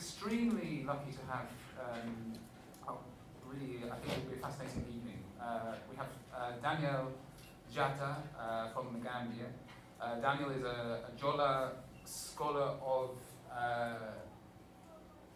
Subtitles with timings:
[0.00, 2.32] extremely lucky to have, um,
[3.44, 5.20] really, I think it will be a fascinating evening.
[5.36, 7.12] Uh, we have uh, Daniel
[7.68, 9.52] Jatta uh, from the Gambia.
[10.00, 11.72] Uh, Daniel is a, a Jola
[12.06, 13.10] scholar of
[13.52, 14.24] uh,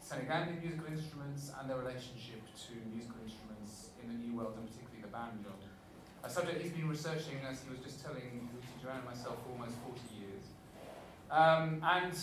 [0.00, 5.02] Senegambian musical instruments and their relationship to musical instruments in the New World, and particularly
[5.04, 5.52] the banjo.
[6.24, 9.60] A subject he's been researching, as he was just telling Lucy Joanne and myself, for
[9.60, 10.44] almost 40 years.
[11.30, 12.16] Um, and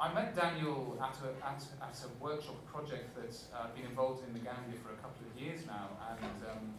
[0.00, 4.32] I met Daniel at a, at, at a workshop project that uh, been involved in
[4.32, 5.88] the Gambia for a couple of years now.
[6.10, 6.74] And um,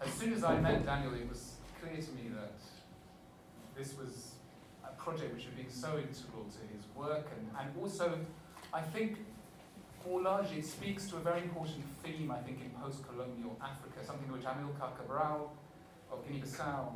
[0.00, 2.58] as soon as I met Daniel, it was clear to me that
[3.76, 4.32] this was
[4.84, 7.28] a project which had been so integral to his work.
[7.36, 8.18] And, and also,
[8.74, 9.18] I think
[10.06, 14.30] more largely, it speaks to a very important theme, I think, in post-colonial Africa, something
[14.32, 15.52] which Amilcar Cabral
[16.10, 16.94] of Guinea-Bissau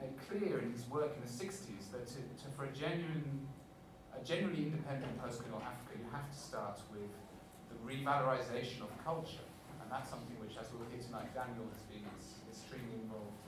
[0.00, 3.46] made clear in his work in the 60s, that to, to, for a genuine
[4.18, 7.10] a genuinely independent post-colonial Africa, you have to start with
[7.70, 9.46] the revalorization of culture.
[9.80, 12.02] And that's something which, as we'll hear tonight, Daniel has been
[12.50, 13.38] extremely involved.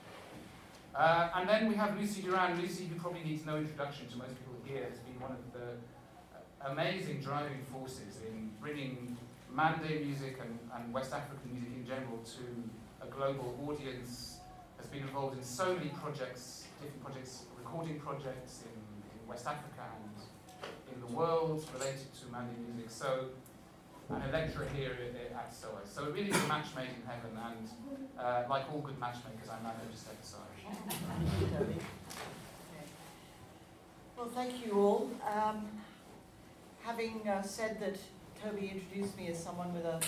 [0.94, 2.60] Uh, and then we have Lucy Duran.
[2.60, 5.78] Lucy, who probably needs no introduction to most people here, has been one of the
[6.70, 9.16] amazing driving forces in bringing
[9.52, 12.46] Mande music and, and West African music in general to
[13.02, 14.38] a global audience,
[14.78, 19.82] has been involved in so many projects, different projects, recording projects in, in West Africa
[19.82, 20.09] and
[21.00, 22.90] the world related to Mali music.
[22.90, 23.26] So,
[24.10, 24.96] a lecturer here
[25.36, 25.88] at SOAS.
[25.92, 27.68] So it really is a match made in heaven, and
[28.18, 31.74] uh, like all good matchmakers, I'm now going to step aside.
[34.16, 35.10] Well, thank you all.
[35.34, 35.66] Um,
[36.82, 37.96] having uh, said that
[38.42, 39.98] Toby introduced me as someone with a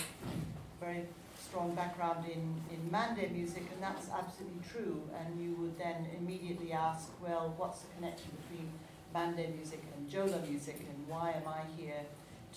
[0.79, 1.05] very
[1.41, 5.01] strong background in, in Mande music, and that's absolutely true.
[5.19, 8.69] And you would then immediately ask, well, what's the connection between
[9.13, 12.01] Mande music and Jola music, and why am I here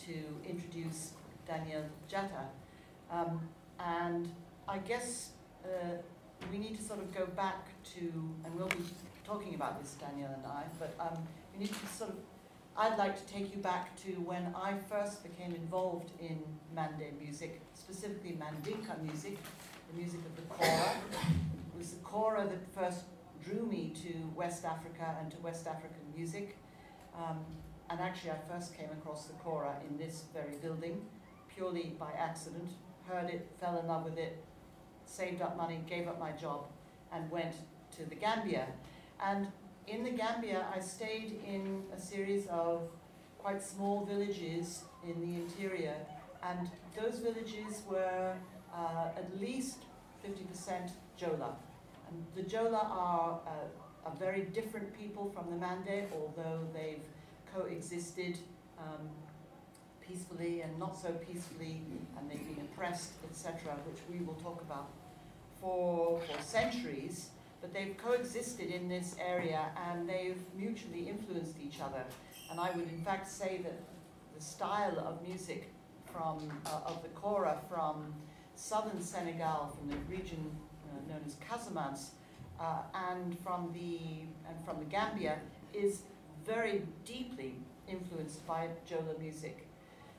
[0.07, 0.15] to
[0.49, 1.13] introduce
[1.47, 2.47] Daniel Jatta?
[3.11, 3.41] Um,
[3.79, 4.33] and
[4.67, 5.33] I guess
[5.65, 5.99] uh,
[6.51, 8.01] we need to sort of go back to,
[8.45, 8.85] and we'll be
[9.27, 11.19] talking about this, Daniel and I, but um,
[11.53, 12.17] we need to sort of,
[12.75, 16.43] I'd like to take you back to when I first became involved in
[16.75, 19.39] Mande music, specifically Mandinka music,
[19.93, 20.93] the music of the Kora.
[21.21, 23.05] It was the Kora that first
[23.45, 26.57] drew me to West Africa and to West African music.
[27.17, 27.45] Um,
[27.89, 31.03] and actually, I first came across the Kora in this very building,
[31.55, 32.71] purely by accident.
[33.07, 34.43] Heard it, fell in love with it,
[35.05, 36.65] saved up money, gave up my job,
[37.13, 37.55] and went
[37.97, 38.67] to the Gambia.
[39.23, 39.47] And
[39.87, 42.83] in the Gambia, I stayed in a series of
[43.39, 45.95] quite small villages in the interior,
[46.43, 46.69] and
[47.01, 48.35] those villages were
[48.75, 49.79] uh, at least
[50.27, 50.91] 50%
[51.21, 51.55] Jola.
[52.11, 53.51] And the Jola are, uh,
[54.07, 57.03] are very different people from the Mande, although they've
[57.53, 58.39] coexisted
[58.79, 59.09] um,
[60.07, 61.83] peacefully and not so peacefully,
[62.17, 64.91] and they've been oppressed, etc., which we will talk about
[65.61, 67.31] for, for centuries.
[67.61, 72.05] But they've coexisted in this area and they've mutually influenced each other.
[72.51, 73.81] And I would, in fact, say that
[74.37, 75.73] the style of music
[76.05, 78.15] from uh, of the Kora from
[78.55, 80.51] southern Senegal, from the region
[80.85, 82.11] uh, known as Casamance,
[82.61, 83.99] uh, and from the
[84.49, 85.39] and from the Gambia
[85.73, 86.03] is
[86.45, 87.55] very deeply
[87.89, 89.67] influenced by Jola music.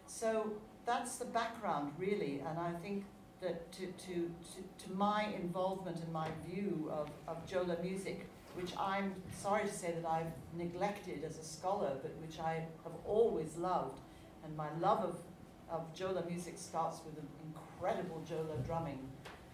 [0.07, 0.51] So
[0.85, 3.03] that's the background, really, and I think
[3.41, 8.71] that to, to, to, to my involvement and my view of, of Jola music, which
[8.79, 13.57] I'm sorry to say that I've neglected as a scholar, but which I have always
[13.57, 13.99] loved,
[14.43, 15.17] and my love of,
[15.69, 18.99] of Jola music starts with an incredible Jola drumming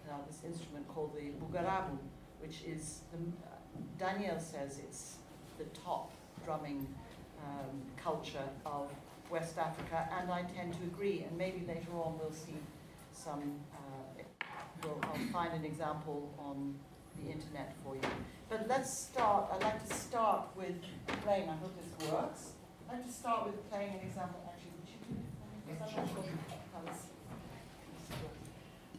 [0.10, 1.98] uh, this instrument called the bugarabu,
[2.44, 3.56] which is, the, uh,
[3.98, 5.16] Daniel says it's
[5.58, 6.12] the top
[6.44, 6.86] drumming
[7.42, 8.92] um, culture of
[9.32, 12.60] West Africa, and I tend to agree, and maybe later on we'll see
[13.14, 14.24] some, uh,
[14.84, 16.76] we'll, I'll find an example on
[17.18, 18.02] the internet for you.
[18.50, 20.76] But let's start, I'd like to start with
[21.24, 22.52] playing, I hope this works.
[22.90, 27.13] I'd like to start with playing an example, actually, would you do it?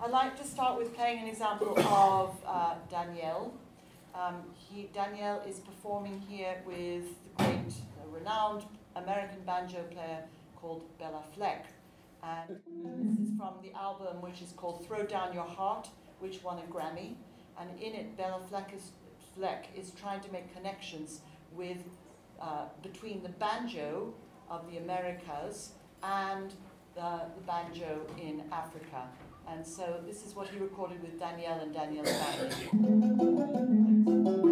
[0.00, 3.54] I'd like to start with playing an example of uh, Daniel.
[4.14, 7.04] Um, he, Daniel is performing here with
[7.36, 8.64] the great, uh, renowned
[8.96, 10.24] American banjo player
[10.56, 11.66] called Béla Fleck.
[12.22, 12.58] And
[13.08, 15.88] this is from the album which is called Throw Down Your Heart,
[16.18, 17.14] which won a Grammy.
[17.58, 18.90] And in it, Béla Fleck is,
[19.36, 21.20] Fleck is trying to make connections
[21.52, 21.84] with,
[22.40, 24.12] uh, between the banjo
[24.50, 25.70] of the Americas
[26.02, 26.52] and
[26.94, 29.08] the, the banjo in Africa.
[29.48, 32.50] And so this is what he recorded with Daniel and Daniel's band.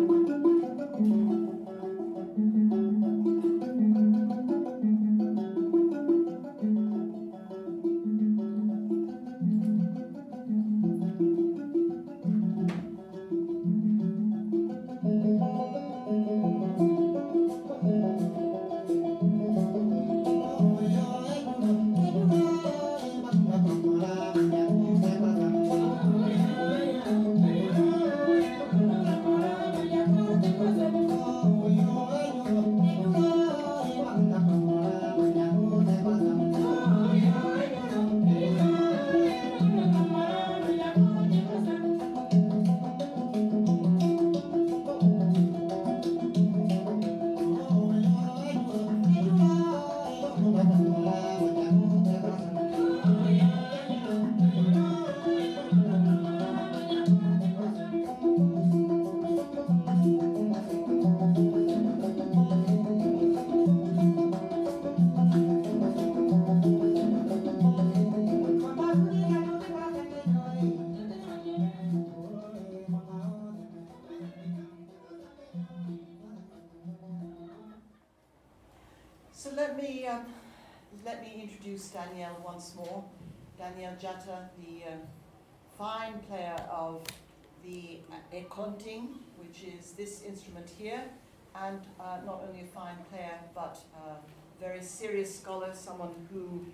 [93.72, 94.16] player,
[94.58, 96.64] but a very serious scholar, someone who,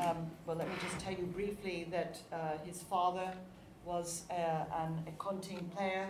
[0.00, 3.32] um, well, let me just tell you briefly that uh, his father
[3.84, 6.08] was uh, an akonting player,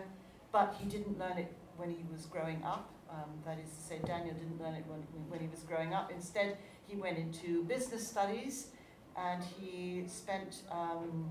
[0.53, 2.91] but he didn't learn it when he was growing up.
[3.11, 6.11] Um, that is to say, Daniel didn't learn it when, when he was growing up.
[6.15, 8.69] Instead, he went into business studies
[9.17, 11.31] and he spent um,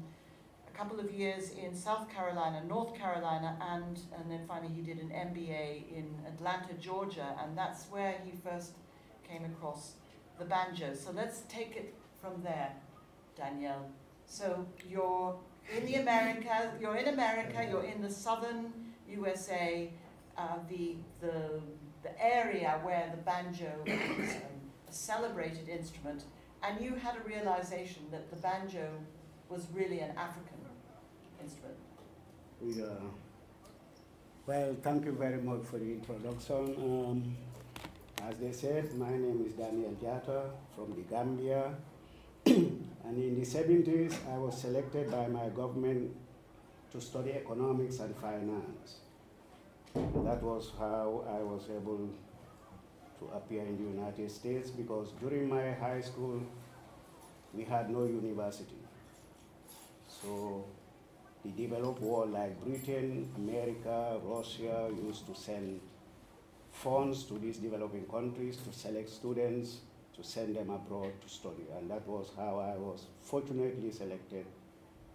[0.67, 4.99] a couple of years in South Carolina, North Carolina, and, and then finally he did
[4.99, 8.73] an MBA in Atlanta, Georgia, and that's where he first
[9.29, 9.93] came across
[10.39, 10.93] the banjo.
[10.93, 12.71] So let's take it from there,
[13.35, 13.89] Daniel.
[14.25, 15.35] So you're
[15.75, 18.73] in the America, you're in America, you're in the southern
[19.09, 19.89] USA,
[20.37, 21.61] uh, the, the,
[22.03, 24.41] the area where the banjo is um,
[24.87, 26.23] a celebrated instrument,
[26.63, 28.89] and you had a realization that the banjo
[29.49, 30.57] was really an African
[31.41, 31.77] instrument.
[32.61, 32.85] Yeah.
[34.45, 36.75] Well, thank you very much for the introduction.
[36.77, 37.35] Um,
[38.23, 41.73] as they said, my name is Daniel Jatta from the Gambia.
[42.45, 46.15] and in the 70s, I was selected by my government
[46.91, 48.97] to study economics and finance.
[49.93, 52.09] That was how I was able
[53.19, 56.41] to appear in the United States because during my high school,
[57.53, 58.81] we had no university.
[60.07, 60.65] So
[61.43, 65.79] the developed world like Britain, America, Russia used to send
[66.83, 69.77] funds to these developing countries to select students
[70.15, 71.65] to send them abroad to study.
[71.77, 74.45] And that was how I was fortunately selected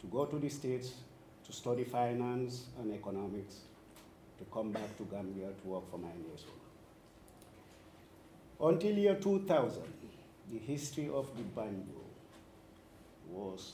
[0.01, 0.93] to go to the States
[1.47, 3.57] to study finance and economics,
[4.39, 6.51] to come back to Gambia to work for my nation.
[8.61, 9.83] Until year 2000,
[10.53, 12.01] the history of the banjo
[13.29, 13.73] was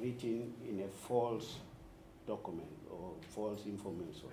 [0.00, 1.56] written in a false
[2.26, 4.28] document or false information.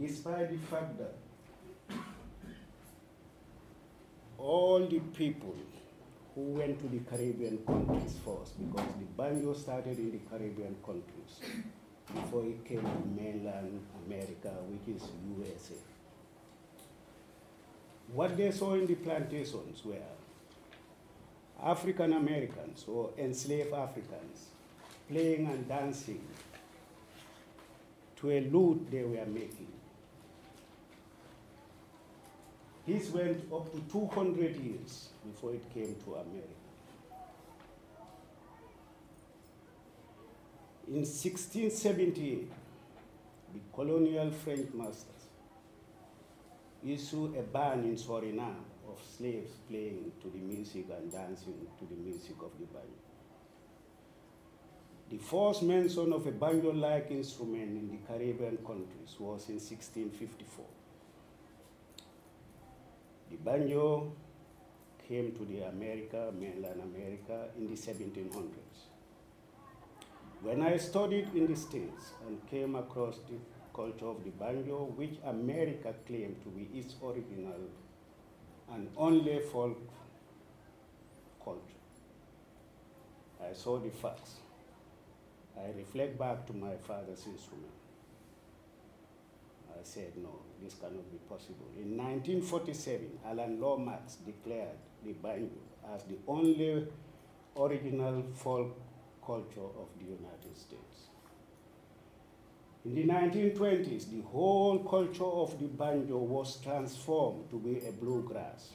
[0.00, 1.14] Despite the fact that
[4.38, 5.54] all the people
[6.34, 11.62] who went to the Caribbean countries first, because the banjo started in the Caribbean countries
[12.12, 15.02] before it came to mainland America, which is
[15.38, 15.74] USA.
[18.12, 19.94] What they saw in the plantations were
[21.62, 24.48] African Americans or enslaved Africans
[25.08, 26.20] playing and dancing
[28.16, 29.73] to a lute they were making.
[32.86, 36.64] This went up to 200 years before it came to America.
[40.88, 42.52] In 1678,
[43.54, 45.14] the colonial French masters
[46.86, 51.96] issued a ban in Suriname of slaves playing to the music and dancing to the
[51.96, 53.04] music of the banjo.
[55.10, 60.66] The first mention of a banjo-like instrument in the Caribbean countries was in 1654.
[63.34, 64.12] The banjo
[65.08, 68.78] came to the America, mainland America, in the 1700s.
[70.40, 73.38] When I studied in the States and came across the
[73.74, 77.58] culture of the banjo, which America claimed to be its original
[78.72, 79.82] and only folk
[81.42, 81.82] culture,
[83.42, 84.34] I saw the facts.
[85.58, 87.83] I reflect back to my father's instrument.
[89.78, 91.68] I said, no, this cannot be possible.
[91.76, 95.60] In 1947, Alan Lomax declared the banjo
[95.94, 96.86] as the only
[97.56, 98.80] original folk
[99.24, 101.08] culture of the United States.
[102.84, 108.70] In the 1920s, the whole culture of the banjo was transformed to be a bluegrass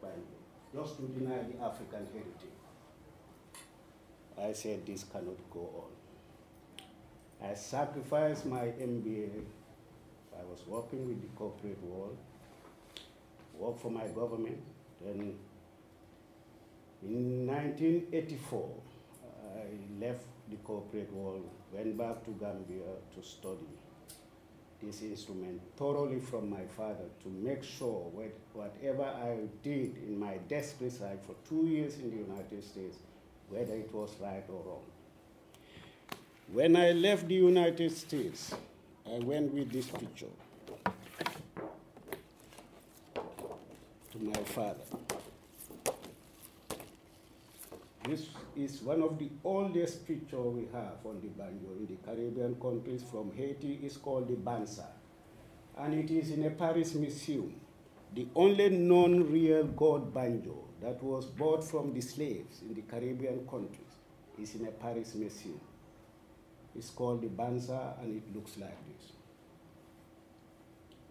[0.00, 0.38] banjo,
[0.74, 2.56] just to deny the African heritage.
[4.38, 5.95] I said this cannot go on.
[7.42, 9.30] I sacrificed my MBA.
[10.38, 12.16] I was working with the corporate world,
[13.54, 14.58] worked for my government.
[15.04, 15.34] Then
[17.02, 18.70] in 1984,
[19.56, 23.68] I left the corporate world, went back to Gambia to study
[24.82, 30.36] this instrument thoroughly from my father to make sure that whatever I did in my
[30.48, 32.98] desk research for two years in the United States,
[33.48, 34.82] whether it was right or wrong.
[36.52, 38.54] When I left the United States,
[39.06, 40.26] I went with this picture
[44.12, 44.84] to my father.
[48.08, 48.26] This
[48.56, 53.02] is one of the oldest pictures we have on the banjo in the Caribbean countries
[53.10, 53.80] from Haiti.
[53.82, 54.86] It's called the banza.
[55.78, 57.52] and it is in a Paris museum.
[58.14, 63.46] The only known real gold banjo that was bought from the slaves in the Caribbean
[63.46, 63.80] countries
[64.40, 65.60] is in a Paris museum.
[66.76, 69.12] It's called the Banza and it looks like this.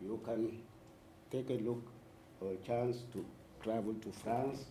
[0.03, 0.59] You can
[1.31, 1.81] take a look
[2.39, 3.25] or a chance to
[3.63, 4.65] travel to France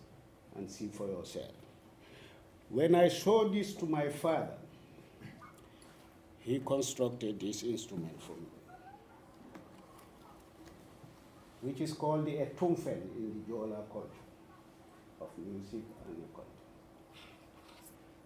[0.55, 1.51] and see for yourself.
[2.69, 4.55] When I showed this to my father,
[6.39, 8.47] he constructed this instrument for me,
[11.61, 14.25] which is called the etumfen in the Jola culture
[15.19, 16.34] of music and.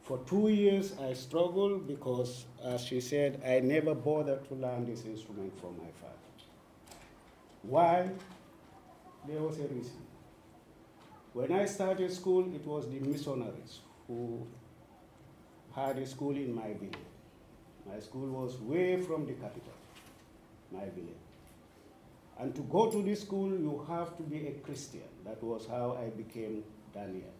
[0.10, 5.06] For two years, I struggled because, as she said, I never bothered to learn this
[5.06, 6.16] instrument from my father.
[7.62, 8.10] Why?
[9.28, 10.02] There was a reason.
[11.34, 14.48] When I started school, it was the missionaries who
[15.76, 17.06] had a school in my village.
[17.88, 19.78] My school was way from the capital,
[20.72, 21.28] my village.
[22.40, 25.10] And to go to this school, you have to be a Christian.
[25.24, 26.64] That was how I became
[26.96, 27.36] Daniel.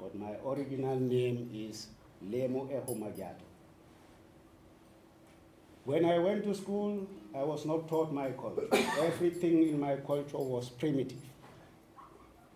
[0.00, 1.88] But my original name is
[2.24, 3.44] Lemo Ehomajado.
[5.84, 8.68] When I went to school, I was not taught my culture.
[9.00, 11.22] Everything in my culture was primitive,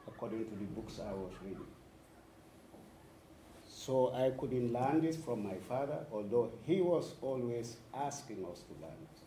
[0.06, 1.66] according to the books I was reading.
[3.66, 8.74] So I couldn't learn this from my father, although he was always asking us to
[8.82, 9.20] learn it.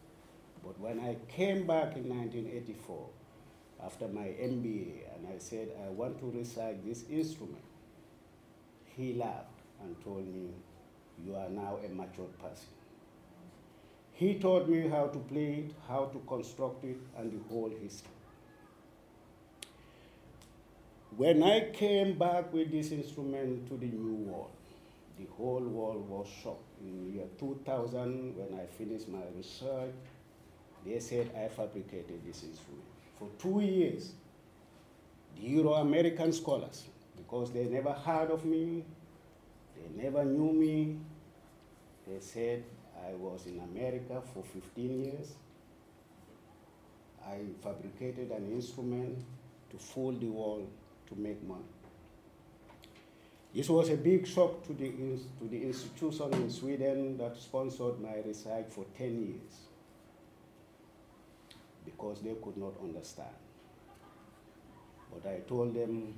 [0.64, 3.10] But when I came back in 1984,
[3.84, 7.64] after my MBA, and I said, I want to recite this instrument,
[8.96, 9.55] he laughed
[9.86, 10.50] and told me,
[11.26, 12.68] You are now a mature person.
[14.14, 18.12] He taught me how to play it, how to construct it, and the whole history.
[21.18, 24.52] When I came back with this instrument to the new world,
[25.18, 26.64] the whole world was shocked.
[26.82, 29.94] In year 2000, when I finished my research,
[30.86, 32.84] they said I fabricated this instrument.
[33.18, 34.14] For two years,
[35.36, 36.84] the Euro-American scholars,
[37.18, 38.84] because they never heard of me,
[39.76, 40.98] they never knew me,
[42.08, 42.64] they said
[43.08, 45.34] I was in America for 15 years.
[47.26, 49.24] I fabricated an instrument
[49.72, 50.68] to fool the world
[51.08, 51.64] to make money.
[53.54, 58.18] This was a big shock to the, to the institution in Sweden that sponsored my
[58.26, 59.66] research for 10 years
[61.86, 63.30] because they could not understand.
[65.14, 66.16] But I told them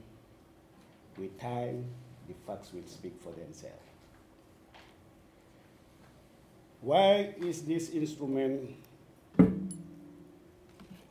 [1.17, 1.85] with time,
[2.27, 3.75] the facts will speak for themselves.
[6.81, 8.75] Why is this instrument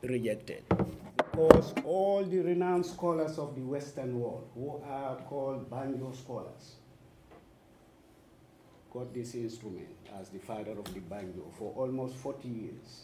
[0.01, 0.63] rejected?
[1.17, 6.75] Because all the renowned scholars of the Western world, who are called banjo scholars,
[8.91, 13.03] got this instrument as the father of the banjo for almost 40 years.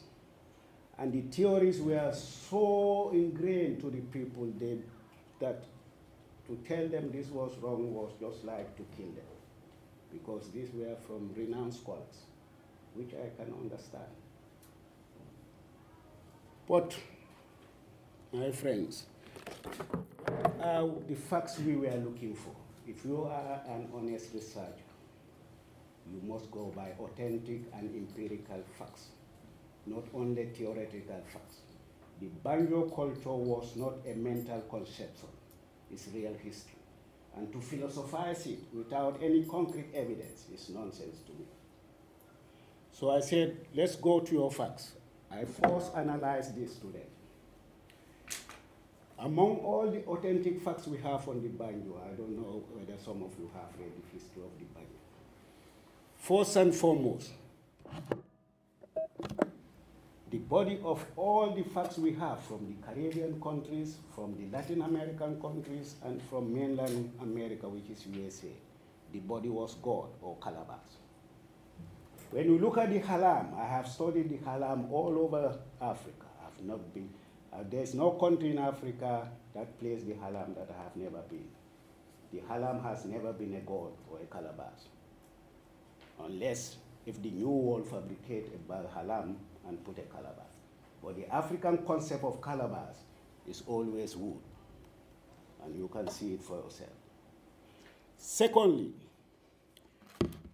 [0.97, 4.77] And the theories were so ingrained to the people they,
[5.39, 5.63] that
[6.47, 9.25] to tell them this was wrong was just like to kill them,
[10.11, 12.25] because these were from renowned scholars,
[12.93, 14.11] which I can understand.
[16.67, 16.95] But,
[18.31, 19.05] my friends,
[20.61, 22.55] uh, the facts we were looking for.
[22.87, 24.89] If you are an honest researcher,
[26.11, 29.07] you must go by authentic and empirical facts,
[29.85, 31.61] not only theoretical facts.
[32.21, 35.29] The banjo culture was not a mental conception,
[35.93, 36.79] it's real history.
[37.35, 41.45] And to philosophize it without any concrete evidence is nonsense to me.
[42.91, 44.93] So I said, let's go to your facts.
[45.31, 47.07] I first analyzed this today.
[49.17, 53.23] Among all the authentic facts we have on the banjo, I don't know whether some
[53.23, 54.89] of you have read the history of the banjo.
[56.17, 57.31] First and foremost,
[60.33, 64.81] the body of all the facts we have from the Caribbean countries, from the Latin
[64.81, 68.47] American countries, and from mainland America, which is USA,
[69.11, 70.97] the body was God or calabash.
[72.31, 76.25] When you look at the halam, I have studied the halam all over Africa.
[76.43, 77.09] I've not been,
[77.53, 81.45] uh, there's no country in Africa that plays the halam that I have never been.
[82.31, 84.81] The halam has never been a god or a calabash.
[86.25, 89.35] Unless if the new world fabricate a halam
[89.67, 90.45] and put a calabash.
[91.03, 92.95] But the African concept of calabash
[93.47, 94.39] is always wood.
[95.65, 96.89] And you can see it for yourself.
[98.17, 98.91] Secondly,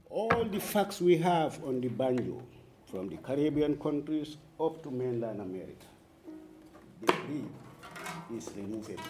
[0.09, 2.41] all the facts we have on the banjo,
[2.91, 5.85] from the Caribbean countries up to mainland America,
[7.01, 9.03] the bridge is removable.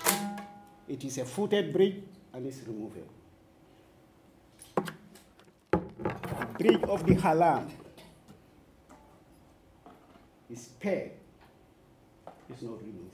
[0.88, 2.04] It is a footed bridge
[2.34, 3.08] and it's removable.
[6.58, 7.70] Bridge of the halam
[10.50, 11.12] is pegged
[12.50, 13.10] is not removable.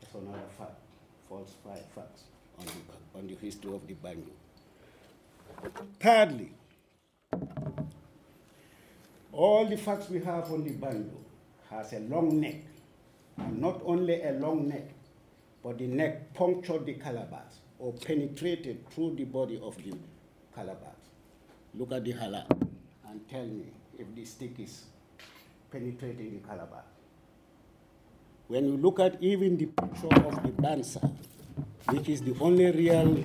[0.00, 0.78] That's another fact,
[1.28, 1.54] false
[1.94, 2.22] facts
[2.58, 4.30] on the, on the history of the banjo.
[5.98, 6.52] Thirdly,
[9.32, 11.16] all the facts we have on the banjo
[11.68, 12.62] has a long neck,
[13.36, 14.88] and not only a long neck,
[15.62, 19.92] but the neck punctured the calabash or penetrated through the body of the
[20.54, 20.94] calabash.
[21.74, 22.46] Look at the hala
[23.08, 23.66] and tell me
[24.00, 24.84] if the stick is
[25.70, 26.84] penetrating the calabash.
[28.48, 31.12] When you look at even the picture of the banza,
[31.90, 33.22] which is the only real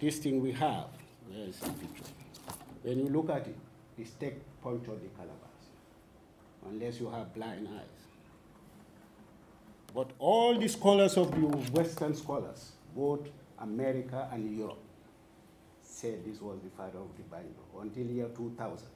[0.00, 0.86] this thing we have,
[1.28, 2.10] where is the picture?
[2.82, 3.56] When you look at it,
[3.96, 5.62] the stick punctured the calabash,
[6.68, 7.86] unless you have blind eyes.
[9.94, 13.28] But all the scholars of the Western scholars, both
[13.60, 14.82] America and Europe,
[15.82, 18.88] said this was the father of the Bible until year 2000.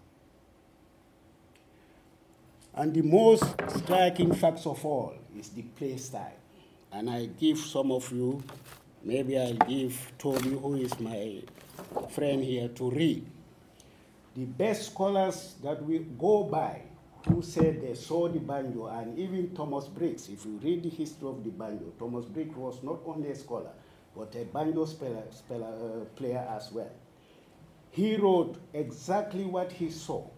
[2.76, 3.42] And the most
[3.74, 6.36] striking facts of all is the play style.
[6.92, 8.42] And I give some of you,
[9.02, 11.40] maybe I'll give Toby, who is my
[12.10, 13.26] friend here, to read.
[14.34, 16.82] The best scholars that we go by
[17.26, 21.28] who said they saw the banjo, and even Thomas Briggs, if you read the history
[21.28, 23.72] of the banjo, Thomas Briggs was not only a scholar,
[24.14, 26.90] but a banjo speller, speller, uh, player as well.
[27.90, 30.28] He wrote exactly what he saw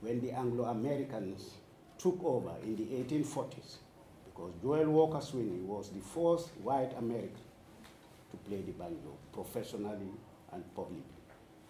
[0.00, 1.50] when the Anglo-Americans
[1.98, 3.76] took over in the 1840s,
[4.24, 7.30] because Joel Walker Sweeney was the first white American
[8.30, 10.10] to play the banjo professionally
[10.52, 11.02] and publicly.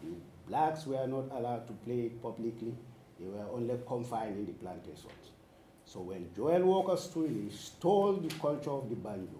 [0.02, 0.10] The
[0.48, 2.74] blacks were not allowed to play it publicly,
[3.18, 5.30] they were only confined in the plantations.
[5.84, 9.38] So when Joel Walker Sweeney stole the culture of the banjo,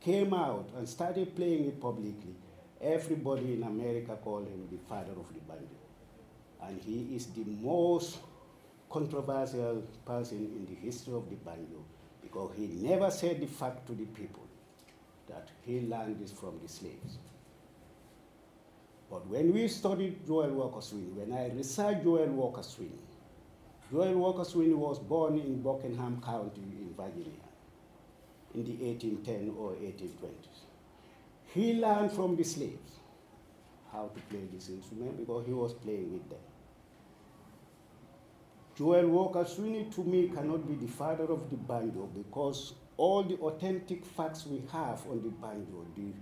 [0.00, 2.34] came out and started playing it publicly,
[2.80, 5.79] everybody in America called him the father of the banjo.
[6.66, 8.18] And he is the most
[8.90, 11.84] controversial person in the history of the banjo
[12.22, 14.46] because he never said the fact to the people
[15.28, 17.18] that he learned this from the slaves.
[19.10, 23.02] But when we studied Joel Walker Sweeney, when I researched Joel Walker Sweeney,
[23.90, 27.46] Joel Walker Sweeney was born in Buckingham County in Virginia
[28.54, 30.60] in the 1810 or 1820s.
[31.52, 32.98] He learned from the slaves
[33.92, 36.38] how to play this instrument because he was playing with them.
[38.76, 43.36] Joel Walker Sweeney to me cannot be the father of the banjo because all the
[43.36, 46.12] authentic facts we have on the banjo, the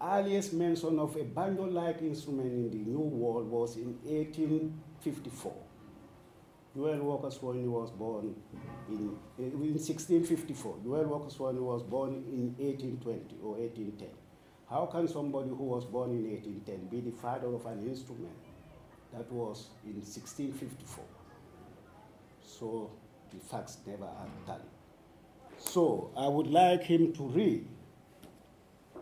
[0.00, 5.54] earliest mention of a banjo-like instrument in the New World was in 1854.
[6.74, 8.34] Joel Walker Sweeney was born
[8.88, 10.76] in, uh, in 1654.
[10.82, 14.08] Joel Walker Sweeney was born in 1820 or 1810.
[14.70, 18.32] How can somebody who was born in 1810 be the father of an instrument
[19.12, 21.04] that was in 1654?
[22.62, 22.92] So
[23.32, 24.62] the facts never are tallied.
[25.58, 27.66] So I would like him to read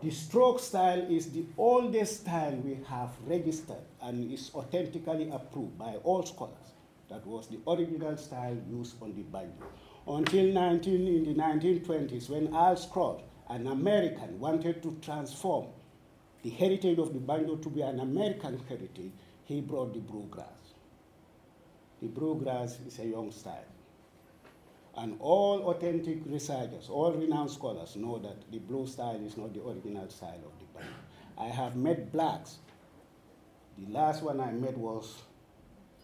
[0.01, 5.97] the stroke style is the oldest style we have registered and is authentically approved by
[6.03, 6.73] all scholars.
[7.11, 9.67] That was the original style used on the banjo.
[10.07, 15.67] Until 19, in the 1920s, when Earl Scruggs, an American, wanted to transform
[16.41, 19.11] the heritage of the banjo to be an American heritage,
[19.43, 20.60] he brought the bluegrass.
[22.01, 23.65] The bluegrass is a young style.
[24.97, 29.61] And all authentic researchers, all renowned scholars know that the blue style is not the
[29.61, 30.93] original style of the band.
[31.37, 32.57] I have met blacks.
[33.77, 35.21] The last one I met was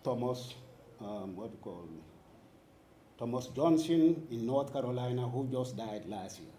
[0.04, 0.54] Thomas,
[1.02, 2.00] um, what do you call me?
[3.18, 6.52] Thomas Johnson in North Carolina, who just died last year.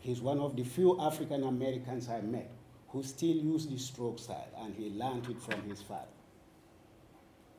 [0.00, 2.50] He's one of the few African Americans I met
[2.88, 6.13] who still use the stroke style, and he learned it from his father.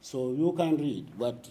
[0.06, 1.50] So you can read what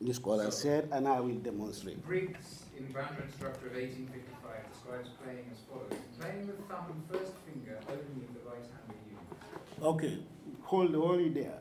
[0.00, 2.02] the scholar said, and I will demonstrate.
[2.02, 6.00] Briggs, in Banjo Instructor of 1855, describes playing as follows.
[6.18, 9.82] Playing with thumb and first finger only with the right hand are used.
[9.82, 10.18] Okay,
[10.62, 11.58] hold only there.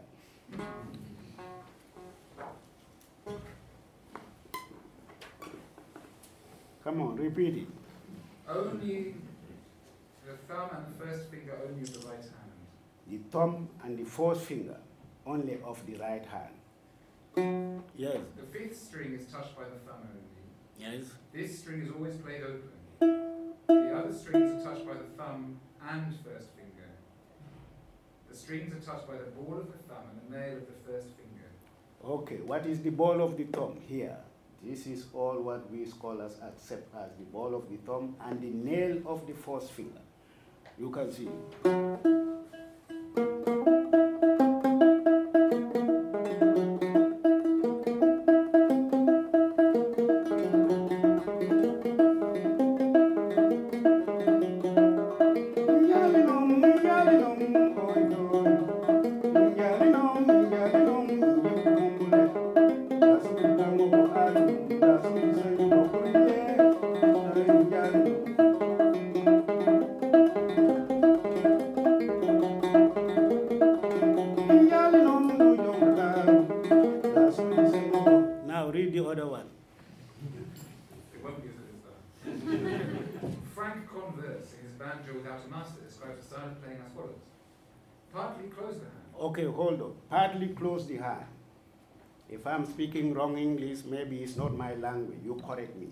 [6.86, 7.68] Come on, repeat it.
[8.48, 9.16] Only
[10.26, 12.54] the thumb and the first finger only of the right hand.
[13.10, 14.78] The thumb and the fourth finger
[15.30, 17.84] only of the right hand.
[17.96, 18.18] Yes.
[18.36, 20.46] The fifth string is touched by the thumb only.
[20.80, 21.12] Yes.
[21.34, 23.54] This string is always played open.
[23.68, 26.90] The other strings are touched by the thumb and first finger.
[28.30, 30.92] The strings are touched by the ball of the thumb and the nail of the
[30.92, 31.50] first finger.
[32.04, 34.18] Okay, what is the ball of the thumb here?
[34.64, 38.50] This is all what we scholars accept as the ball of the thumb and the
[38.50, 40.02] nail of the first finger.
[40.78, 41.30] You can see.
[92.80, 95.20] Speaking wrong English, maybe it's not my language.
[95.26, 95.88] You correct me.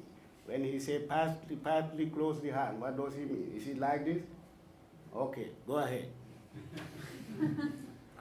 [0.45, 3.51] When he say partly, partly close the hand, what does he mean?
[3.57, 4.21] Is it like this?
[5.13, 6.07] Okay, go ahead.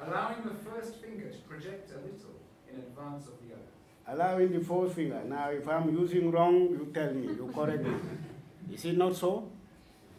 [0.05, 2.35] Allowing the first finger to project a little
[2.69, 3.71] in advance of the other.
[4.09, 5.23] Allowing the fourth finger.
[5.25, 7.29] Now, if I'm using wrong, you tell me.
[7.29, 7.95] You correct me.
[8.75, 9.49] Is it not so?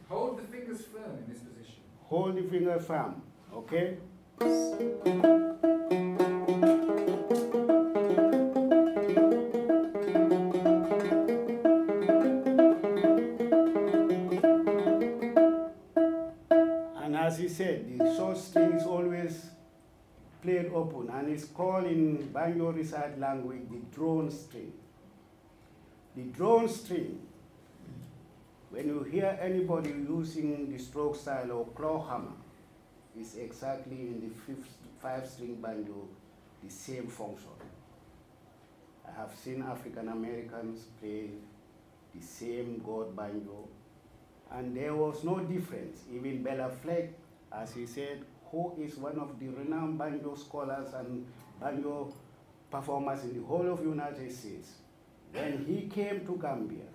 [0.07, 1.81] Hold the fingers firm in this position.
[2.05, 3.21] Hold the finger firm.
[3.53, 3.97] Okay?
[20.73, 24.73] Open and it's called in Banjo research language the drone string.
[26.15, 27.19] The drone string,
[28.69, 32.33] when you hear anybody using the stroke style or claw hammer,
[33.19, 36.07] is exactly in the fifth, five string banjo
[36.63, 37.49] the same function.
[39.07, 41.29] I have seen African Americans play
[42.15, 43.67] the same God banjo,
[44.51, 46.01] and there was no difference.
[46.13, 47.11] Even Béla Fleck,
[47.51, 51.25] as he said, who is one of the renowned banjo scholars and
[51.59, 52.13] banjo
[52.71, 54.73] performers in the whole of United States,
[55.31, 56.85] when he came to Gambia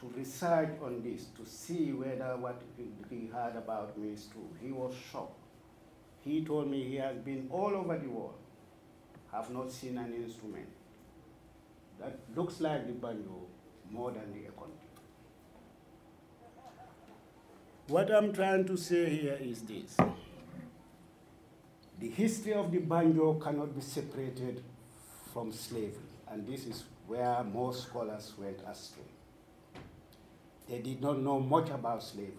[0.00, 2.60] to research on this, to see whether what
[3.08, 5.40] he heard about me is true, he was shocked.
[6.24, 8.34] He told me he has been all over the world,
[9.32, 10.68] have not seen an instrument
[11.98, 13.46] that looks like the banjo
[13.90, 14.75] more than the akonting.
[17.88, 19.96] What I'm trying to say here is this.
[22.00, 24.64] The history of the banjo cannot be separated
[25.32, 29.04] from slavery, and this is where most scholars went astray.
[30.68, 32.32] They did not know much about slavery.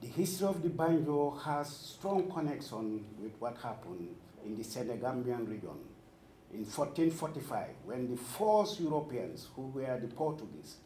[0.00, 4.08] The history of the banjo has strong connection with what happened
[4.42, 5.78] in the Senegambian region
[6.50, 10.76] in 1445 when the first Europeans, who were the Portuguese,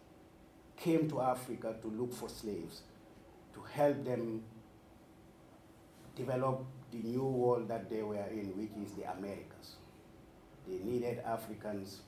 [0.80, 2.82] came to Africa to look for slaves
[3.54, 4.42] to help them
[6.16, 9.76] develop the new world that they were in, which is the Americas.
[10.66, 12.00] They needed Africans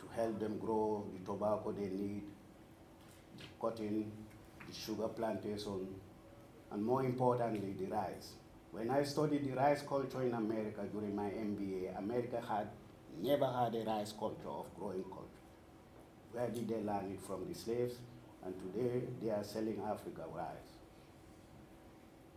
[0.00, 2.22] to help them grow the tobacco they need,
[3.38, 4.10] the cotton,
[4.66, 5.88] the sugar plantation,
[6.70, 8.32] and more importantly, the rice.
[8.72, 12.68] When I studied the rice culture in America during my MBA, America had
[13.22, 15.35] never had a rice culture of growing culture.
[16.36, 17.48] Where did they learn it from?
[17.48, 17.94] The slaves,
[18.44, 20.76] and today they are selling Africa rice.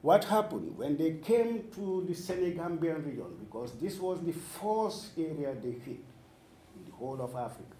[0.01, 5.53] What happened when they came to the Senegambian region, because this was the first area
[5.53, 5.99] they hit
[6.77, 7.75] in the whole of Africa,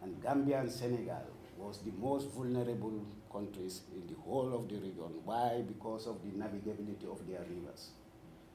[0.00, 1.26] and Gambia and Senegal
[1.58, 5.10] was the most vulnerable countries in the whole of the region.
[5.24, 5.64] Why?
[5.66, 7.88] Because of the navigability of their rivers.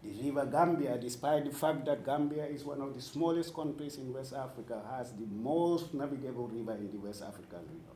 [0.06, 4.14] The river Gambia, despite the fact that Gambia is one of the smallest countries in
[4.14, 7.96] West Africa, has the most navigable river in the West African region.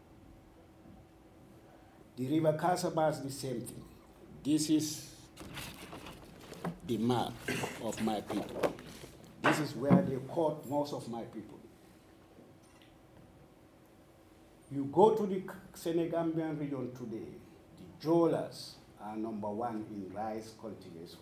[2.18, 3.84] The river Kasaba is the same thing.
[4.44, 5.10] This is
[6.88, 7.32] the map
[7.84, 8.74] of my people.
[9.44, 11.60] This is where they caught most of my people.
[14.72, 15.44] You go to the
[15.76, 17.28] Senegambian region today,
[17.78, 21.20] the Jolas are number one in rice cultivation,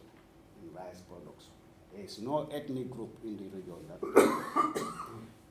[0.76, 1.46] rice products.
[1.94, 4.84] There is no ethnic group in the region that.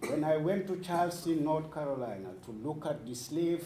[0.10, 3.64] when I went to Charleston, North Carolina, to look at the slave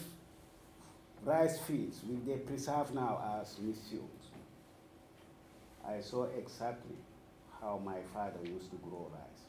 [1.23, 4.31] rice fields, which they preserve now as museums,
[5.87, 6.95] I saw exactly
[7.59, 9.45] how my father used to grow rice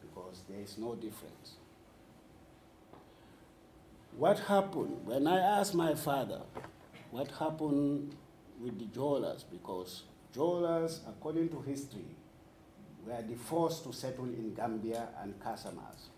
[0.00, 1.56] because there is no difference.
[4.16, 6.42] What happened when I asked my father
[7.10, 8.14] what happened
[8.60, 9.44] with the Jolas?
[9.50, 10.02] Because
[10.34, 12.04] Jolas, according to history,
[13.06, 16.08] were the first to settle in Gambia and Casamance,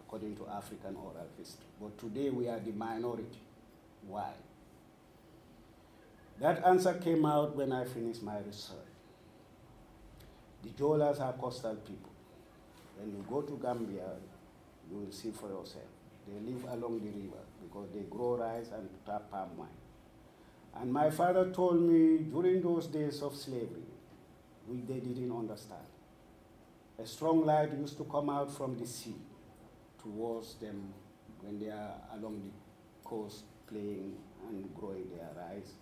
[0.00, 1.66] according to African oral history.
[1.80, 3.40] But today we are the minority.
[4.06, 4.30] Why?
[6.40, 8.76] That answer came out when I finished my research.
[10.62, 12.10] The Jolas are coastal people.
[12.98, 14.08] When you go to Gambia,
[14.90, 15.84] you will see for yourself.
[16.26, 19.68] They live along the river because they grow rice and tap palm wine.
[20.80, 23.86] And my father told me during those days of slavery,
[24.66, 25.86] which they didn't understand,
[26.98, 29.16] a strong light used to come out from the sea
[30.02, 30.92] towards them
[31.40, 34.16] when they are along the coast playing
[34.48, 35.72] and growing their rice.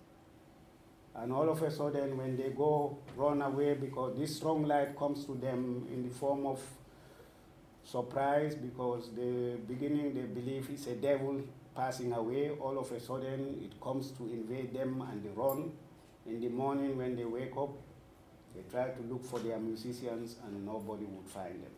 [1.15, 5.27] And all of a sudden, when they go run away, because this strong light comes
[5.27, 6.61] to them in the form of
[7.85, 11.43] surprise, because the beginning they believe it's a devil
[11.75, 12.51] passing away.
[12.51, 15.73] All of a sudden, it comes to invade them and they run.
[16.27, 17.71] In the morning, when they wake up,
[18.55, 21.73] they try to look for their musicians and nobody would find them.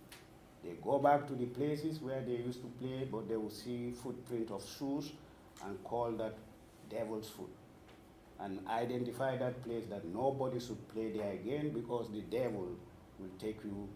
[0.64, 3.92] They go back to the places where they used to play, but they will see
[3.92, 5.12] footprint of shoes
[5.64, 6.34] and call that
[6.90, 7.50] devil's foot.
[8.40, 12.68] And identify that place that nobody should play there again because the devil
[13.18, 13.88] will take you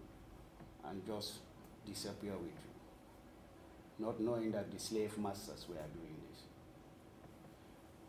[0.88, 1.38] and just
[1.86, 2.67] disappear with you.
[3.98, 6.42] Not knowing that the slave masters were doing this.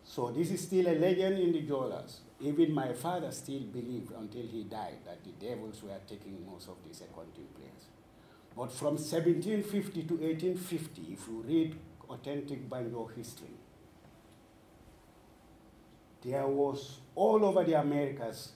[0.04, 2.20] So this is still a legend in the Jolas.
[2.42, 6.78] Even my father still believed until he died that the devils were taking most of
[6.86, 7.90] these akonting players.
[8.56, 11.76] But from 1750 to 1850, if you read
[12.10, 13.56] authentic banjo history,
[16.22, 18.54] there was all over the Americas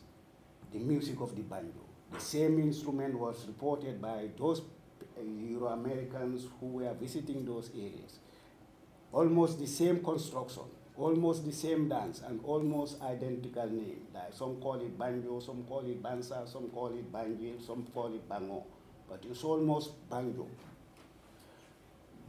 [0.72, 1.82] the music of the banjo.
[2.12, 4.62] The same instrument was reported by those
[5.26, 8.20] Euro Americans who were visiting those areas.
[9.12, 10.64] Almost the same construction,
[10.98, 14.02] almost the same dance, and almost identical name.
[14.14, 18.14] Like some call it banjo, some call it bansa, some call it banjil, some call
[18.14, 18.64] it bango.
[19.10, 20.48] But it's almost banjo.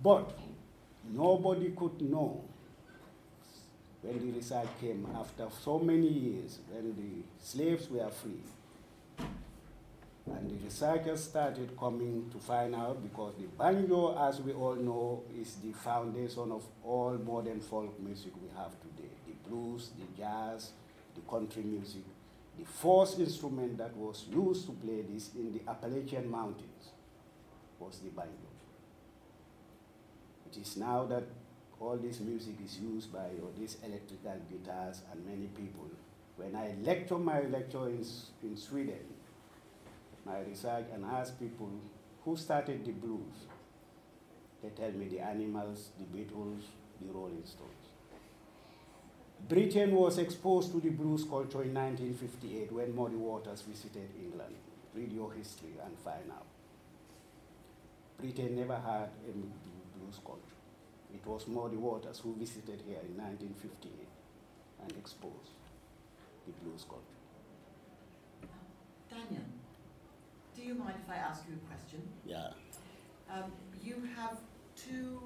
[0.03, 0.37] But
[1.11, 2.45] nobody could know
[4.03, 8.43] when the research came after so many years, when the slaves were free.
[10.27, 15.23] And the researchers started coming to find out because the banjo, as we all know,
[15.39, 19.11] is the foundation of all modern folk music we have today.
[19.27, 20.71] The blues, the jazz,
[21.15, 22.03] the country music.
[22.59, 26.89] The first instrument that was used to play this in the Appalachian Mountains
[27.79, 28.49] was the banjo.
[30.51, 31.25] It is now that
[31.81, 35.91] all this music is used by all these electrical guitars and many people.
[36.37, 38.05] When I lecture my lecture in,
[38.43, 39.05] in Sweden,
[40.25, 41.71] my research and ask people
[42.25, 43.47] who started the blues,
[44.63, 46.63] they tell me the Animals, the Beatles,
[47.01, 47.85] the Rolling Stones.
[49.49, 54.55] Britain was exposed to the blues culture in 1958 when Muddy Waters visited England.
[54.95, 56.47] Read your history and find out.
[58.19, 60.41] Britain never had a blues culture.
[61.13, 64.09] It was Muddy Waters who visited here in 1958
[64.83, 65.53] and exposed
[66.47, 67.21] the blues culture.
[69.11, 69.45] Daniel,
[70.65, 72.01] do you mind if I ask you a question?
[72.25, 72.49] Yeah.
[73.31, 74.39] Um, you have
[74.75, 75.21] two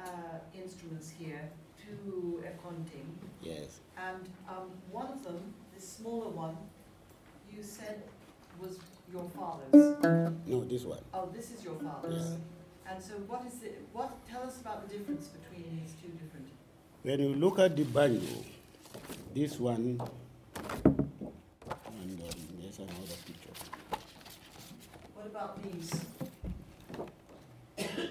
[0.00, 3.06] uh, instruments here, two akonting,
[3.40, 3.78] Yes.
[3.96, 6.56] and um, one of them, the smaller one,
[7.54, 8.02] you said
[8.60, 8.78] was
[9.12, 10.34] your father's.
[10.46, 10.98] No, this one.
[11.14, 12.30] Oh, this is your father's.
[12.30, 12.92] Yeah.
[12.92, 13.80] And so, what is it?
[13.92, 14.10] what?
[14.26, 16.48] Tell us about the difference between these two different.
[17.02, 18.42] When you look at the banjo,
[19.34, 20.00] this one,
[20.56, 23.52] and um, there's another picture.
[25.17, 26.04] What about these?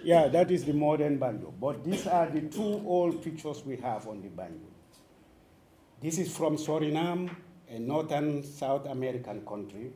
[0.03, 1.53] Yeah, that is the modern banjo.
[1.60, 4.67] But these are the two old pictures we have on the banjo.
[6.01, 7.30] This is from Suriname,
[7.69, 9.91] a northern South American country,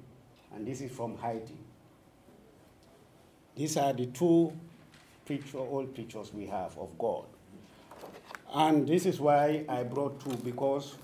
[0.53, 1.57] and this is from Haiti.
[3.55, 4.51] These are the two
[5.25, 7.25] picture, old pictures we have of God.
[8.53, 10.95] And this is why I brought two, because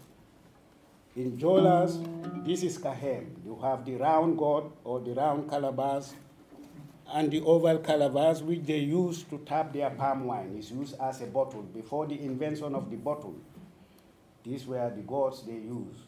[1.17, 1.97] in Jolas,
[2.45, 3.25] this is Kahem.
[3.43, 6.09] You have the round God or the round calabash
[7.11, 11.21] and the oval calabash, which they use to tap their palm wine, is used as
[11.21, 11.63] a bottle.
[11.63, 13.33] Before the invention of the bottle,
[14.43, 16.01] these were the gods they used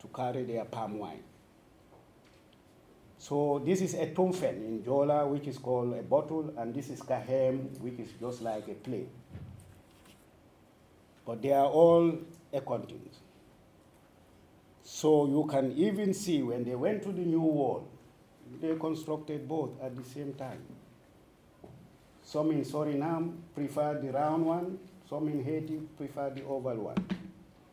[0.00, 1.22] to carry their palm wine.
[3.18, 7.02] So this is a tumfen in Jola, which is called a bottle, and this is
[7.02, 9.10] kahem, which is just like a plate.
[11.26, 12.14] But they are all
[12.54, 13.00] akonting.
[14.92, 17.88] So you can even see when they went to the New World,
[18.60, 20.58] they constructed both at the same time.
[22.24, 27.06] Some in Suriname prefer the round one, some in Haiti prefer the oval one.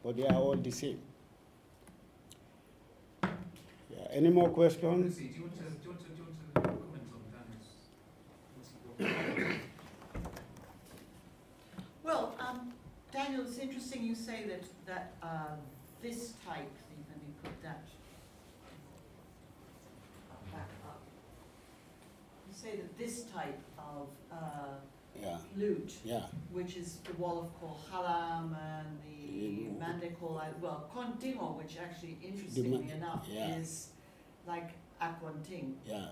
[0.04, 1.00] But they are all the same.
[3.24, 5.20] Yeah, any more questions?
[12.04, 12.74] Well, um,
[13.12, 15.56] Daniel, it's interesting you say that that uh,
[16.02, 16.70] this type.
[17.64, 17.84] That
[20.52, 21.02] back up.
[22.48, 24.76] You say that this type of uh,
[25.20, 29.80] Yeah, lute, yeah, which is the Wolof call halam and the Mm.
[29.80, 33.56] Mande call, uh, well, kontingo, which actually, interestingly enough, yeah.
[33.58, 33.90] is
[34.48, 35.74] like akonting.
[35.86, 36.08] yeah.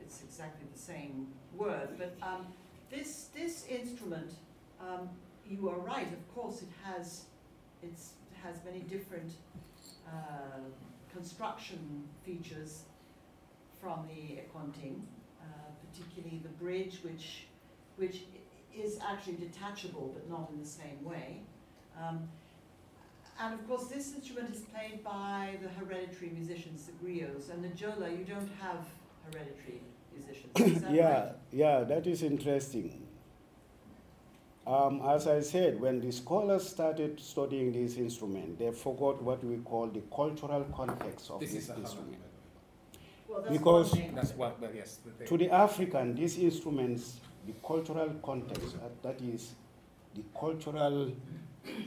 [0.00, 2.46] It's exactly the same word, but um,
[2.90, 4.30] this this instrument,
[4.80, 5.10] um,
[5.48, 6.10] you are right.
[6.12, 7.26] Of course, it has
[7.82, 9.32] it's it has many different
[10.06, 10.58] uh,
[11.12, 12.82] construction features
[13.80, 15.00] from the akonting,
[15.40, 15.44] uh,
[15.90, 17.46] particularly the bridge, which,
[17.96, 18.22] which
[18.74, 21.40] is actually detachable but not in the same way.
[21.98, 22.28] Um,
[23.38, 27.68] and of course, this instrument is played by the hereditary musicians, the griots, and the
[27.68, 28.86] jola, you don't have
[29.24, 30.82] hereditary musicians.
[30.90, 31.32] Yeah, right?
[31.52, 33.05] yeah, that is interesting.
[34.66, 39.58] Um, as I said, when the scholars started studying this instrument, they forgot what we
[39.58, 42.16] call the cultural context of This this, is a halam, instrument.
[43.28, 43.42] by the way.
[43.42, 44.96] Well, because- That's what, but yes.
[45.04, 49.54] the- the- To the African, these instruments, the cultural context, uh, that is,
[50.16, 51.12] the cultural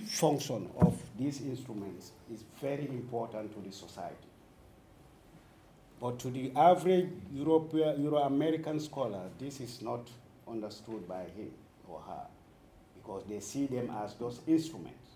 [0.08, 4.16] function of these instruments is very important to the society.
[6.00, 10.08] But to the average European, Euro-American scholar, this is not
[10.48, 11.52] understood by him
[11.90, 12.26] or her
[13.10, 15.16] because they see them as those instruments.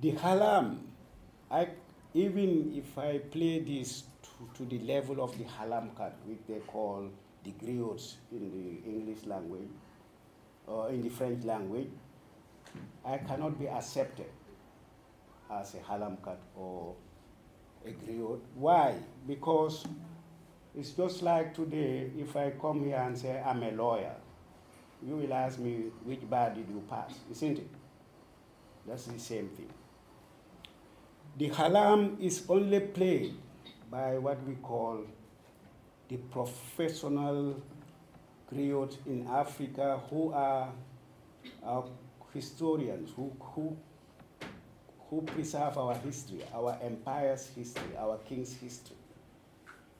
[0.00, 0.78] The halam,
[1.50, 1.68] I,
[2.14, 6.60] even if I play this to, to the level of the halam cut, which they
[6.66, 7.10] call
[7.44, 9.68] the griots in the English language,
[10.66, 11.90] or in the French language,
[13.04, 14.30] I cannot be accepted
[15.50, 16.94] as a halam cut or
[17.84, 18.40] a griot.
[18.54, 18.94] Why?
[19.26, 19.84] Because
[20.74, 24.14] it's just like today, if I come here and say I'm a lawyer,
[25.04, 27.70] you will ask me which bar did you pass, isn't it?
[28.86, 29.68] That's the same thing.
[31.38, 33.34] The halam is only played
[33.90, 35.00] by what we call
[36.08, 37.60] the professional
[38.52, 40.72] griots in Africa who are,
[41.62, 41.84] are
[42.32, 43.76] historians, who, who,
[45.10, 48.96] who preserve our history, our empire's history, our king's history.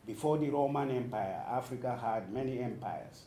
[0.07, 3.25] Before the Roman Empire, Africa had many empires.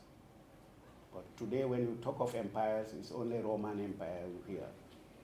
[1.14, 4.66] But today, when you talk of empires, it's only Roman Empire you hear.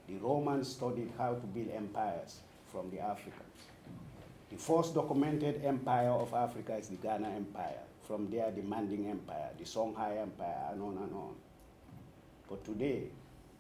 [0.08, 2.40] The Romans studied how to build empires
[2.72, 3.42] from the Africans.
[4.50, 7.80] The first documented empire of Africa is the Ghana Empire.
[8.04, 11.36] From there, the Manding Empire, the Songhai Empire, and on and on.
[12.48, 13.04] But today,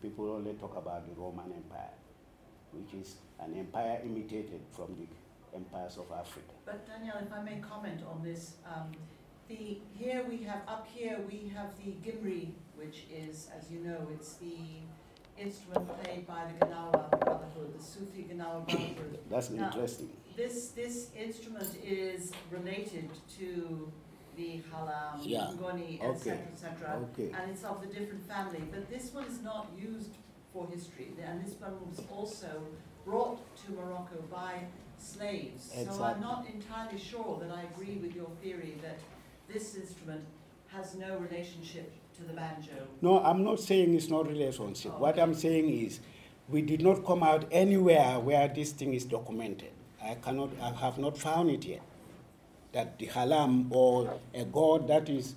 [0.01, 1.95] people only talk about the Roman Empire,
[2.71, 5.07] which is an empire imitated from the
[5.57, 6.53] empires of Africa.
[6.65, 8.91] But Daniel, if I may comment on this, um,
[9.47, 14.07] the, here we have, up here, we have the Gimri, which is, as you know,
[14.13, 14.57] it's the
[15.37, 19.19] instrument played by the Ganawa Brotherhood, the Sufi Ganawa Brotherhood.
[19.29, 20.09] That's Now- interesting.
[20.35, 23.09] This, this instrument is related
[23.39, 23.89] to
[24.35, 27.07] the Halam, Yeah, Ngoni, okay, etc., etc.
[27.13, 27.31] Okay.
[27.31, 30.09] And it's of the different family, but this one is not used
[30.51, 32.63] for history, and this one was also
[33.05, 34.55] brought to Morocco by
[34.97, 35.71] slaves.
[35.73, 38.99] So I'm not entirely sure that I agree with your theory that
[39.51, 40.21] this instrument
[40.67, 42.87] has no relationship to the banjo.
[43.01, 44.93] No, I'm not saying it's not relationship.
[44.95, 45.19] Oh, What.
[45.19, 45.99] I'm saying is,
[46.49, 49.71] we did not come out anywhere where this thing is documented.
[50.03, 51.81] I cannot, I have not found it yet.
[52.73, 55.35] That the halam or a god that is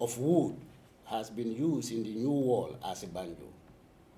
[0.00, 0.56] of wood
[1.06, 3.46] has been used in the New World as a banjo.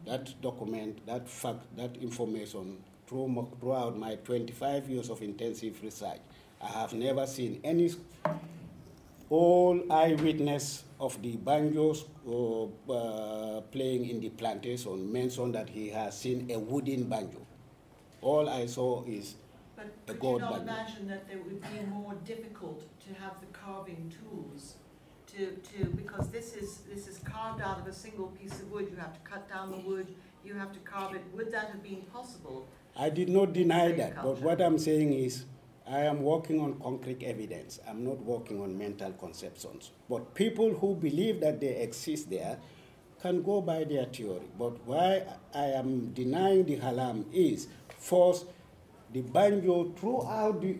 [0.07, 6.21] That document, that fact, that information through throughout my 25 years of intensive research,
[6.62, 7.91] I have never seen any
[9.31, 16.18] all eyewitness of the banjos uh, uh, playing in the plantation mentioned that he has
[16.18, 17.39] seen a wooden banjo.
[18.22, 19.35] All I saw is
[19.76, 20.62] But A could you not banjo.
[20.62, 24.74] imagine that it would be more difficult to have the carving tools
[25.29, 28.89] to, to, because this is, this is carved out of a single piece of wood,
[28.91, 30.09] you have to cut down the wood,
[30.45, 32.66] you have to carve it, would that have been possible?
[32.97, 35.45] I did not deny that, but what I'm saying is
[35.91, 37.80] I am working on concrete evidence.
[37.89, 39.91] I'm not working on mental conceptions.
[40.09, 42.59] But people who believe that they exist there
[43.22, 44.49] can go by their theory.
[44.59, 45.22] But why
[45.55, 47.68] I am denying the halam is
[47.99, 48.47] first
[49.12, 50.76] the banjo throughout the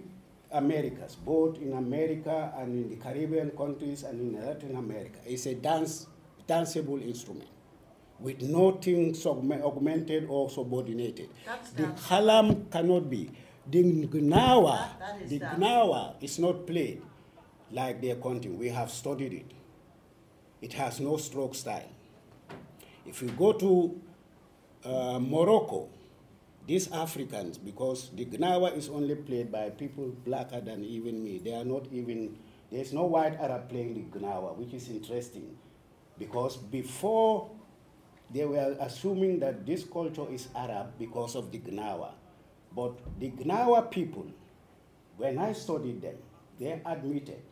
[0.51, 5.55] Americas, both in America and in the Caribbean countries and in Latin America, is a
[5.55, 6.07] dance
[6.47, 7.49] danceable instrument
[8.21, 9.15] with nothing
[9.63, 11.29] augmented or subordinated.
[11.47, 13.31] That's The halam cannot be.
[13.71, 17.03] The gnawa, That- that is the gnawa is not played
[17.71, 18.51] like their country.
[18.51, 19.51] We have studied it.
[20.63, 21.89] It has no stroke style.
[23.07, 24.01] If you go to
[24.85, 25.89] uh, Morocco,
[26.67, 31.39] these Africans, because the gnawa is only played by people blacker than even me.
[31.39, 32.37] They are not even,
[32.71, 35.57] there's no white Arab playing the gnawa, which is interesting.
[36.19, 37.51] Because before
[38.33, 42.11] they were assuming that this culture is Arab because of the Gnawa.
[42.75, 44.27] But the Gnawa people,
[45.17, 46.17] when I studied them,
[46.59, 47.43] they admitted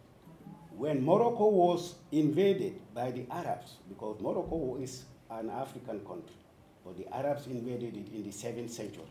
[0.76, 6.36] when Morocco was invaded by the Arabs, because Morocco is an African country,
[6.84, 9.04] but the Arabs invaded it in the 7th century.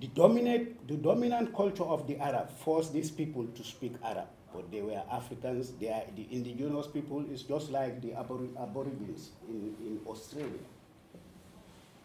[0.00, 4.70] the dominant, the dominant culture of the Arab forced these people to speak Arab, but
[4.70, 5.72] they were Africans.
[5.80, 7.24] They are the indigenous people.
[7.32, 10.64] It's just like the abor- Aborigines in, in Australia.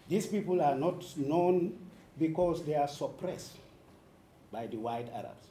[0.08, 1.78] These people are not known
[2.18, 3.58] because they are suppressed
[4.52, 5.48] by the white Arabs.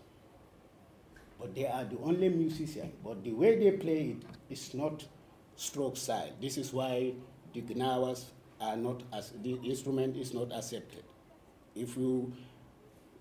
[1.40, 2.92] But they are the only musicians.
[3.02, 5.04] But the way they play it is not
[5.56, 6.32] stroke style.
[6.40, 7.14] This is why
[7.54, 8.24] the Gnawas
[8.60, 11.02] are not as the instrument is not accepted.
[11.74, 12.32] If you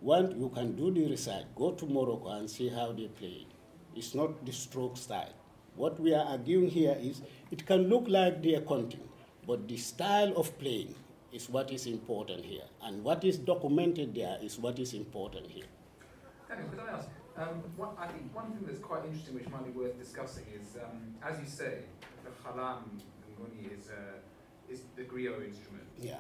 [0.01, 1.45] want, you can do the research.
[1.55, 3.47] Go to Morocco and see how they play it.
[3.95, 5.33] It's not the stroke style.
[5.75, 7.21] What we are arguing here is
[7.51, 9.07] it can look like they are counting,
[9.47, 10.93] but the style of playing
[11.32, 12.63] is what is important here.
[12.84, 15.65] And what is documented there is what is important here.
[16.47, 17.09] Daniel, could I ask?
[17.38, 20.75] Um, what, I think one thing that's quite interesting, which might be worth discussing, is
[20.82, 21.80] um, as you say,
[22.23, 22.84] the khalam
[23.39, 25.88] ngoni is uh, is the griot instrument.
[26.01, 26.17] Yeah.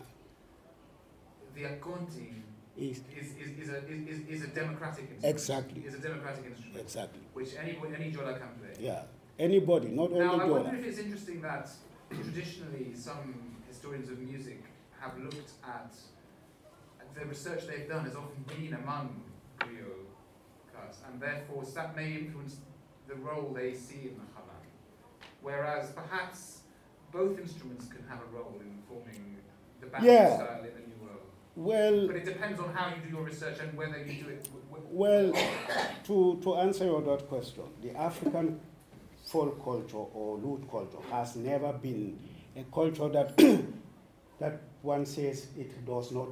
[1.55, 2.43] The akonting
[2.77, 5.25] Is is, is, is, a, is, is a democratic instrument.
[5.25, 5.81] Exactly.
[5.85, 7.21] Is a democratic instrument, exactly.
[7.33, 8.73] which any any Jola can play.
[8.79, 9.03] Yeah.
[9.37, 10.79] Anybody, not Now, only I wonder Jola.
[10.79, 11.69] if it's interesting that
[12.09, 14.63] traditionally some historians of music
[14.99, 15.93] have looked at
[17.15, 19.21] the research they've done has often been among
[19.59, 20.05] griot
[20.73, 22.57] cuts, and therefore that may influence
[23.07, 24.63] the role they see in the khalam.
[25.41, 26.59] Whereas perhaps
[27.11, 29.37] both instruments can have a role in forming
[29.81, 30.35] the band Yeah.
[30.35, 31.25] style in the new world.
[31.55, 34.43] Well, But it depends on how you do your research and whether you do it.
[34.43, 35.33] W- Well,
[36.05, 38.59] to, to answer your that question, the African
[39.25, 42.17] folk culture or lute culture has never been
[42.55, 43.35] a culture that,
[44.39, 46.29] that one says it does not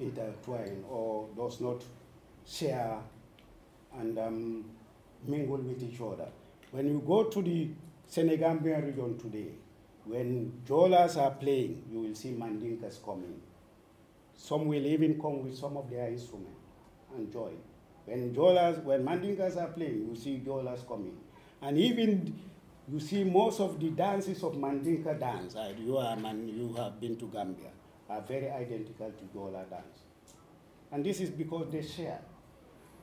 [0.00, 1.82] intertwine or does not
[2.46, 2.98] share
[3.98, 4.64] and um,
[5.26, 6.28] mingle with each other.
[6.70, 7.68] When you go to the
[8.10, 9.48] Senegambian region today,
[10.04, 13.40] when Jolas are playing, you will see Mandinkas coming.
[14.34, 16.60] Some will even come with some of their instruments
[17.14, 17.58] and join.
[18.06, 21.16] When Jolas, when Mandinkas are playing, you see Jolas coming.
[21.60, 22.38] And even
[22.90, 27.00] you see most of the dances of Mandinka dance, uh, you, are, man, you have
[27.00, 27.68] been to Gambia,
[28.08, 30.00] are very identical to Jola dance.
[30.90, 32.20] And this is because they share.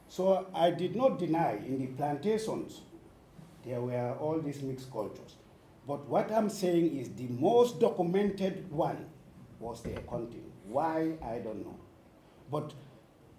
[0.08, 2.82] So I did not deny in the plantations,
[3.64, 5.36] there were all these mixed cultures.
[5.88, 9.06] But what I'm saying is the most documented one
[9.60, 10.50] was the akonting.
[10.68, 11.78] Why, I don't know.
[12.52, 12.74] But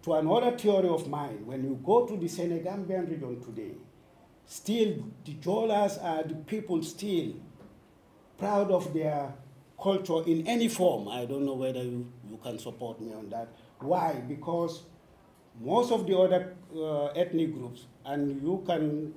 [0.03, 3.72] to another theory of mine, when you go to the Senegambian region today,
[4.47, 7.32] still the Jolas are the people still
[8.38, 9.32] proud of their
[9.80, 11.09] culture in any form.
[11.09, 13.49] I don't know whether you, you can support me on that.
[13.80, 14.14] Why?
[14.26, 14.82] Because
[15.61, 19.14] most of the other uh, ethnic groups, and you can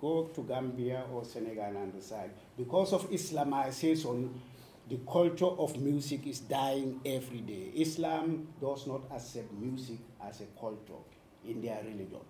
[0.00, 4.30] go to Gambia or Senegal and decide, because of Islamization,
[4.88, 7.70] the culture of music is dying every day.
[7.76, 11.00] Islam does not accept music as a culture
[11.46, 12.20] in their religion.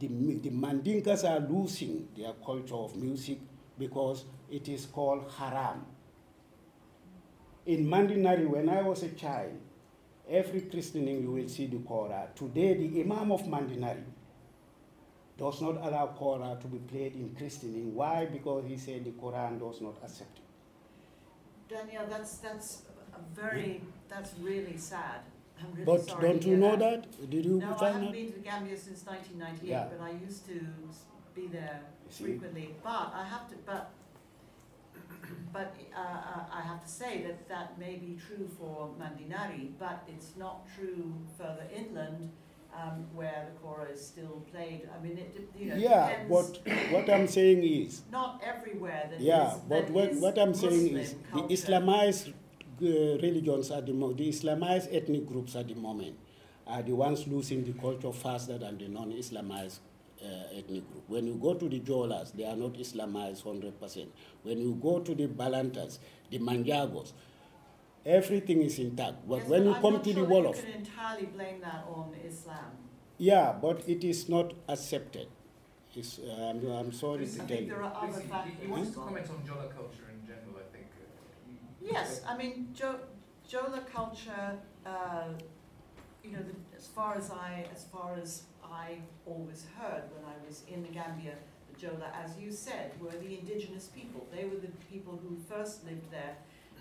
[0.00, 3.38] The, the Mandinkas are losing their culture of music
[3.78, 5.84] because it is called haram.
[7.66, 9.52] In Mandinari, when I was a child,
[10.28, 12.28] every christening you will see the Kora.
[12.34, 14.04] Today, the Imam of Mandinari
[15.36, 17.94] does not allow Kora to be played in christening.
[17.94, 18.26] Why?
[18.26, 21.74] Because he said the Quran does not accept it.
[21.74, 22.82] Daniel, that's, that's
[23.14, 25.20] a very, that's really sad.
[25.62, 27.30] I'm really But sorry don't you know that?
[27.30, 28.12] Did you No, I haven't out?
[28.12, 29.88] been to Gambia since nineteen ninety-eight, Yeah.
[29.90, 30.58] but I used to
[31.34, 31.80] be there
[32.10, 32.74] frequently.
[32.82, 33.90] But I have to, but,
[35.52, 40.02] but uh, uh, I have to say that that may be true for Mandinari, but
[40.08, 42.30] it's not true further inland,
[42.74, 44.88] um, where the kora is still played.
[44.96, 46.30] I mean, it, you know, Yeah, depends.
[46.30, 50.38] what, what I'm saying is, Not everywhere that is, yeah, but that what, is what
[50.38, 51.54] I'm saying is, Muslim the.
[51.54, 52.32] Islamized
[52.80, 56.16] religions at the mo- the Islamized ethnic groups at the moment
[56.66, 59.78] are the ones losing the culture faster than the non-Islamized
[60.22, 60.26] uh,
[60.56, 61.02] ethnic group.
[61.08, 64.06] When you go to the Jolas, they are not Islamized 100%.
[64.42, 65.98] When you go to the Balantas,
[66.30, 67.12] the Manjagos,
[68.04, 69.26] everything is intact.
[69.28, 71.26] But Yes, when you I'm come not to sure the that Wolof, You can entirely
[71.26, 72.70] blame that on Islam.
[73.18, 75.26] yeah, but it is not accepted.
[75.96, 77.74] It's, uh, I'm, I'm sorry Lucy, to I tell think you.
[77.74, 78.52] there are other you- factors.
[78.62, 80.86] you wanted to comment on Jola culture in general, I think.
[80.86, 83.00] uh, you- Yes, I mean, jo-
[83.48, 85.28] Jola culture, uh,
[86.22, 90.36] you know, the, as far as I, as far as I always heard when I
[90.46, 91.34] was in the Gambia,
[91.72, 94.26] the Jola, as you said, were the indigenous people.
[94.34, 96.36] They were the people who first lived there,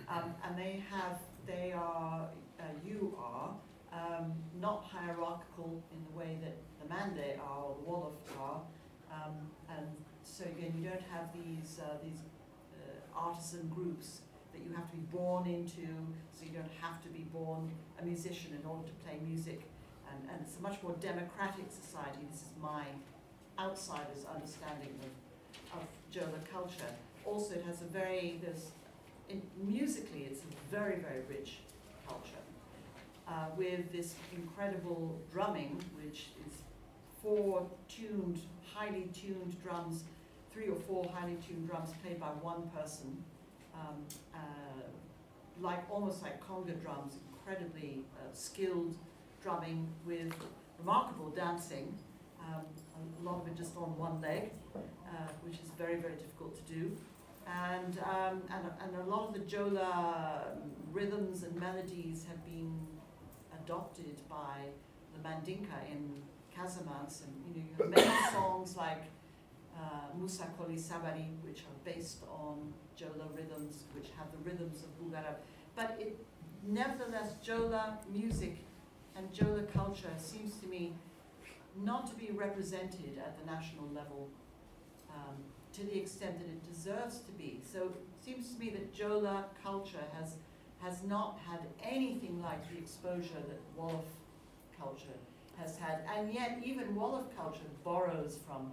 [0.10, 2.28] um, and they have, they are,
[2.60, 3.52] uh, you are,
[3.94, 8.62] um, not hierarchical in the way that the Mande are or the Wolof are,
[9.12, 9.34] um,
[9.70, 9.88] and
[10.24, 12.20] so again, you don't have these, uh, these
[12.76, 14.22] uh, artisan groups
[14.60, 15.88] that you have to be born into,
[16.34, 19.62] so you don't have to be born a musician in order to play music.
[20.10, 22.20] and, and it's a much more democratic society.
[22.32, 22.84] This is my
[23.58, 26.92] outsider's understanding of, of Jola culture.
[27.26, 28.72] Also, it has a very, there's,
[29.62, 31.60] musically, it's a very, very rich
[32.08, 32.44] culture
[33.28, 36.54] uh, with this incredible drumming, which is
[37.22, 38.40] four tuned,
[38.74, 40.04] highly tuned drums,
[40.52, 43.24] three or four highly tuned drums played by one person,
[43.80, 44.40] um, uh,
[45.62, 48.96] like almost like conga drums, incredibly uh, skilled
[49.42, 50.34] drumming with
[50.78, 51.98] remarkable dancing,
[52.42, 52.64] um,
[53.20, 56.74] a lot of it just on one leg, uh, which is very, very difficult to
[56.74, 56.96] do.
[57.48, 60.56] And, um, and, and a lot of the Jola
[60.92, 62.80] rhythms and melodies have been
[63.64, 64.70] adopted by
[65.14, 66.22] the Mandinka in
[66.56, 67.24] Casamance.
[67.24, 69.04] And you know, you have many songs like
[69.80, 74.90] uh, Musa Koli Sabari, which are based on Jola rhythms, which have the rhythms of
[75.00, 75.36] Bugara.
[75.76, 76.18] But it,
[76.68, 78.58] nevertheless, Jola music
[79.16, 80.94] and Jola culture seems to me
[81.84, 84.30] not to be represented at the national level
[85.10, 85.36] um,
[85.74, 87.60] to the extent that it deserves to be.
[87.64, 90.36] So it seems to me that Jola culture has,
[90.80, 94.04] has not had anything like the exposure that Wolof
[94.78, 95.20] culture
[95.58, 96.02] has had.
[96.16, 98.72] And yet even Wolof culture borrows from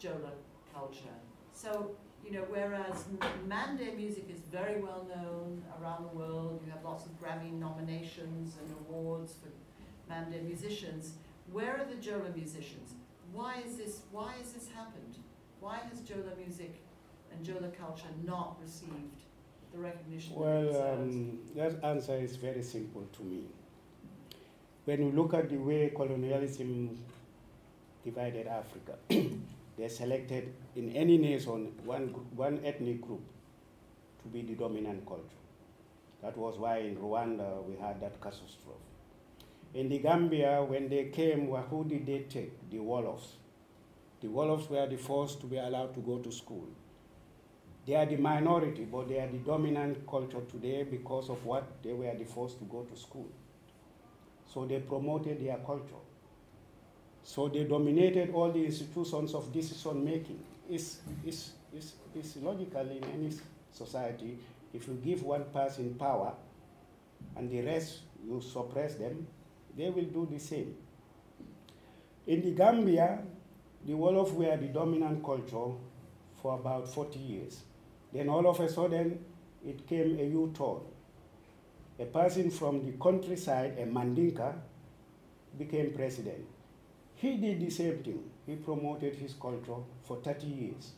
[0.00, 0.32] Jola
[0.74, 1.16] culture.
[1.52, 1.90] So,
[2.24, 3.04] you know, whereas
[3.46, 8.54] Mande music is very well known around the world, you have lots of Grammy nominations
[8.60, 9.50] and awards for
[10.08, 11.12] Mande musicians,
[11.52, 12.94] where are the Jola musicians?
[13.32, 15.16] Why is this, why has this happened?
[15.60, 16.80] Why has Jola music
[17.32, 19.20] and Jola culture not received
[19.72, 21.14] the recognition Well, deserves?
[21.16, 23.44] um, that answer is very simple to me.
[24.84, 26.98] When you look at the way colonialism
[28.04, 28.94] divided Africa,
[29.80, 33.22] they selected in any nation one, one ethnic group
[34.22, 35.40] to be the dominant culture.
[36.22, 38.84] That was why in Rwanda we had that catastrophe.
[39.72, 42.70] In the Gambia, when they came, who did they take?
[42.70, 43.36] The Wolofs.
[44.20, 46.66] The Wolofs were the first to be allowed to go to school.
[47.86, 51.94] They are the minority, but they are the dominant culture today because of what they
[51.94, 53.28] were the first to go to school.
[54.52, 56.04] So they promoted their culture.
[57.22, 60.40] So they dominated all the institutions of decision making.
[60.68, 63.30] It's, it's, it's, it's logical in any
[63.72, 64.38] society.
[64.72, 66.32] If you give one person power
[67.36, 69.26] and the rest you suppress them,
[69.76, 70.74] they will do the same.
[72.26, 73.20] In the Gambia,
[73.86, 75.72] the Wolof were the dominant culture
[76.42, 77.60] for about 40 years.
[78.12, 79.24] Then all of a sudden,
[79.66, 80.80] it came a U-turn.
[81.98, 84.54] A person from the countryside, a Mandinka,
[85.58, 86.44] became president.
[87.20, 88.22] He did the same thing.
[88.46, 90.92] He promoted his culture for 30 years.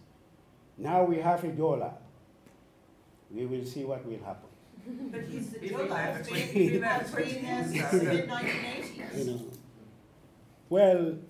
[0.79, 1.93] Now we have a Jola.
[3.29, 4.49] We will see what will happen.
[5.11, 7.17] But he's the He's Jola, there has for been, 20 he's been there has for
[7.17, 7.99] been 20 there years since now.
[7.99, 9.19] the mid-1980s.
[9.19, 9.41] You know.
[10.69, 11.19] Well,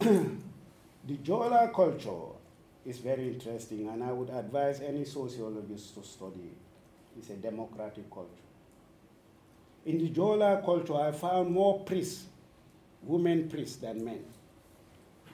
[1.08, 2.36] the Jola culture
[2.84, 7.18] is very interesting, and I would advise any sociologist to study it.
[7.18, 8.28] It's a democratic culture.
[9.86, 12.24] In the Jola culture, I found more priests,
[13.02, 14.20] women priests, than men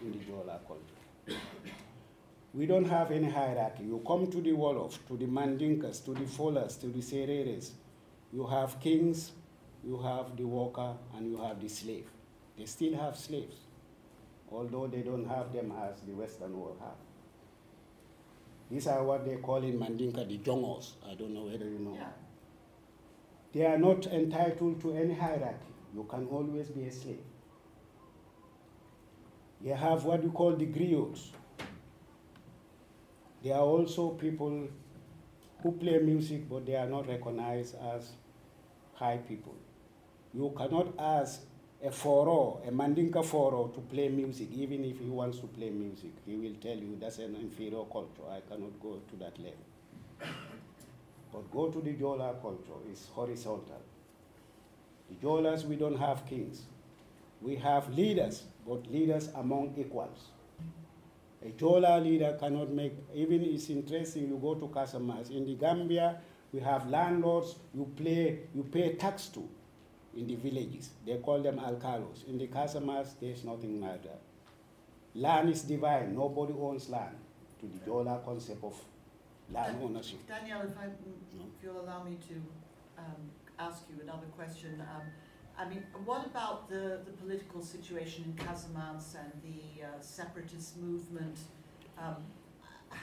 [0.02, 0.18] in the
[0.66, 1.40] culture.
[2.54, 3.84] We don't have any hierarchy.
[3.84, 7.72] You come to the Wolof, to the Mandinkas, to the Fulas, to the Sereres.
[8.32, 9.32] You have kings,
[9.84, 12.06] you have the worker, and you have the slave.
[12.56, 13.56] They still have slaves,
[14.50, 16.96] although they don't have them as the Western world have.
[18.70, 20.92] These are what they call in Mandinka the jongos.
[21.08, 21.94] I don't know whether you know.
[21.94, 22.08] Yeah.
[23.52, 25.72] They are not entitled to any hierarchy.
[25.94, 27.24] You can always be a slave.
[29.62, 31.28] You have what you call the griots.
[33.42, 34.68] They are also people
[35.62, 38.12] who play music, but they are not recognized as
[38.94, 39.54] high people.
[40.34, 41.40] You cannot ask
[41.82, 46.10] a Foro, a Mandinka Foro, to play music, even if he wants to play music.
[46.26, 48.28] He will tell you that's an inferior culture.
[48.30, 49.58] I cannot go to that level.
[51.32, 53.82] But go to the Jola culture, it's horizontal.
[55.08, 56.62] The Jolas, we don't have kings.
[57.40, 60.28] We have leaders, but leaders among equals.
[61.44, 65.30] A Jola leader cannot make, even it's interesting, you go to Casamance.
[65.30, 66.18] In the Gambia,
[66.52, 69.48] we have landlords you, play, you pay tax to
[70.16, 70.90] in the villages.
[71.06, 72.26] They call them alcalos.
[72.28, 74.20] In the Casamance, there's nothing like that.
[75.14, 77.16] Land is divine, nobody owns land
[77.60, 78.74] to the Jola concept of
[79.52, 80.18] land ownership.
[80.26, 82.34] Daniel, if I, if you'll allow me to
[82.98, 84.80] um, ask you another question.
[84.80, 85.02] Um,
[85.58, 91.36] I mean, what about the, the political situation in Casamance and the uh, separatist movement?
[91.98, 92.16] Um,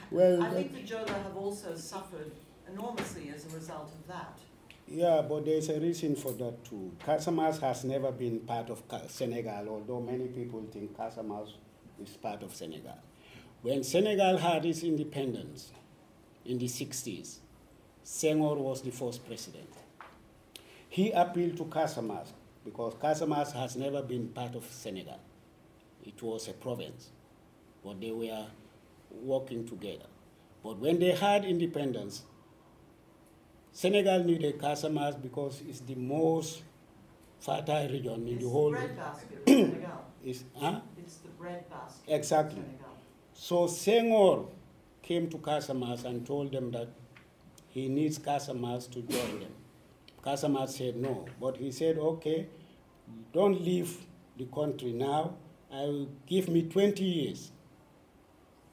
[0.09, 2.31] Well, I think the Jola have also suffered
[2.71, 4.39] enormously as a result of that.
[4.87, 6.91] Yeah, but there's a reason for that too.
[7.05, 11.53] Casamance has never been part of Senegal, although many people think Casamance
[12.01, 12.97] is part of Senegal.
[13.63, 15.71] When Senegal had its independence
[16.45, 17.37] in the 60s,
[18.05, 19.69] Senghor was the first president.
[20.87, 22.29] He appealed to Casamance
[22.65, 25.19] because Casamance has never been part of Senegal.
[26.03, 27.09] It was a province,
[27.83, 28.45] but they were
[29.23, 30.05] working together.
[30.63, 32.23] But when they had independence,
[33.71, 36.63] Senegal needed Casamance because it's the most
[37.39, 38.71] fertile region in It's the whole.
[38.71, 40.05] bread basket Senegal.
[40.23, 40.79] It's, huh?
[40.97, 42.03] It's the bread basket.
[42.13, 42.63] Exactly.
[43.33, 44.47] So Senghor
[45.03, 46.87] came to Casamance and told them that
[47.69, 49.51] he needs Casamance to join them.
[50.25, 52.47] Casamance said no, but he said, okay,
[53.33, 53.97] don't leave
[54.37, 55.35] the country now.
[55.71, 57.51] I will give me 20 years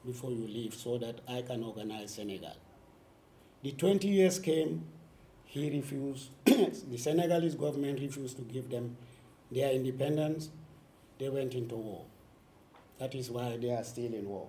[0.05, 2.55] before you leave so that I can organize Senegal.
[3.61, 4.83] The 20 years came,
[5.45, 8.97] he refused, the Senegalese government refused to give them
[9.51, 10.49] their independence.
[11.19, 12.05] They went into war.
[12.99, 14.47] That is why they are still in war.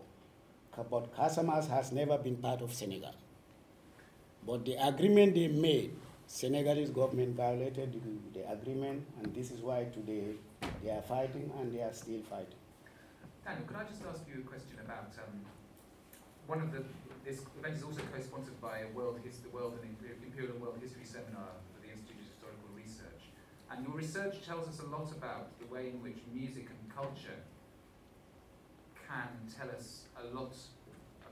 [0.76, 3.14] But Casamance has never been part of Senegal.
[4.46, 5.94] But the agreement they made,
[6.26, 8.00] Senegalese government violated
[8.32, 10.34] the, agreement, and this is why today
[10.82, 12.58] they are fighting and they are still fighting.
[13.44, 15.40] Daniel, could I just ask you a question about um,
[16.46, 16.82] one of the
[17.24, 21.04] this event is also co-sponsored by a World His, the World and Imperial World History
[21.04, 23.32] Seminar for the Institute of Historical Research,
[23.70, 27.40] and your research tells us a lot about the way in which music and culture
[29.08, 30.52] can tell us a lot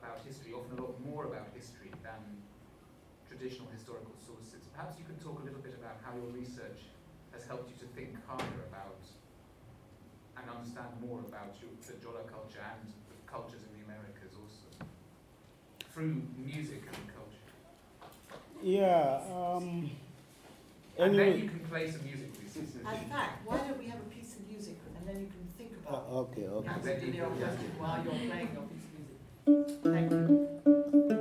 [0.00, 2.20] about history, often a lot more about history than
[3.28, 4.51] traditional historical sources.
[4.74, 6.80] Perhaps you could talk a little bit about how your research
[7.32, 9.00] has helped you to think harder about
[10.36, 14.68] and understand more about your, the Jola culture and the cultures in the Americas also
[15.92, 17.48] through music and culture.
[18.62, 19.20] Yeah.
[19.28, 19.90] Um,
[20.98, 22.56] And then you can play some music, please.
[22.56, 25.72] In fact, why don't we have a piece of music and then you can think
[25.86, 26.68] uh, about okay, okay.
[26.68, 29.82] answer to your while you're playing your piece of music.
[29.82, 31.18] Thank you.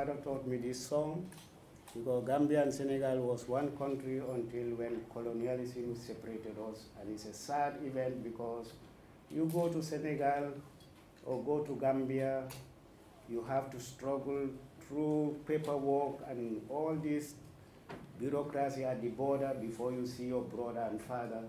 [0.00, 1.28] Father taught me this song
[1.94, 7.34] because Gambia and Senegal was one country until when colonialism separated us, and it's a
[7.34, 8.72] sad event because
[9.30, 10.52] you go to Senegal
[11.26, 12.44] or go to Gambia,
[13.28, 14.48] you have to struggle
[14.88, 17.34] through paperwork and all this
[18.18, 21.42] bureaucracy at the border before you see your brother and father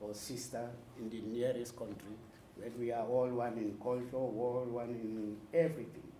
[0.00, 0.68] or sister
[1.00, 2.14] in the nearest country,
[2.56, 6.12] when we are all one in culture, all one in everything.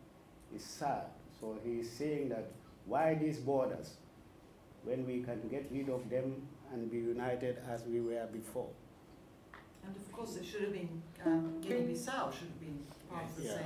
[0.53, 1.05] It's sad.
[1.45, 2.47] So he's saying that
[2.87, 3.97] why these borders
[4.83, 8.69] when we can get rid of them and be united as we were before?
[9.85, 12.79] And of course, it should have been, um, Guinea-Bissau should have been
[13.11, 13.59] part of the Yeah.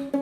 [0.00, 0.10] same.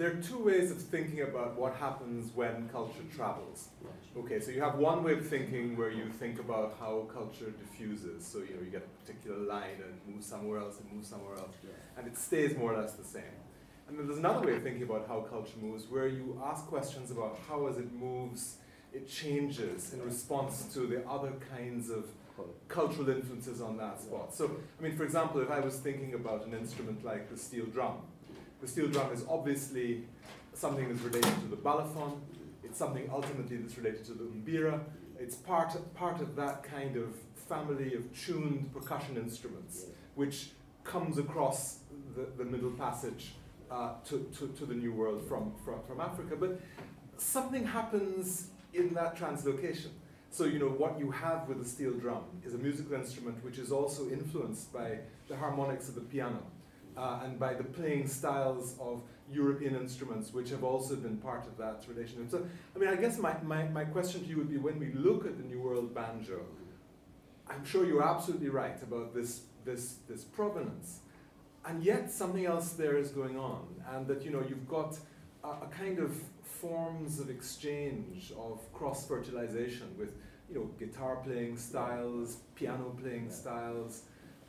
[0.00, 3.68] there are two ways of thinking about what happens when culture travels.
[4.16, 8.26] Okay, so you have one way of thinking where you think about how culture diffuses.
[8.26, 11.36] So you know you get a particular line and move somewhere else and move somewhere
[11.36, 11.54] else,
[11.98, 13.36] and it stays more or less the same.
[13.88, 17.10] And then there's another way of thinking about how culture moves, where you ask questions
[17.10, 18.56] about how as it moves,
[18.94, 22.06] it changes in response to the other kinds of
[22.68, 24.34] cultural influences on that spot.
[24.34, 27.66] So, I mean, for example, if I was thinking about an instrument like the steel
[27.66, 27.98] drum,
[28.60, 30.04] the steel drum is obviously
[30.52, 32.18] something that's related to the balafon.
[32.62, 34.80] It's something ultimately that's related to the mbira.
[35.18, 37.14] It's part part of that kind of
[37.48, 40.50] family of tuned percussion instruments, which
[40.84, 41.78] comes across
[42.16, 43.32] the, the Middle Passage
[43.70, 46.36] uh, to, to, to the New World from, from, from Africa.
[46.36, 46.60] But
[47.16, 49.88] something happens in that translocation.
[50.30, 53.58] So, you know, what you have with the steel drum is a musical instrument which
[53.58, 54.98] is also influenced by
[55.28, 56.42] the harmonics of the piano
[57.00, 61.56] uh, and by the playing styles of European instruments, which have also been part of
[61.56, 62.30] that relationship.
[62.30, 64.92] So, I mean, I guess my, my, my question to you would be when we
[64.92, 66.40] look at the New World banjo,
[67.48, 71.00] I'm sure you're absolutely right about this, this, this provenance.
[71.64, 74.98] And yet, something else there is going on, and that, you know, you've got
[75.42, 80.12] a, a kind of forms of exchange of cross fertilization with
[80.48, 84.02] you know guitar playing styles, piano playing styles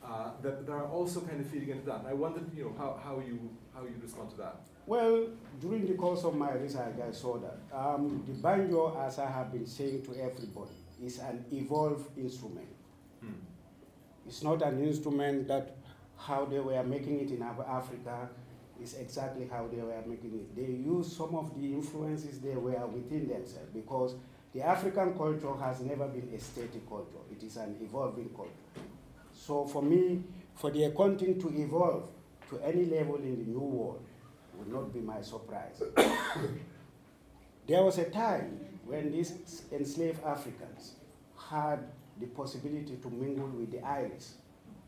[0.04, 2.00] uh, that, that are also kind of feeding into that.
[2.00, 4.56] And I wondered you know how, how you how you respond to that.
[4.86, 5.28] Well,
[5.60, 9.52] during the course of my research, I saw that um, the banjo, as I have
[9.52, 12.68] been saying to everybody, is an evolved instrument.
[13.20, 13.32] Hmm.
[14.26, 15.76] It's not an instrument that
[16.18, 18.28] how they were making it in Africa
[18.82, 20.56] is exactly how they were making it.
[20.56, 24.14] They used some of the influences they were within themselves because
[24.52, 27.22] the African culture has never been a static culture.
[27.30, 28.50] It is an evolving culture.
[29.44, 30.22] So for me,
[30.54, 32.08] for the akonting to evolve
[32.48, 34.04] to any level in the new world
[34.54, 35.82] would not be my surprise.
[37.66, 40.94] there was a time when these enslaved Africans
[41.50, 41.80] had
[42.20, 44.26] the possibility to mingle with the Irish.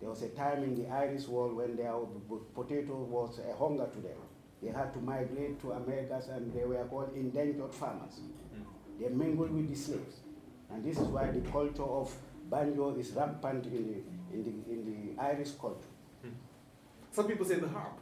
[0.00, 1.92] There was a time in the Irish world when their
[2.54, 4.18] potato was a hunger to them.
[4.62, 8.20] They had to migrate to Americas and they were called indentured farmers.
[9.00, 10.20] They mingled with the slaves.
[10.72, 12.14] And this is why the culture of
[12.48, 14.80] banjo is rampant in the, in the, in
[15.16, 15.92] the Irish culture.
[17.12, 17.98] Some people say the harp,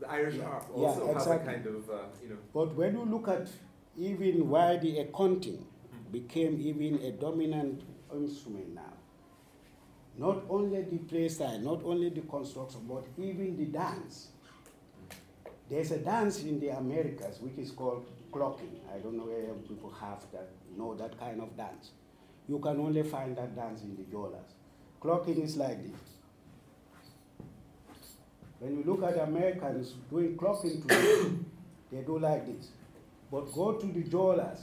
[0.00, 0.44] the Irish Yeah.
[0.44, 2.38] harp, Yeah, also has a kind of uh, you know.
[2.52, 3.48] But when you look at
[3.96, 5.62] even why the akonting
[6.10, 8.92] became even a dominant instrument now,
[10.18, 14.28] not only the play style, not only the construction, but even the dance.
[15.68, 18.80] There's a dance in the Americas which is called clogging.
[18.92, 21.92] I don't know where people have that, know that kind of dance.
[22.48, 24.50] You can only find that dance in the Jolas.
[25.00, 25.96] Clogging is like this.
[28.58, 31.30] When you look at Americans doing clogging today,
[31.92, 32.68] they do like this.
[33.32, 34.60] But go to the Jolas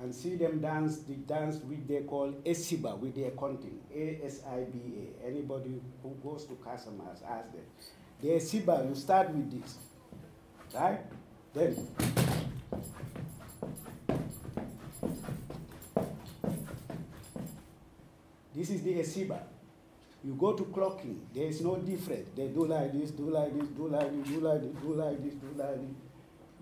[0.00, 5.26] and see them dance the dance which they call Esiba with their akonting, A-S-I-B-A.
[5.26, 7.64] Anybody who goes to Casamance, ask them.
[8.20, 9.78] The Esiba, you start with this,
[10.72, 11.00] right?
[11.52, 11.74] Then
[18.54, 19.40] this is the Esiba.
[20.24, 22.28] You go to clogging, there is no difference.
[22.36, 25.22] They do like this, do like this, do like this, do like this, do like
[25.22, 25.96] this, do like this.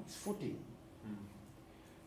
[0.00, 0.58] It's footing.
[1.04, 1.14] Hmm.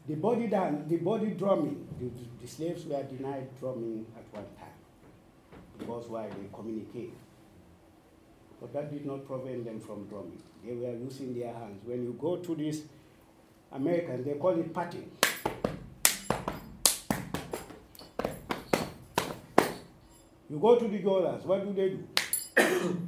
[0.08, 2.10] The body dan- the body drumming, the,
[2.42, 4.74] the slaves were denied drumming at one time
[5.78, 7.14] because why they communicate.
[8.60, 10.42] But that did not prevent them from drumming.
[10.66, 11.82] They were using their hands.
[11.86, 12.84] When you go to these
[13.72, 15.12] Americans, they call it patting.
[20.54, 23.08] You go to the Jolas, what do they do?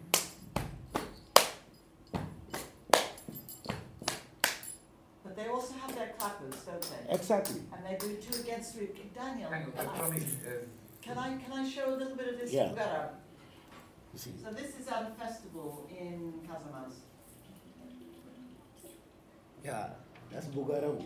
[5.24, 7.14] But they also have their clappers, don't they?
[7.14, 7.62] Exactly.
[7.72, 8.89] And they do two against three.
[9.14, 10.52] Daniel, Hang on, can I- uh,
[11.04, 12.70] can I, can I show a little bit of this Yeah.
[12.70, 13.10] Bugara?
[14.14, 14.32] You see.
[14.43, 16.96] So this is at a festival in Casamance.
[19.64, 19.89] Yeah,
[20.32, 21.06] that's Bugarabu.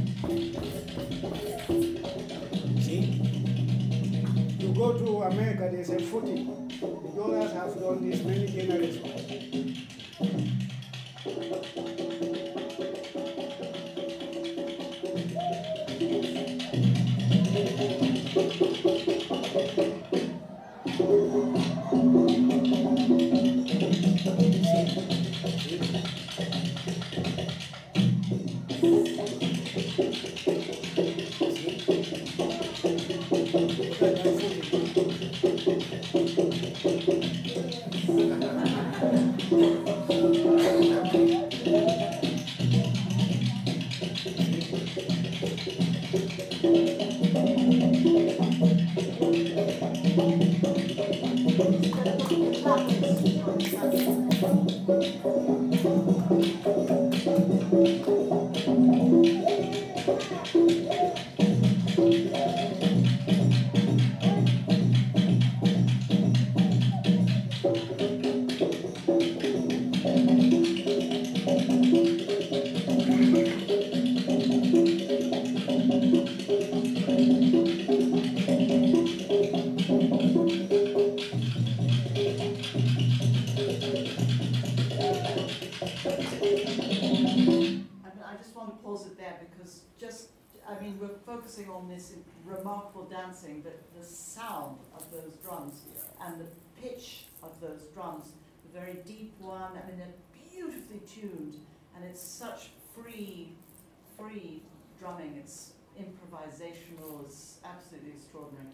[5.23, 6.67] America, they say footing.
[6.79, 9.81] The Jolas have done this many generations.
[95.11, 95.81] Those drums
[96.21, 96.47] and the
[96.81, 98.33] pitch of those drums,
[98.65, 101.55] the very deep one, I mean, they're beautifully tuned,
[101.95, 103.53] and it's such free,
[104.17, 104.61] free
[104.99, 105.35] drumming.
[105.37, 108.67] It's improvisational, it's absolutely extraordinary.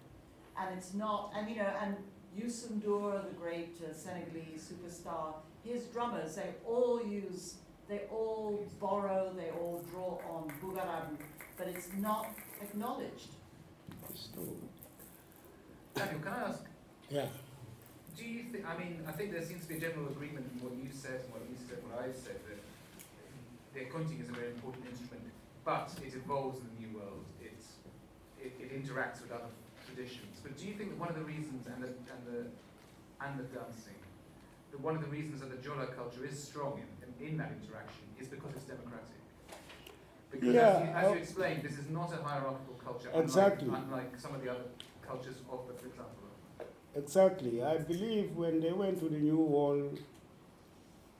[0.59, 1.95] And it's not, and you know, and
[2.37, 7.55] Youssou N'Dour, the great uh, Senegalese superstar, his drummers, they all use,
[7.89, 11.17] they all borrow, they all draw on Bugarabu,
[11.57, 12.27] but it's not
[12.61, 13.29] acknowledged.
[15.97, 16.63] Daniel, can I ask?
[17.09, 17.25] Yeah.
[18.15, 18.65] Do you think?
[18.65, 21.21] I mean, I think there seems to be a general agreement in what you said
[21.25, 22.59] and what you said, what I said, that
[23.73, 25.21] the akonting is a very important instrument,
[25.65, 27.25] but it evolves in the new world.
[27.41, 27.77] It's,
[28.41, 29.53] it, it interacts with other
[29.85, 30.41] traditions.
[30.41, 32.39] But do you think that one of the reasons, and the and the
[33.21, 34.01] and the dancing,
[34.71, 37.53] that one of the reasons that the Jola culture is strong in, in, in that
[37.53, 39.21] interaction is because it's democratic?
[40.29, 43.67] Because yeah, as, you, as you explained, this is not a hierarchical culture, exactly.
[43.67, 44.65] unlike, unlike some of the other
[45.07, 46.99] cultures of the.
[46.99, 47.63] Exactly.
[47.63, 49.99] I believe when they went to the New World,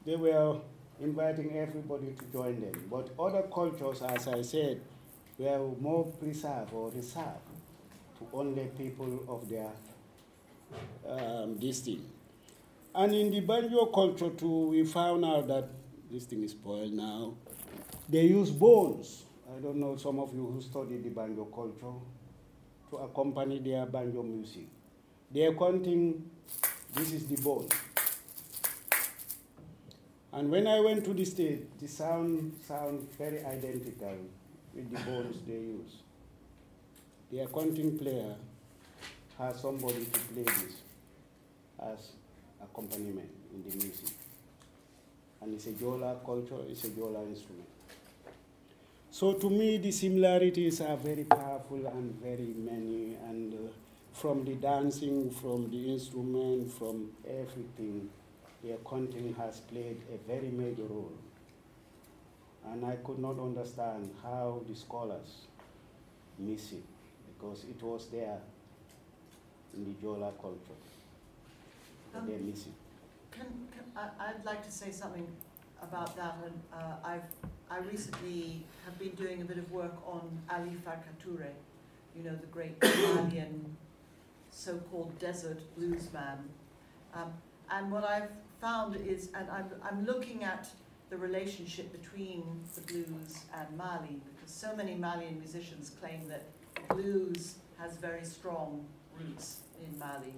[0.05, 0.57] they were
[0.99, 2.73] inviting everybody to join them.
[2.89, 4.81] But other cultures, as I said,
[5.37, 7.45] were more preserved or reserved
[8.17, 9.69] to only people of their
[11.07, 12.03] um, this thing.
[12.95, 15.69] And in the banjo culture too, we found out that
[16.11, 17.35] this thing is spoiled now.
[18.09, 19.25] They use bones.
[19.55, 21.93] I don't know some of you who studied the banjo culture
[22.89, 24.67] to accompany their banjo music.
[25.31, 26.29] They are counting,
[26.93, 27.67] this is the bone.
[30.31, 34.17] And when I went to the state, the sound sound very identical
[34.73, 36.03] with the bones they use.
[37.31, 38.35] The akonting player
[39.37, 40.75] has somebody to play this
[41.79, 42.11] as
[42.61, 44.15] accompaniment in the music.
[45.41, 47.67] And it's a Jola culture, it's a Jola instrument.
[49.17, 53.57] So to me, the similarities are very powerful and very many, and uh,
[54.13, 58.11] from the dancing, from the instrument, from everything,
[58.61, 61.17] the akonting has played a very major role.
[62.71, 65.47] And I could not understand how the scholars
[66.37, 66.85] miss it,
[67.33, 68.37] because it was there
[69.73, 70.79] in the Jola culture.
[72.13, 72.73] Um, they miss it.
[73.31, 75.27] Can, can, I, I'd like to say something
[75.81, 77.23] about that, and uh, I've
[77.69, 81.49] I recently have been doing a bit of work on Ali Farka Touré,
[82.15, 83.75] you know, the great Malian
[84.51, 86.39] so-called desert bluesman.
[87.13, 87.33] Um,
[87.69, 88.29] and what I've
[88.61, 90.69] found is, and I'm, I'm looking at
[91.09, 92.43] the relationship between
[92.75, 96.45] the blues and Mali, because so many Malian musicians claim that
[96.89, 98.85] blues has very strong
[99.19, 100.33] roots in Mali.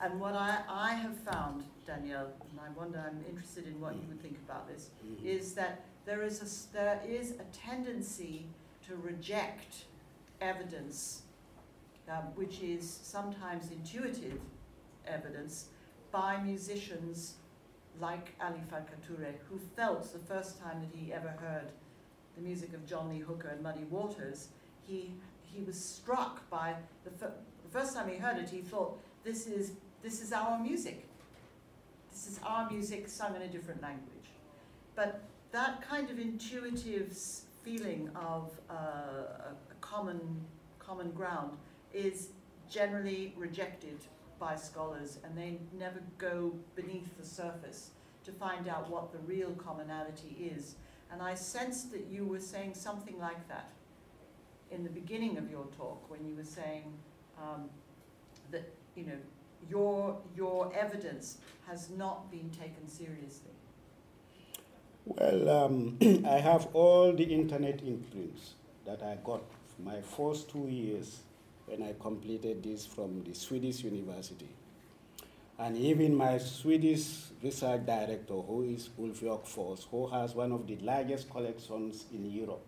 [0.00, 4.02] And what I, I have found, Daniel, and I wonder, I'm interested in what you
[4.08, 5.26] would think about this, mm-hmm.
[5.26, 8.46] is that there is a, there is a tendency
[8.86, 9.84] to reject
[10.40, 11.22] evidence,
[12.10, 14.38] um, which is sometimes intuitive
[15.06, 15.66] evidence,
[16.12, 17.34] by musicians
[18.00, 21.68] like Ali Farka Touré, who felt the first time that he ever heard
[22.36, 24.48] the music of John Lee Hooker and Muddy Waters,
[24.86, 26.74] he, he was struck by
[27.04, 27.32] the, the
[27.70, 31.06] first time he heard it, he thought, this is, this is our music.
[32.10, 34.30] This is our music sung in a different language.
[34.94, 35.22] But
[35.54, 37.16] that kind of intuitive
[37.62, 40.44] feeling of uh, a, common,
[40.80, 41.56] common ground
[41.92, 42.30] is
[42.68, 44.00] generally rejected
[44.40, 47.90] by scholars and they never go beneath the surface
[48.24, 50.74] to find out what the real commonality is.
[51.12, 53.70] And I sensed that you were saying something like that
[54.72, 56.92] in the beginning of your talk when you were saying
[57.40, 57.70] um,
[58.50, 59.18] that you know
[59.70, 61.38] your your evidence
[61.68, 63.52] has not been taken seriously.
[65.06, 68.54] Well, um, I have all the internet imprints
[68.86, 69.42] that I got
[69.78, 71.20] my first two years
[71.66, 74.48] when I completed this from the Swedish university.
[75.58, 80.76] And even my Swedish research director, who is Ulf Jägfors, who has one of the
[80.78, 82.64] largest collections in Europe.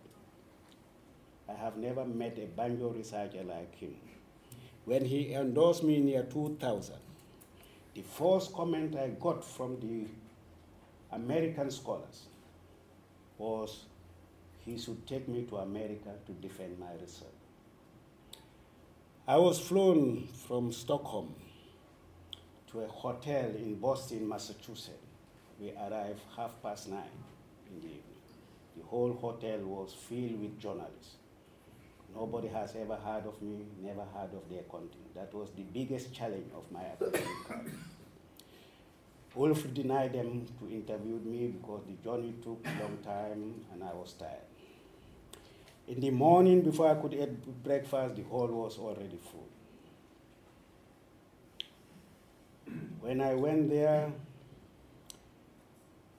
[1.49, 3.95] I have never met a banjo researcher like him.
[4.85, 6.97] When he endorsed me in year 2000,
[7.95, 10.07] the first comment I got from the
[11.13, 12.27] American scholars
[13.39, 13.85] was
[14.65, 17.29] he should take me to America to defend my research.
[19.29, 21.35] I was flown from Stockholm
[22.71, 25.03] to a hotel in Boston, Massachusetts.
[25.61, 27.03] We arrived half past nine
[27.71, 28.03] in the evening.
[28.77, 31.15] The whole hotel was filled with journalists.
[32.15, 35.15] Nobody has ever heard of me, never heard of their content.
[35.15, 37.73] That was the biggest challenge of my academic career.
[39.37, 43.93] Wolf denied them to interview me because the journey took a long time and I
[43.93, 44.49] was tired.
[45.87, 49.47] In the morning, before I could eat breakfast, the hall was already full.
[53.01, 54.11] When I went there,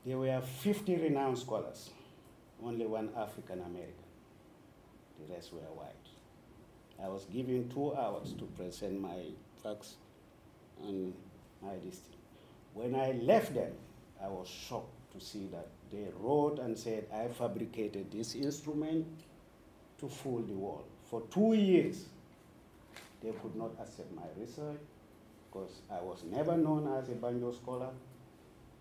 [0.06, 1.90] there were 50 renowned scholars,
[2.64, 3.94] only one African American.
[5.20, 5.94] The rest were white.
[7.04, 9.32] I was given two hours to present my
[9.64, 9.96] facts
[10.84, 11.16] and
[11.64, 12.17] my listing.
[12.78, 13.72] When I left them,
[14.24, 19.08] I was shocked to see that they wrote and said, I fabricated this instrument
[20.00, 20.86] to fool the world.
[21.10, 22.06] For two years,
[23.24, 24.78] they could not accept my research
[25.52, 27.90] because I was never known as a banjo scholar.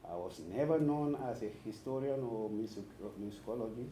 [0.07, 3.89] I was never known as a historian or music, uh, musicologist.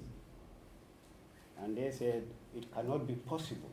[1.63, 2.25] And they said
[2.55, 3.71] it cannot be possible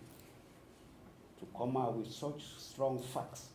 [1.39, 3.50] to come out with such strong facts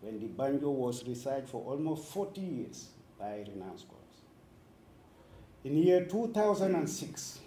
[0.00, 2.88] when the banjo was researched for almost 40 years
[3.18, 4.02] by renowned scholars.
[5.64, 7.38] In year 2006,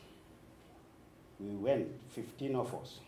[1.39, 2.99] we went, 15 of us,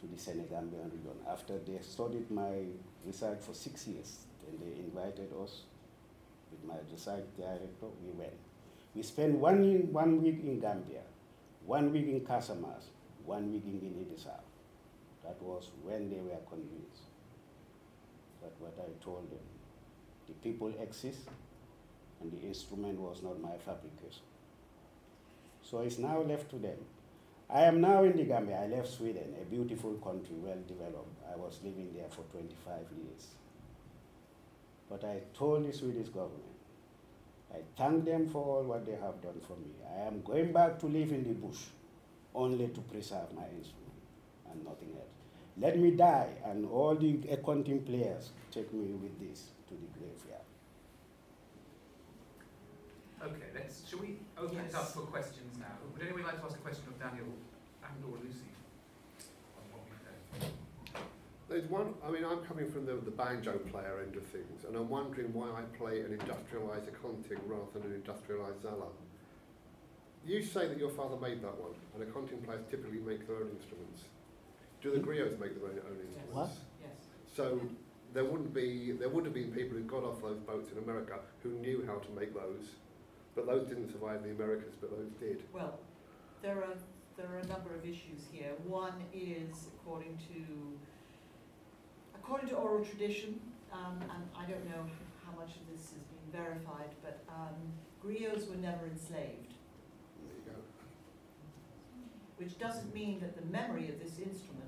[0.00, 1.18] to the Senegambian region.
[1.28, 2.64] After they studied my
[3.04, 5.62] research for six years, then they invited us
[6.50, 8.32] with my research director, we went.
[8.94, 11.02] We spent one, in, one week in Gambia,
[11.66, 12.86] one week in Casamance,
[13.24, 14.40] one week in Guinea-Bissau.
[15.24, 17.07] That was when they were convinced.
[18.48, 19.44] That's what I told them.
[20.26, 21.20] The people exist,
[22.20, 24.22] and the instrument was not my fabrication.
[25.62, 26.78] So it's now left to them.
[27.50, 28.60] I am now in the Gambia.
[28.62, 31.20] I left Sweden, a beautiful country, well developed.
[31.30, 33.26] I was living there for 25 years.
[34.88, 36.42] But I told the Swedish government,
[37.52, 39.72] I thank them for all what they have done for me.
[39.94, 41.64] I am going back to live in the bush
[42.34, 44.00] only to preserve my instrument
[44.50, 45.17] and nothing else.
[45.60, 50.46] Let me die, and all the akonting players take me with this to the graveyard.
[53.20, 55.74] Okay, let's, shall we open it up for questions now?
[55.92, 57.26] Would anyone like to ask a question of Daniel
[57.82, 58.46] and or Lucy?
[59.58, 60.52] On what we've heard?
[61.48, 64.76] There's one, I mean, I'm coming from the, the banjo player end of things, and
[64.76, 68.86] I'm wondering why I play an industrialised Akonting rather than an industrialised Zala.
[70.24, 73.50] You say that your father made that one, and Akonting players typically make their own
[73.58, 74.04] instruments.
[74.80, 76.32] Do the griots make their own, own instruments?
[76.32, 76.50] What?
[76.80, 76.90] Yes.
[77.36, 77.60] So
[78.14, 81.18] there wouldn't be, there would have been people who got off those boats in America
[81.42, 82.74] who knew how to make those,
[83.34, 85.42] but those didn't survive the Americas, but those did.
[85.52, 85.78] Well,
[86.42, 86.74] there are,
[87.16, 88.52] there are a number of issues here.
[88.64, 90.42] One is according to,
[92.14, 93.40] according to oral tradition,
[93.72, 94.86] um, and I don't know
[95.26, 97.54] how much of this has been verified, but um,
[98.04, 99.52] griots were never enslaved,
[100.22, 100.58] There you go.
[102.38, 104.67] which doesn't mean that the memory of this instrument, which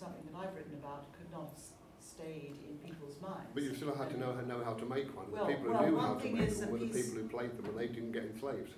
[0.00, 3.50] something that I've written about, could not have s- stayed in people's minds.
[3.54, 5.28] But you still had to know, know how to make one.
[5.30, 6.78] Well- the people well, who knew one how to thing make is them a were
[6.78, 8.72] the piece- people who played them, and they didn't get enslaved.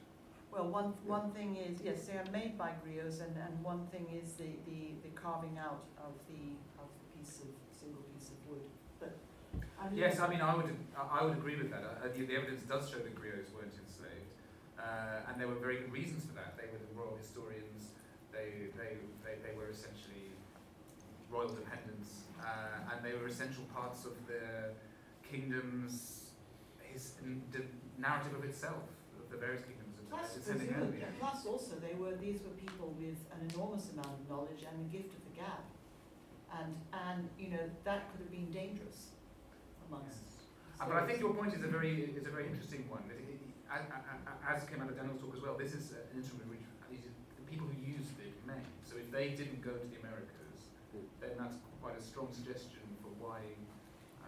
[0.52, 4.06] Well, one, one thing is, yes, they are made by griots, and, and one thing
[4.20, 6.42] is the, the, the carving out of the,
[6.82, 8.60] of the piece of, single piece of wood,
[9.00, 9.14] but.
[9.80, 10.68] I mean- Yes, I mean, I would,
[11.18, 11.82] I would agree with that.
[11.84, 14.28] Uh, the, the evidence does show that griots weren't enslaved,
[14.78, 16.50] uh, and there were very good reasons for that.
[16.60, 17.88] They were the royal historians.
[18.30, 20.21] They, they, they, they were essentially
[21.32, 24.76] royal dependents, uh, and they were essential parts of the
[25.24, 26.28] kingdom's
[26.92, 27.16] his,
[27.50, 27.64] the
[27.98, 28.84] narrative of itself,
[29.16, 31.08] of the various kingdoms of Plus, presumably, Senegambia.
[31.18, 34.90] plus also, they were, these were people with an enormous amount of knowledge and the
[34.92, 35.64] gift of the gab.
[36.52, 39.16] and, and, you know, that could have been dangerous
[39.88, 40.44] amongst.
[40.76, 43.08] Uh, but I think your point is a very is a very interesting one.
[43.08, 43.40] That it,
[43.72, 43.88] as,
[44.44, 46.60] as came out of Daniel's talk as well, this is an instrument which
[47.52, 48.56] people who use it may.
[48.88, 50.41] So if they didn't go to the Americas,
[51.20, 53.40] then that's quite a strong suggestion for why,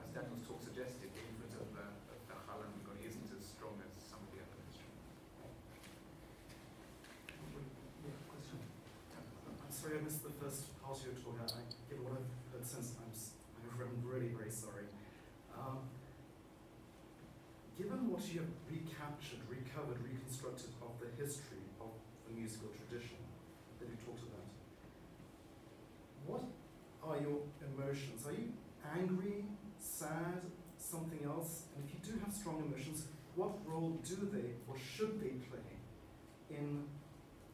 [0.01, 3.77] as Daniel's talk suggested, the influence of the of the Khalam Goni isn't as strong
[3.85, 5.05] as some of the other instruments.
[9.61, 11.37] I'm sorry I missed the first part of your talk.
[11.45, 12.97] I, I give what I've heard since.
[12.97, 13.13] I'm,
[13.75, 14.89] I'm really very sorry.
[15.53, 15.85] Um,
[17.77, 21.91] given what you have recaptured, recovered, reconstructed of the history of
[22.27, 23.19] the musical tradition
[23.81, 24.47] that you talked about,
[26.27, 26.45] what
[27.03, 27.43] are your
[27.95, 28.27] emotions?
[28.27, 28.53] Are you
[28.99, 29.45] angry,
[29.79, 30.43] sad,
[30.79, 31.65] something else?
[31.77, 35.71] And if you do have strong emotions, what role do they or should they play
[36.51, 36.85] in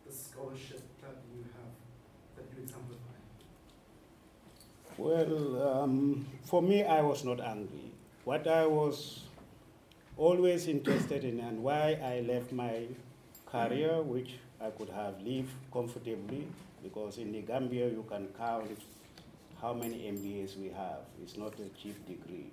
[0.07, 1.73] the scholarship that you have,
[2.37, 2.99] that you exemplify?
[4.99, 7.91] Well, um, for me, I was not angry.
[8.25, 9.21] What I was
[10.17, 12.85] always interested in and why I left my
[13.47, 16.47] career, which I could have lived comfortably,
[16.83, 18.71] because in the Gambia you can count
[19.61, 21.01] how many MBAs we have.
[21.23, 22.51] It's not a cheap degree.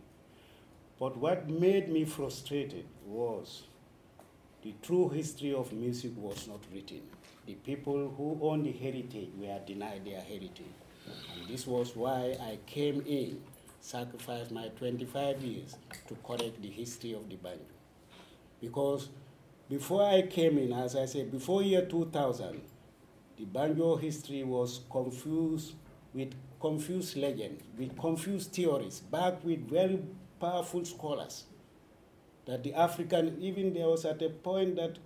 [0.99, 3.63] But what made me frustrated was
[4.63, 7.01] the true history of music was not written.
[7.45, 10.65] The people who own the heritage were denied their heritage.
[11.05, 13.41] And this was why I came in,
[13.79, 15.77] sacrificed my 25 years
[16.07, 17.63] to correct the history of the banjo.
[18.59, 19.09] Because
[19.69, 22.59] before I came in, as I said, before year 2000,
[23.37, 25.75] the banjo history was confused
[26.13, 29.99] with confused legends, with confused theories, backed with very
[30.39, 31.45] powerful scholars.
[32.45, 34.97] That the African, even there was at a point that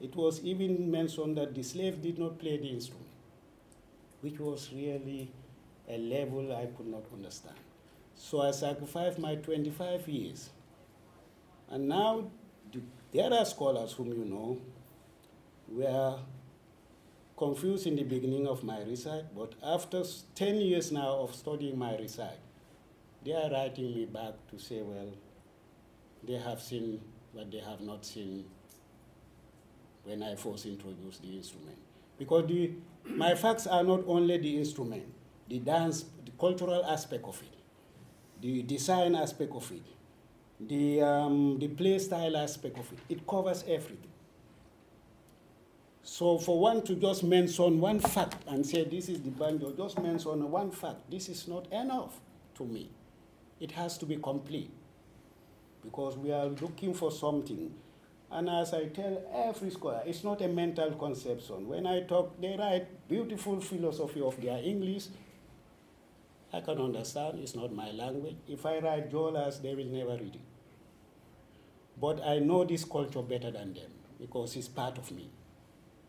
[0.00, 3.06] it was even mentioned that the slave did not play the instrument,
[4.22, 5.30] which was really
[5.88, 7.56] a level I could not understand.
[8.14, 10.50] So I sacrificed my 25 years.
[11.68, 12.30] And now
[12.72, 12.80] the,
[13.12, 14.58] there are scholars whom you know
[15.68, 16.18] were
[17.40, 20.02] confused in the beginning of my research, but after
[20.34, 22.36] 10 years now of studying my research,
[23.24, 25.08] they are writing me back to say, well,
[26.22, 27.00] they have seen
[27.32, 28.44] what they have not seen
[30.04, 31.78] when I first introduced the instrument.
[32.18, 32.72] Because the,
[33.06, 35.04] my facts are not only the instrument,
[35.48, 37.56] the dance, the cultural aspect of it,
[38.42, 39.82] the design aspect of it,
[40.60, 42.98] the, um, the play style aspect of it.
[43.08, 44.09] It covers everything.
[46.02, 49.98] So for one to just mention one fact and say this is the banjo, just
[50.00, 52.20] mention one fact, this is not enough
[52.56, 52.90] to me.
[53.60, 54.70] It has to be complete
[55.84, 57.72] because we are looking for something.
[58.32, 61.68] And as I tell every scholar, it's not a mental conception.
[61.68, 65.08] When I talk, they write beautiful philosophy of their English.
[66.52, 68.36] I can understand, it's not my language.
[68.48, 70.40] If I write Jolas, they will never read it.
[72.00, 75.30] But I know this culture better than them because it's part of me.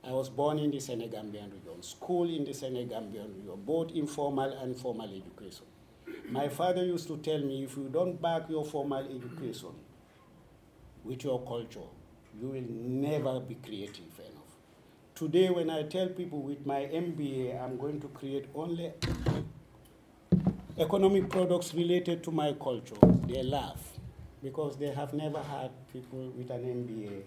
[0.04, 4.76] I was born in the Senegambian region, school in the Senegambian region, both informal and
[4.76, 5.66] formal education.
[6.30, 9.70] My father used to tell me if you don't back your formal education
[11.04, 11.88] with your culture,
[12.40, 14.42] you will never be creative enough.
[15.14, 18.92] Today, when I tell people with my MBA, I'm going to create only
[20.80, 22.96] economic products related to my culture,
[23.28, 23.92] they laugh
[24.42, 27.22] because they have never had people with an MBA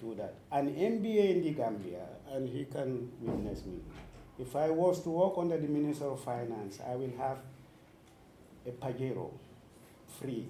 [0.00, 0.34] do that.
[0.52, 3.78] An MBA in the Gambia, and he can witness me.
[4.38, 7.38] If I was to work under the Minister of Finance, I will have
[8.66, 9.30] a Pajero
[10.20, 10.46] free,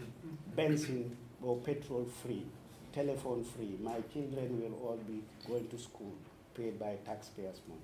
[0.56, 1.10] benzene
[1.42, 2.44] or petrol free,
[2.92, 3.78] telephone free.
[3.82, 6.12] My children will all be going to school
[6.54, 7.80] paid by taxpayers' money.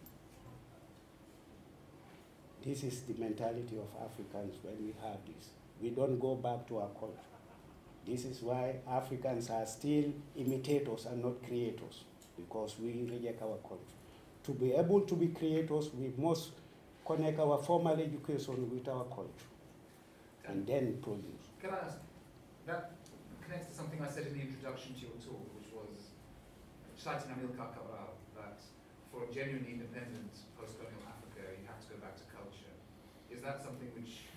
[2.64, 5.50] This is the mentality of Africans when we have this.
[5.80, 7.35] We don't go back to our culture.
[8.06, 12.04] This is why Africans are still imitators and not creators,
[12.36, 13.98] because we reject our culture.
[14.44, 16.50] To be able to be creators, we must
[17.04, 19.50] connect our formal education with our culture
[20.46, 21.50] and then produce.
[21.60, 21.98] Can I ask,
[22.66, 22.92] that
[23.42, 26.14] connects to something I said in the introduction to your talk, which was
[26.94, 28.62] citing Amilcar Cabral, that
[29.10, 32.74] for a genuinely independent post-colonial Africa, you have to go back to culture.
[33.34, 34.30] Is that something which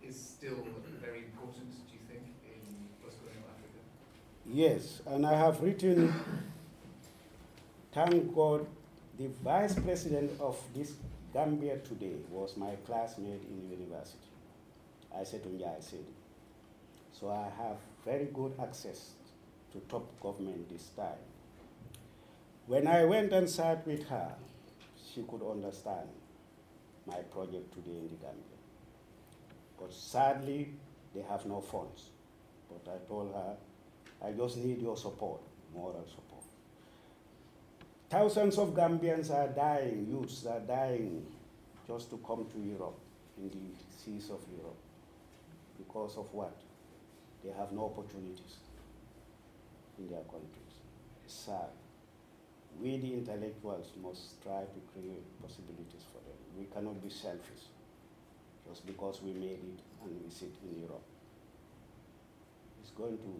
[0.00, 0.64] is still
[0.96, 2.60] very important, do you think, in
[3.04, 3.80] post-colonial Africa?
[4.52, 6.12] Yes, and I have written,
[7.92, 8.66] thank God,
[9.16, 10.94] the vice president of this
[11.32, 14.18] Gambia today was my classmate in university.
[15.16, 16.04] I said to yeah, I said.
[17.12, 19.10] So I have very good access
[19.72, 21.22] to top government this time.
[22.66, 24.32] When I went and sat with her,
[25.14, 26.08] she could understand
[27.06, 28.58] my project today in the Gambia.
[29.78, 30.72] But sadly,
[31.14, 32.06] they have no funds.
[32.68, 33.56] But I told her,
[34.24, 35.40] I just need your support,
[35.74, 36.44] moral support.
[38.10, 41.24] Thousands of Gambians are dying, youths are dying
[41.86, 42.98] just to come to Europe,
[43.38, 43.56] in the
[43.96, 44.76] seas of Europe.
[45.78, 46.56] Because of what?
[47.44, 48.56] They have no opportunities
[49.98, 50.74] in their countries.
[51.24, 51.70] It's sad.
[52.80, 56.38] We, the intellectuals, must try to create possibilities for them.
[56.58, 57.70] We cannot be selfish
[58.68, 61.02] just because we made it and we sit in Europe.
[62.82, 63.32] It's going to,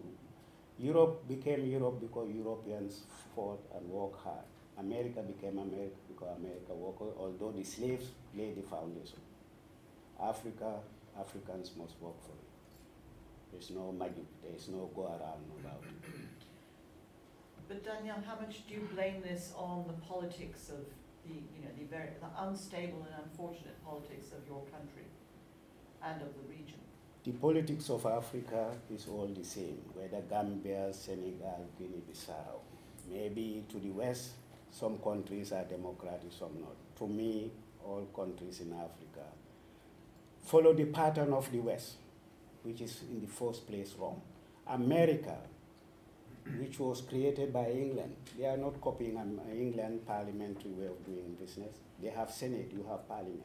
[0.79, 3.01] Europe became Europe because Europeans
[3.35, 4.45] fought and worked hard.
[4.77, 9.19] America became America because America worked, although the slaves laid the foundation.
[10.19, 10.79] Africa,
[11.19, 12.51] Africans must work for it.
[13.51, 16.11] There's no magic, there's no go around about it.
[17.67, 20.83] But Daniel, how much do you blame this on the politics of
[21.23, 25.07] the, you know, the very, the unstable and unfortunate politics of your country
[26.03, 26.79] and of the region?
[27.23, 32.59] The politics of Africa is all the same, whether Gambia, Senegal, Guinea-Bissau.
[33.11, 34.31] Maybe to the west,
[34.71, 36.75] some countries are democratic, some not.
[36.97, 37.51] To me,
[37.85, 39.27] all countries in Africa
[40.43, 41.93] follow the pattern of the West,
[42.63, 44.21] which is in the first place wrong.
[44.67, 45.37] America,
[46.59, 51.35] which was created by England, they are not copying an England parliamentary way of doing
[51.39, 51.73] business.
[52.01, 53.43] They have Senate, you have parliament.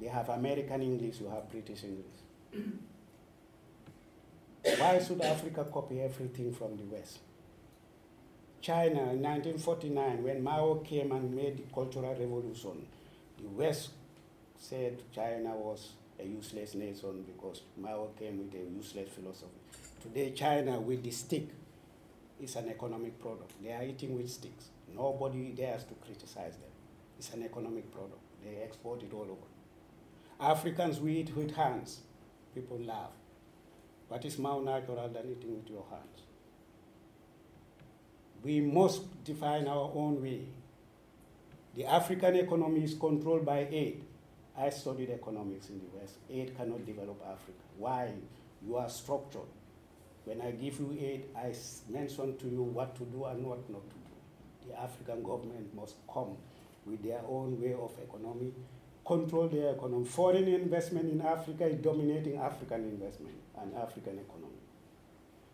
[0.00, 2.06] They have American English, you have British English.
[4.78, 7.20] Why should Africa copy everything from the West?
[8.60, 12.84] China in 1949, when Mao came and made the Cultural Revolution,
[13.40, 13.90] the West
[14.58, 19.60] said China was a useless nation because Mao came with a useless philosophy.
[20.02, 21.48] Today, China with the stick
[22.40, 23.52] is an economic product.
[23.62, 24.66] They are eating with sticks.
[24.94, 26.70] Nobody dares to criticize them.
[27.18, 28.20] It's an economic product.
[28.44, 29.55] They export it all over.
[30.40, 32.00] Africans, we eat with hands.
[32.54, 33.10] People laugh.
[34.08, 36.22] What is more natural than eating with your hands?
[38.42, 40.42] We must define our own way.
[41.74, 44.04] The African economy is controlled by aid.
[44.56, 46.14] I studied economics in the West.
[46.30, 47.58] Aid cannot develop Africa.
[47.78, 48.12] Why?
[48.66, 49.42] You are structured.
[50.24, 51.54] When I give you aid, I
[51.88, 54.68] mention to you what to do and what not to do.
[54.68, 56.36] The African government must come
[56.86, 58.52] with their own way of economy,
[59.06, 60.04] control their economy.
[60.04, 64.58] Foreign investment in Africa is dominating African investment and African economy.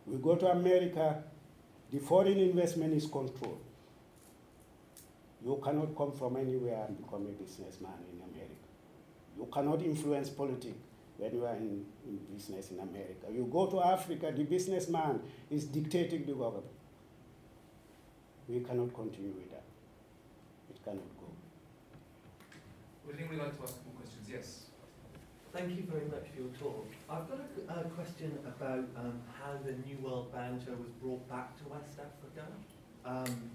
[0.06, 1.22] We go to America,
[1.90, 3.60] the foreign investment is controlled.
[5.44, 8.54] You cannot come from anywhere and become a businessman in America.
[9.36, 10.78] You cannot influence politics
[11.18, 13.26] when you are in, in, business in America.
[13.30, 15.20] You go to Africa, the businessman
[15.50, 16.66] is dictating the government.
[18.48, 19.64] We cannot continue with that.
[20.70, 21.21] It cannot go.
[23.12, 24.24] Would anyone like to ask more questions?
[24.24, 24.72] Yes.
[25.52, 26.88] Thank you very much for your talk.
[27.10, 31.58] I've got a, a question about um, how the New World Banjo was brought back
[31.58, 32.48] to West Africa.
[33.04, 33.50] Um,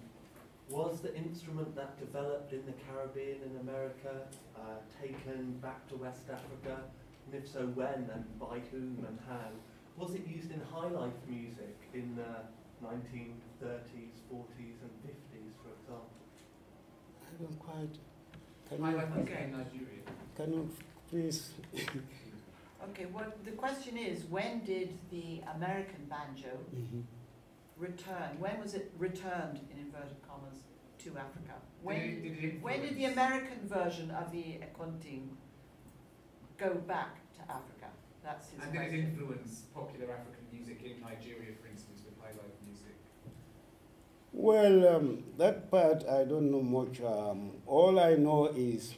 [0.70, 6.30] was the instrument that developed in the Caribbean and America uh, taken back to West
[6.30, 6.78] Africa?
[7.26, 9.50] And if so, when and by whom and how?
[9.98, 12.46] Was it used in high life music in the
[12.86, 16.14] 1930s, 40s, and 50s, for example?
[17.26, 17.98] I don't quite.
[18.70, 20.02] Can high life music in Nigeria.
[20.36, 20.70] Can you
[21.10, 21.52] please?
[22.90, 27.02] okay, well, the question is when did the American banjo mm-hmm.
[27.78, 28.40] return?
[28.40, 30.60] When was it returned, in inverted commas,
[31.00, 31.56] to Africa?
[31.82, 35.30] When did, it, did it when did the American version of the Akonting
[36.58, 37.88] go back to Africa?
[38.24, 38.92] That's his and question.
[38.92, 42.96] did it influence popular African music in Nigeria, for instance, with high life music?
[44.40, 47.02] Well, um, that part I don't know much.
[47.02, 48.94] Um, all I know is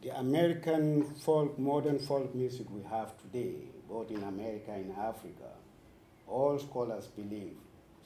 [0.00, 3.56] the American folk, modern folk music we have today,
[3.88, 5.50] both in America and Africa,
[6.28, 7.56] all scholars believe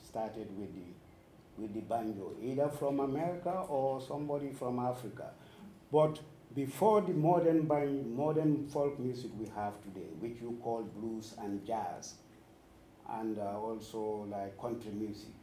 [0.03, 5.29] started with the with the banjo, either from America or somebody from Africa.
[5.91, 6.19] But
[6.55, 7.67] before the modern
[8.15, 12.15] modern folk music we have today, which you call blues and jazz,
[13.19, 15.33] and uh, also like country music,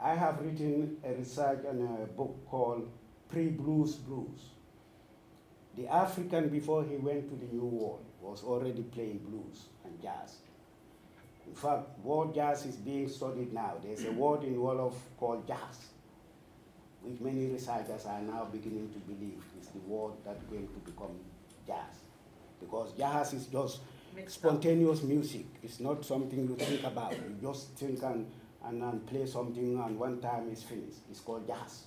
[0.00, 2.88] I have written a research and a book called
[3.28, 4.50] Pre-Blues Blues.
[5.76, 10.38] The African before he went to the New World was already playing blues and jazz.
[11.46, 13.74] In fact, world jazz is being studied now.
[13.82, 15.88] There's a word in Wolof called jazz,
[17.02, 21.16] which many researchers are now beginning to believe is the word that's going to become
[21.66, 22.02] jazz.
[22.60, 23.80] Because jazz is just
[24.26, 25.46] spontaneous music.
[25.62, 27.12] It's not something you think about.
[27.12, 28.26] You just think and,
[28.64, 30.98] and, and play something and one time it's finished.
[31.10, 31.84] It's called jazz.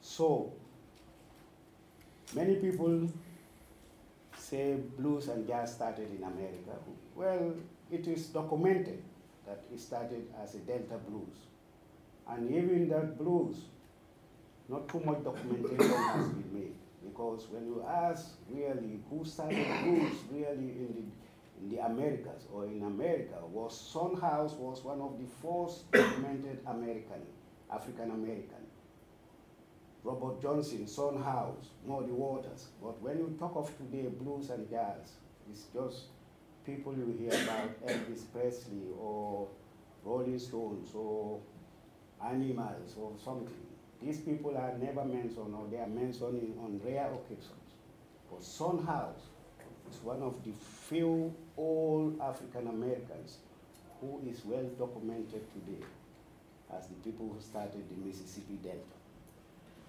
[0.00, 0.52] So,
[2.34, 3.08] many people
[4.36, 6.76] say blues and jazz started in America.
[7.14, 7.54] Well,
[7.90, 9.02] it is documented
[9.46, 11.36] that it started as a Delta blues.
[12.28, 13.56] And even that blues,
[14.68, 16.74] not too much documentation has been made.
[17.08, 21.10] Because when you ask really who started blues really in
[21.60, 25.90] the, in the Americas or in America, was Son House was one of the first
[25.92, 27.22] documented American,
[27.72, 28.66] African American.
[30.04, 32.68] Robert Johnson, Son House, Muddy Waters.
[32.80, 35.14] But when you talk of today blues and jazz,
[35.50, 36.04] it's just
[36.64, 39.48] people you hear about Elvis Presley or
[40.04, 41.40] Rolling Stones or
[42.24, 43.65] animals or something.
[44.02, 47.50] These people are never mentioned or they are mentioned in, on rare occasions.
[48.30, 49.22] But Son House
[49.90, 50.52] is one of the
[50.88, 53.38] few old African Americans
[54.00, 55.84] who is well documented today
[56.76, 58.78] as the people who started the Mississippi Delta.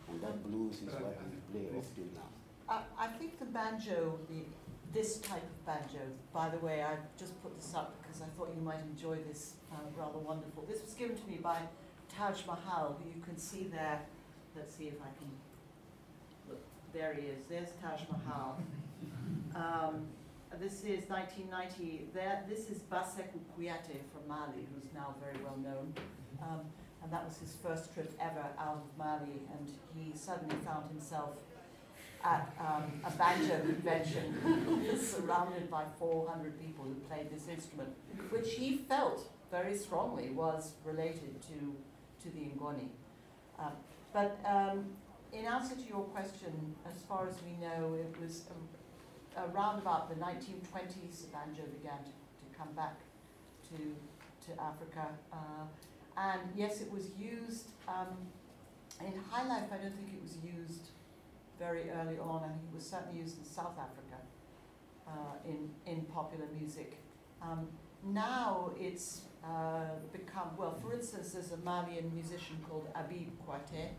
[0.10, 2.30] And that blues is what we play up till now.
[2.70, 4.44] I, I think the banjo, the,
[4.94, 6.00] this type of banjo,
[6.34, 9.56] by the way, I just put this up because I thought you might enjoy this,
[9.72, 10.66] uh, rather wonderful.
[10.68, 11.60] This was given to me by
[12.18, 14.02] Taj Mahal, you can see there.
[14.56, 15.30] Let's see if I can,
[16.50, 16.60] look,
[16.92, 18.58] there he is, there's Taj Mahal.
[19.56, 20.08] Um,
[20.60, 25.94] this is 1990, there, this is Bassekou Kouyaté from Mali, who's now very well known.
[26.42, 26.62] Um,
[27.04, 31.36] and that was his first trip ever out of Mali, and he suddenly found himself
[32.24, 37.90] at um, a banjo convention surrounded by 400 people who played this instrument,
[38.32, 41.76] which he felt very strongly was related to,
[42.24, 42.90] to the Ngoni.
[43.60, 43.72] Um,
[44.14, 44.86] but um,
[45.34, 48.44] in answer to your question, as far as we know, it was
[49.38, 52.98] around about the 1920s banjo began to, to come back
[53.70, 53.78] to,
[54.46, 55.08] to Africa.
[55.32, 55.66] Uh,
[56.18, 58.18] and yes, it was used um,
[59.02, 59.70] in High Life.
[59.72, 60.90] I don't think it was used
[61.60, 62.44] very early on.
[62.44, 64.22] I think it was certainly used in South Africa
[65.08, 66.98] uh, in in popular music.
[67.42, 67.68] Um,
[68.04, 70.78] now it's uh, become well.
[70.82, 73.90] For instance, there's a Malian musician called Abib Kouyaté,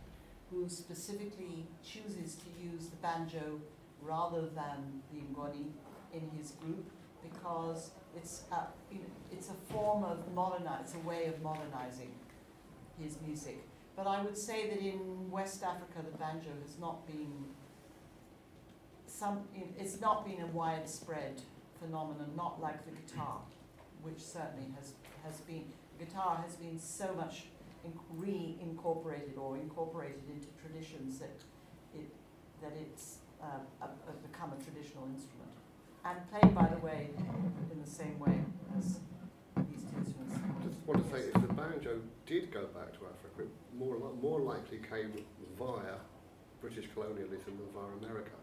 [0.50, 3.60] who specifically chooses to use the banjo
[4.02, 5.70] rather than the ngoni
[6.12, 6.90] in his group
[7.22, 12.10] because it's a, you know, it's a form of modernize, it's a way of modernizing
[12.98, 13.62] his music.
[13.96, 17.46] But I would say that in West Africa, the banjo has not been
[19.06, 19.40] some,
[19.78, 21.42] it's not been a widespread
[21.80, 23.38] phenomenon, not like the guitar,
[24.02, 24.92] which certainly has,
[25.28, 25.64] has been,
[25.98, 27.46] guitar has been so much
[28.16, 31.40] re-incorporated or incorporated into traditions that
[31.94, 32.08] it,
[32.60, 35.52] that it's uh, a, a become a traditional instrument
[36.04, 37.10] and played, by the way,
[37.70, 38.40] in the same way
[38.76, 39.00] as
[39.68, 40.34] these two instruments.
[40.64, 43.48] Just want to say, if the banjo did go back to Africa, it
[43.78, 45.12] more, more likely came
[45.58, 45.96] via
[46.60, 48.36] British colonialism than via America.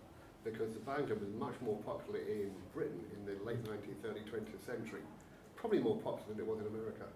[0.44, 4.64] Because the banjo was much more popular in Britain in the late 19th, early 20th
[4.66, 5.02] century.
[5.66, 7.10] Probably more popular than it was in America.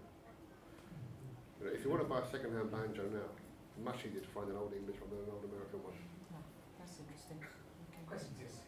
[1.62, 3.30] You know, if you want to buy a second-hand banjo now,
[3.78, 5.94] much easier to find an old English one than an old American one.
[6.34, 6.42] Oh,
[6.74, 7.38] that's interesting.
[7.38, 8.02] Okay.
[8.10, 8.58] Questions, yes.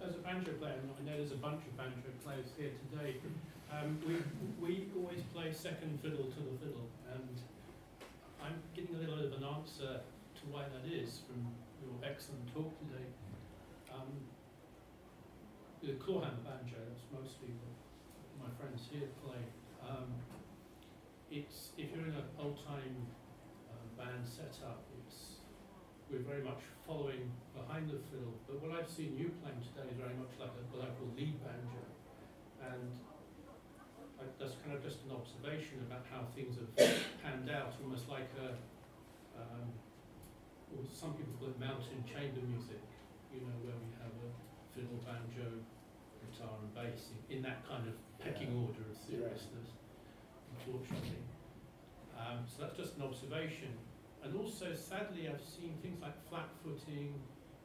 [0.00, 3.20] as a banjo player, and I know there's a bunch of banjo players here today,
[3.68, 4.16] um, we,
[4.56, 7.36] we always play second fiddle to the fiddle, and
[8.40, 11.52] I'm getting a little bit of an answer to why that is from
[11.84, 13.12] your excellent talk today.
[13.92, 14.08] Um,
[15.84, 17.73] the clawhammer banjo, that's mostly what
[18.44, 19.40] my friends here play.
[19.80, 20.12] Um,
[21.32, 23.08] it's if you're in an old-time
[23.72, 25.40] uh, band setup, it's
[26.12, 28.36] we're very much following behind the fiddle.
[28.44, 31.08] But what I've seen you playing today is very much like a, what I call
[31.16, 31.80] lead banjo.
[32.60, 32.92] And
[34.20, 36.68] I, that's kind of just an observation about how things have
[37.24, 38.60] panned out, almost like a,
[39.40, 39.72] um,
[40.92, 42.84] some people call it mountain chamber music,
[43.32, 44.30] you know, where we have a
[44.76, 45.64] fiddle, banjo,
[46.30, 48.62] guitar and bass in, in that kind of pecking yeah.
[48.64, 49.76] order of seriousness,
[50.52, 51.24] unfortunately.
[52.16, 53.74] Um, so that's just an observation.
[54.22, 57.20] And also, sadly, I've seen things like flat footing,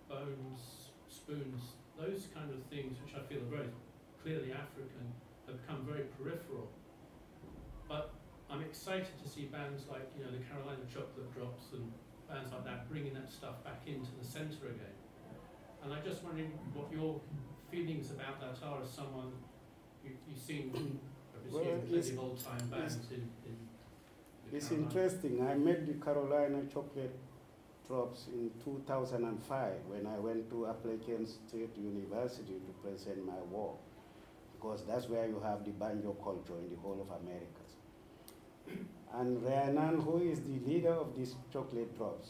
[0.10, 3.72] bones, spoons, those kind of things, which I feel are very
[4.24, 5.08] clearly African,
[5.48, 6.68] have become very peripheral.
[7.88, 8.12] But
[8.50, 11.92] I'm excited to see bands like, you know, the Carolina Chocolate Drops and
[12.28, 14.98] bands like that bringing that stuff back into the centre again.
[15.84, 17.22] And I'm just wondering what your
[17.72, 19.32] feelings about that are as someone
[20.04, 21.00] you, you've seen,
[21.52, 23.56] well, plenty of old time bands in, in
[24.52, 25.46] it's interesting.
[25.48, 27.16] I met the Carolina Chocolate
[27.88, 33.78] Drops in 2005 when I went to Appalachian State University to present my work,
[34.56, 37.74] because that's where you have the banjo culture in the whole of Americas.
[39.14, 42.30] And Rhiannon, who is the leader of these chocolate drops,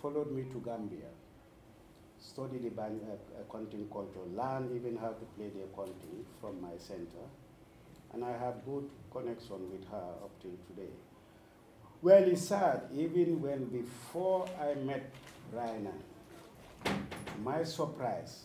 [0.00, 1.08] followed me to Gambia,
[2.22, 6.76] studied the ban- uh, akonting culture, learned even how to play the akonting from my
[6.78, 7.26] center,
[8.12, 10.92] and I have good connection with her up till today.
[12.00, 15.10] Well, it's sad, even when before I met
[15.52, 16.02] Rhiannon,
[17.42, 18.44] my surprise,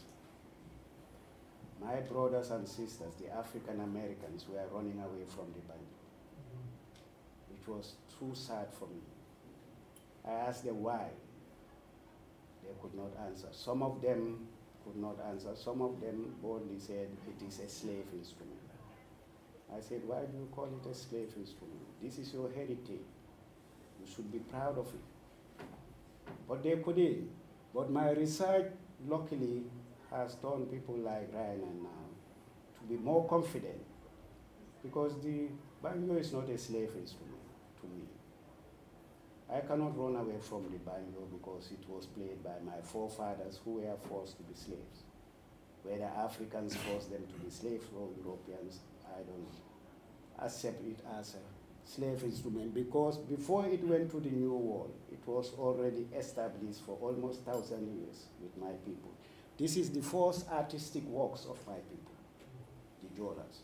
[1.82, 5.98] my brothers and sisters, the African Americans, were running away from the banjo.
[7.52, 9.02] It was too sad for me.
[10.26, 11.10] I asked them why.
[12.68, 13.48] They could not answer.
[13.52, 14.48] Some of them
[14.84, 15.56] could not answer.
[15.56, 18.60] Some of them boldly said it is a slave instrument.
[19.74, 21.80] I said, why do you call it a slave instrument?
[22.02, 23.08] This is your heritage.
[24.00, 25.66] You should be proud of it.
[26.48, 27.30] But they couldn't.
[27.74, 28.72] But my research,
[29.08, 29.64] luckily,
[30.12, 33.82] has turned people like Rhiannon now to be more confident
[34.84, 35.48] because the
[35.84, 37.37] banjo is not a slave instrument.
[39.54, 43.76] I cannot run away from the banjo because it was played by my forefathers who
[43.76, 45.04] were forced to be slaves.
[45.84, 51.90] Whether Africans forced them to be slaves or Europeans, I don't accept it as a
[51.90, 56.98] slave instrument because before it went to the New World, it was already established for
[57.02, 59.12] almost thousand years with my people.
[59.58, 62.12] This is the first artistic works of my people,
[63.02, 63.62] the Jolas.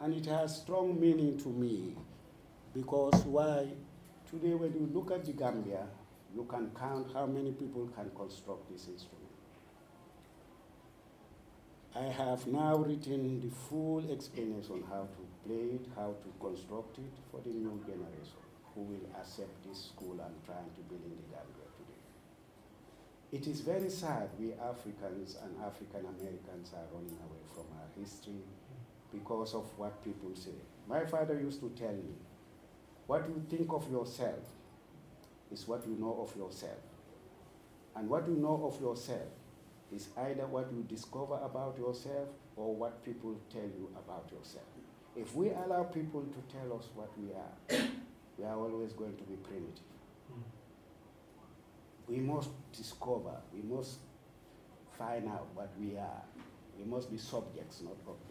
[0.00, 1.94] And it has strong meaning to me
[2.74, 3.66] because why?
[4.30, 5.86] Today, when you look at the Gambia,
[6.32, 9.26] you can count how many people can construct this instrument.
[11.96, 16.98] I have now written the full explanation on how to play it, how to construct
[16.98, 18.38] it for the new generation
[18.72, 21.98] who will accept this school I'm trying to build in the Gambia today.
[23.32, 28.46] It is very sad we Africans and African Americans are running away from our history
[29.12, 30.54] because of what people say.
[30.88, 32.14] My father used to tell me,
[33.10, 34.38] what you think of yourself
[35.50, 36.78] is what you know of yourself.
[37.96, 39.26] And what you know of yourself
[39.92, 44.62] is either what you discover about yourself or what people tell you about yourself.
[45.16, 47.82] If we allow people to tell us what we are,
[48.38, 49.90] we are always going to be primitive.
[52.06, 53.98] We must discover, we must
[54.96, 56.22] find out what we are.
[56.78, 58.29] We must be subjects, not objects.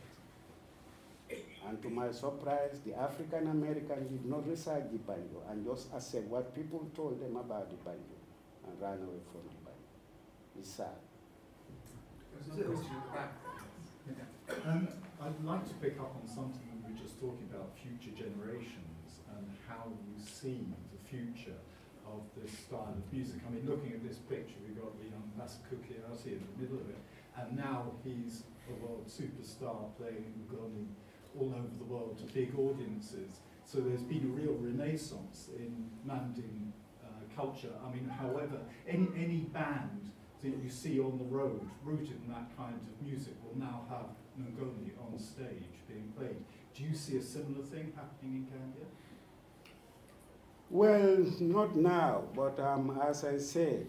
[1.68, 6.26] And to my surprise, the African American did not research the banjo and just accept
[6.26, 8.18] what people told them about the banjo
[8.65, 9.93] and ran away from the banjo.
[10.57, 10.97] It's sad.
[12.34, 14.65] There's another question at the back.
[14.65, 14.88] Um,
[15.22, 19.45] I'd like to pick up on something we were just talking about, future generations, and
[19.68, 21.60] how you see the future
[22.07, 23.38] of this style of music.
[23.45, 26.81] I mean, looking at this picture, we've got the young Bassekou Kouyaté in the middle
[26.81, 26.97] of it,
[27.38, 30.89] and now he's a world superstar playing Ngoni
[31.40, 33.40] all over the world to big audiences.
[33.66, 37.72] So there's been a real renaissance in Manding uh, culture.
[37.86, 40.11] I mean, however, any, any band
[40.41, 44.06] that you see on the road rooted in that kind of music will now have
[44.40, 46.38] Ngoni on stage being played.
[46.76, 48.86] Do you see a similar thing happening in Gambia?
[50.70, 53.88] Well, not now, but um, as I said,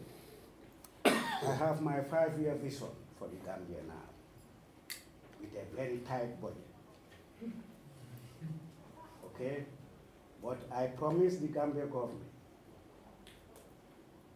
[1.04, 4.96] I have my five-year vision for the Gambia now,
[5.40, 6.69] with a very tight budget.
[9.40, 9.64] Okay,
[10.44, 12.28] but I promise the Gambia government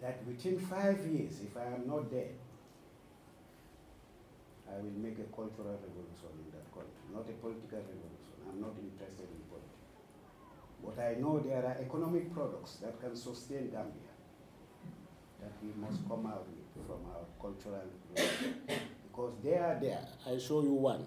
[0.01, 2.33] that within five years, if I am not dead,
[4.67, 8.49] I will make a cultural revolution in that country, not a political revolution.
[8.49, 9.93] I'm not interested in politics.
[10.83, 14.09] But I know there are economic products that can sustain Gambia
[15.43, 20.01] that we must come out with from our cultural because they are there.
[20.27, 21.05] I show you one.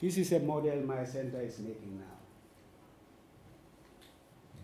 [0.00, 2.18] This is a model my center is making now.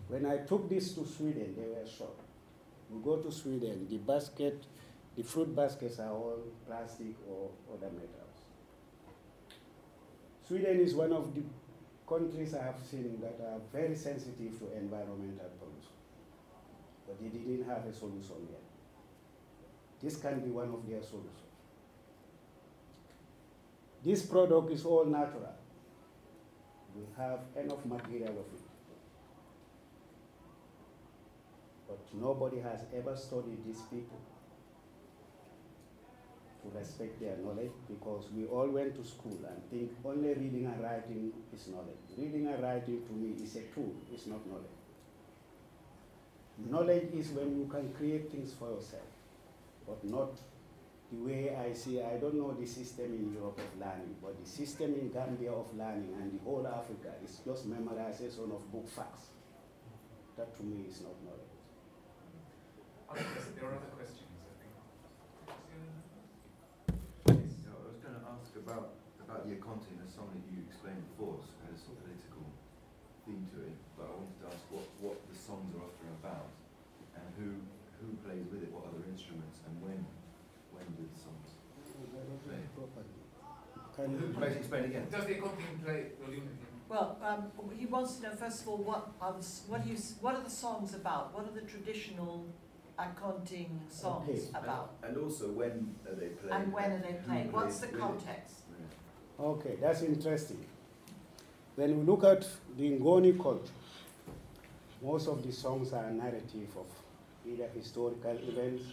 [0.07, 2.21] When I took this to Sweden, they were shocked.
[2.89, 4.63] We go to Sweden, the basket,
[5.17, 8.45] the fruit baskets are all plastic or other metals.
[10.47, 11.41] Sweden is one of the
[12.07, 15.95] countries I have seen that are very sensitive to environmental pollution,
[17.07, 18.61] but they didn't have a solution yet.
[20.01, 21.44] This can be one of their solutions.
[24.05, 25.49] This product is all natural.
[26.95, 28.61] We have enough material of it.
[31.87, 34.19] But nobody has ever studied these people
[36.61, 40.83] to respect their knowledge because we all went to school and think only reading and
[40.83, 42.05] writing is knowledge.
[42.15, 44.77] Reading and writing to me is a tool, it's not knowledge.
[46.69, 49.03] Knowledge is when you can create things for yourself,
[49.87, 50.29] but not
[51.11, 54.49] the way I see, I don't know the system in Europe of learning, but the
[54.49, 59.29] system in Gambia of learning and the whole Africa is just memorization of book facts.
[60.37, 61.55] That to me is not knowledge.
[63.09, 64.73] Others- There are other questions, I think.
[67.63, 68.89] Yeah, I was going to ask about
[69.25, 72.03] about the akonting, a song that you explained before, so it had a sort of
[72.05, 72.45] political
[73.25, 73.77] theme to it.
[73.97, 76.49] But I wanted to ask what, what the songs are often about,
[77.17, 77.61] and who
[78.03, 80.03] who plays with it, what other instruments, and when
[80.75, 81.55] when do the songs?
[83.95, 85.07] Can you Basically, explain again.
[85.11, 86.67] Does the accompanying play volume again?
[86.89, 89.97] Well, um, he wants to know first of all what are the, what do you
[90.21, 91.33] what are the songs about?
[91.33, 92.45] What are the traditional
[92.99, 94.41] akonting songs Okay.
[94.53, 94.93] about?
[95.03, 96.51] And also, when are they played?
[96.53, 97.51] And when are they Who played?
[97.51, 98.25] What's the plays with it?
[98.25, 98.55] context?
[99.39, 100.63] Okay, that's interesting.
[101.75, 102.47] When we look at
[102.77, 103.73] the Ngoni culture,
[105.01, 106.85] most of the songs are narrative of
[107.45, 108.83] either historical events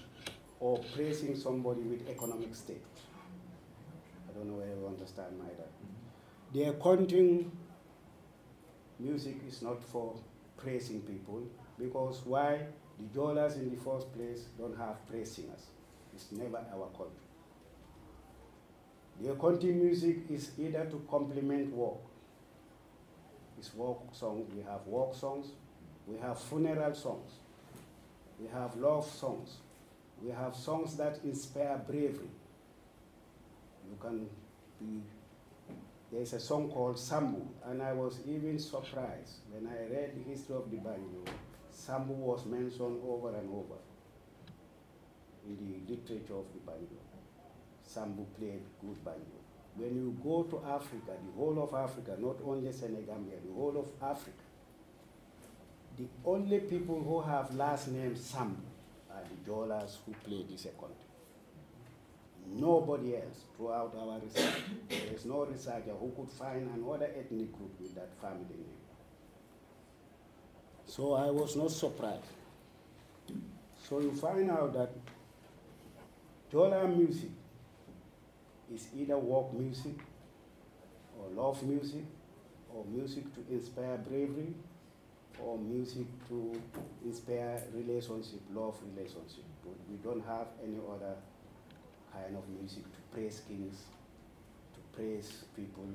[0.59, 2.83] or praising somebody with economic state.
[4.33, 5.71] I don't know whether you understand my that.
[5.71, 6.59] Mm-hmm.
[6.59, 7.51] The akonting
[8.99, 10.15] music is not for
[10.57, 11.43] praising people
[11.79, 12.61] because why?
[12.99, 15.67] The Jolas in the first place don't have praise singers.
[16.15, 17.11] It's never our culture.
[19.21, 21.99] The akonting music is either to complement work.
[23.59, 25.47] It's work songs, we have work songs,
[26.07, 27.33] we have funeral songs,
[28.41, 29.57] we have love songs,
[30.23, 32.31] we have songs that inspire bravery.
[33.93, 34.27] You can
[34.81, 35.03] be,
[36.11, 40.57] there's a song called Sambu, and I was even surprised when I read the history
[40.57, 41.25] of the banjo.
[41.71, 43.77] Sambu was mentioned over and over
[45.47, 46.97] in the literature of the banjo.
[47.87, 49.39] Sambu played good banjo.
[49.77, 53.89] When you go to Africa, the whole of Africa, not only Senegambia, the whole of
[54.03, 54.39] Africa,
[55.99, 58.57] the only people who have last name Sambu
[59.11, 61.02] are the Jolas who play this account.
[62.47, 64.63] Nobody else throughout our research.
[64.89, 68.67] there is no researcher who could find another ethnic group with that family name.
[70.87, 72.25] So I was not surprised.
[73.89, 74.91] So you find out that
[76.53, 77.31] Jola music
[78.75, 79.95] is either work music
[81.19, 82.05] or love music
[82.75, 84.55] or music to inspire bravery
[85.41, 86.61] or music to
[87.05, 89.45] inspire relationship, love relationship.
[89.65, 91.15] But we don't have any other
[92.13, 93.83] kind of music to praise kings,
[94.75, 95.87] to praise people,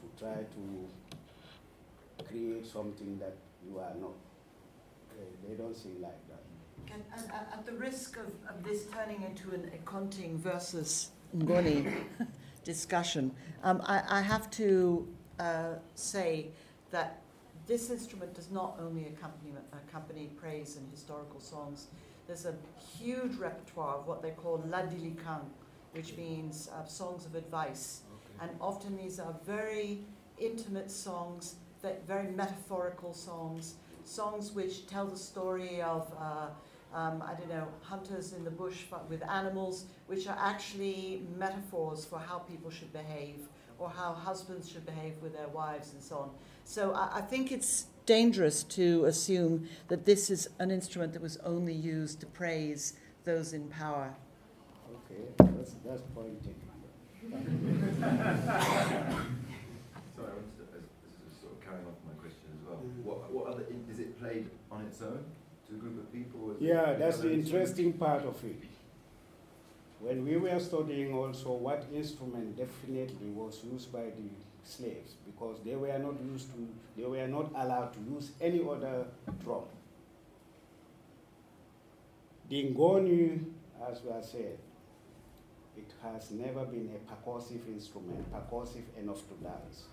[0.00, 4.14] to try to create something that you are not.
[5.16, 6.42] They, they don't sing like that.
[6.92, 12.04] And, and at at the risk of, of this turning into an akonting versus Ngoni
[12.64, 13.32] discussion,
[13.62, 15.06] um, I, I have to
[15.38, 16.48] uh, say
[16.90, 17.20] that
[17.66, 21.86] this instrument does not only accompany, accompany praise and historical songs.
[22.30, 22.54] There's a
[22.96, 25.40] huge repertoire of what they call ladilikan,
[25.90, 28.02] which means uh, songs of advice.
[28.40, 30.04] And often these are very
[30.38, 33.74] intimate songs, that very metaphorical songs,
[34.04, 36.50] songs which tell the story of, uh,
[36.96, 42.20] um, I don't know, hunters in the bush with animals, which are actually metaphors for
[42.20, 43.40] how people should behave
[43.76, 46.30] or how husbands should behave with their wives and so on.
[46.62, 51.36] So I, I think it's dangerous to assume that this is an instrument that was
[51.38, 52.94] only used to praise
[53.24, 54.14] those in power.
[55.10, 56.56] Okay, that's, that's point taken.
[57.30, 57.38] Sorry,
[60.18, 62.78] I wanted to, as, this is sort of carrying on from my question as well.
[62.78, 63.04] Mhm.
[63.04, 65.24] What, what other, is it played on its own
[65.68, 66.50] to a group of people?
[66.52, 68.62] is Yeah, with that's other the interesting part of it.
[70.00, 74.30] When we were studying also what instrument definitely was used by the
[74.64, 79.06] slaves because they were not used to, they were not allowed to use any other
[79.42, 79.64] drum.
[82.48, 83.44] The ngoni,
[83.90, 84.58] as we have said,
[85.76, 89.84] it has never been a percussive instrument, percussive enough to dance.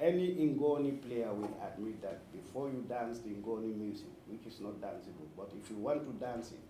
[0.00, 4.80] Any Ngoni player will admit that before you dance the Ngoni music, which is not
[4.80, 6.60] danceable, but if you want to dance it,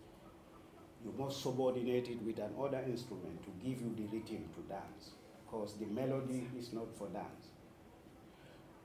[1.05, 5.12] you must subordinate it with another instrument to give you the rhythm to dance,
[5.51, 7.47] because the melody is not for dance.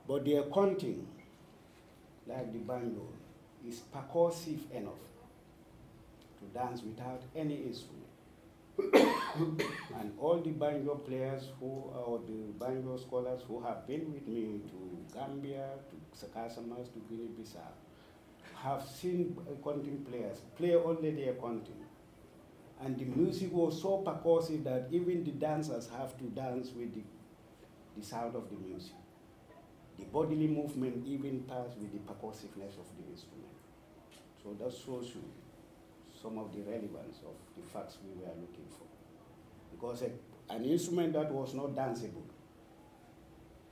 [0.08, 1.04] But the akonting,
[2.26, 3.06] like the banjo,
[3.66, 4.94] is percussive enough
[6.38, 8.02] to dance without any instrument.
[9.98, 14.60] and all the banjo players who or the banjo scholars who have been with me
[14.68, 15.70] to Gambia,
[16.20, 17.72] to Casamance, to Guinea-Bissau,
[18.62, 21.82] have seen akonting players play only the akonting.
[22.84, 27.02] And the music was so percussive that even the dancers have to dance with the,
[27.96, 28.92] the sound of the music.
[29.98, 33.56] The bodily movement even passed with the percussiveness of the instrument.
[34.42, 35.24] So that shows you
[36.20, 38.86] some of the relevance of the facts we were looking for.
[39.72, 40.10] because a,
[40.54, 42.24] an instrument that was not danceable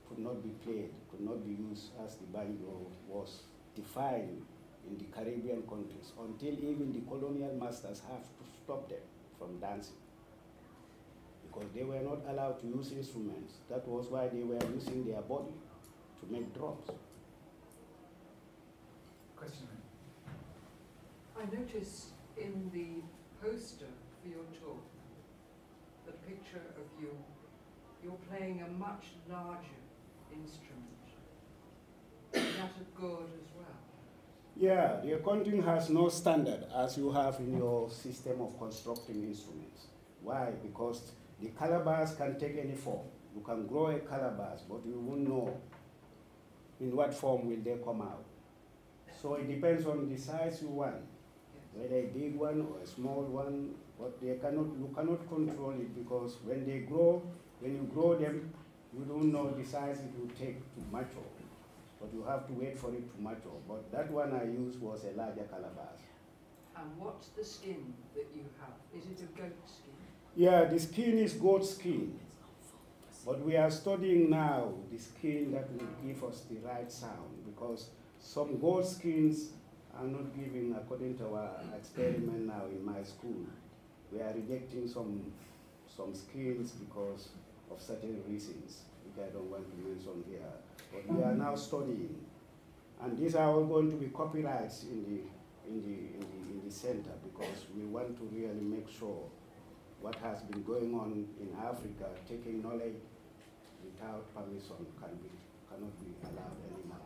[0.07, 3.43] could not be played, could not be used as the banjo was
[3.75, 4.41] defined
[4.87, 9.05] in the Caribbean countries until even the colonial masters have to stop them
[9.37, 10.01] from dancing.
[11.45, 13.53] Because they were not allowed to use instruments.
[13.69, 15.53] That was why they were using their body
[16.19, 16.89] to make drums.
[19.35, 19.67] Question.
[21.37, 23.03] I notice in the
[23.45, 24.83] poster for your talk,
[26.07, 27.11] the picture of you,
[28.03, 29.81] you're playing a much larger
[30.33, 30.81] instrument.
[32.33, 33.84] Is that a good as well?
[34.57, 39.87] Yeah, the akonting has no standard as you have in your system of constructing instruments.
[40.21, 40.51] Why?
[40.63, 41.11] Because
[41.41, 43.05] the calabash can take any form.
[43.35, 45.57] You can grow a calabash, but you won't know
[46.79, 48.23] in what form will they come out.
[49.21, 51.03] So it depends on the size you want,
[51.73, 55.93] whether a big one or a small one, but they cannot, you cannot control it
[55.95, 57.21] because when they grow,
[57.59, 58.53] when you grow them,
[58.97, 61.34] you don't know the size it will take to mature.
[62.05, 63.57] But you have to wait for it to mature.
[63.67, 66.01] But that one I used was a larger calabash.
[66.77, 68.75] And what's the skin that you have?
[68.95, 69.93] Is it a goat skin?
[70.35, 72.19] Yeah, the skin is goat skin.
[73.25, 77.89] But we are studying now the skin that will give us the right sound because
[78.19, 79.49] some goat skins
[79.97, 83.47] are not giving according to our experiment now in my school.
[84.11, 85.31] We are rejecting some
[85.87, 87.29] some skins because
[87.71, 90.53] of certain reasons, which I don't want to mention here.
[90.95, 92.15] But we are now studying.
[93.01, 95.21] And these are all going to be copyrights in the
[95.69, 99.29] in the in the in the center because we want to really make sure
[100.01, 103.01] what has been going on in Africa, taking knowledge
[103.83, 105.29] without permission can be,
[105.69, 107.05] cannot be allowed anymore.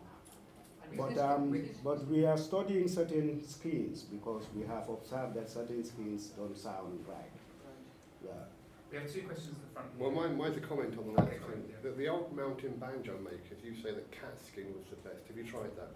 [0.98, 6.28] But, um, but we are studying certain skins because we have observed that certain skins
[6.36, 7.16] don't sound right.
[7.18, 8.26] Right.
[8.26, 8.59] Yeah.
[8.92, 9.88] We have two questions at the front.
[10.00, 10.22] Well, here.
[10.30, 11.64] mine, mine's a comment on the Okay, last fine, thing.
[11.70, 11.76] yeah.
[11.84, 15.28] The, the old mountain banjo makers, you say that cat skin was the best.
[15.28, 15.92] Have you tried that?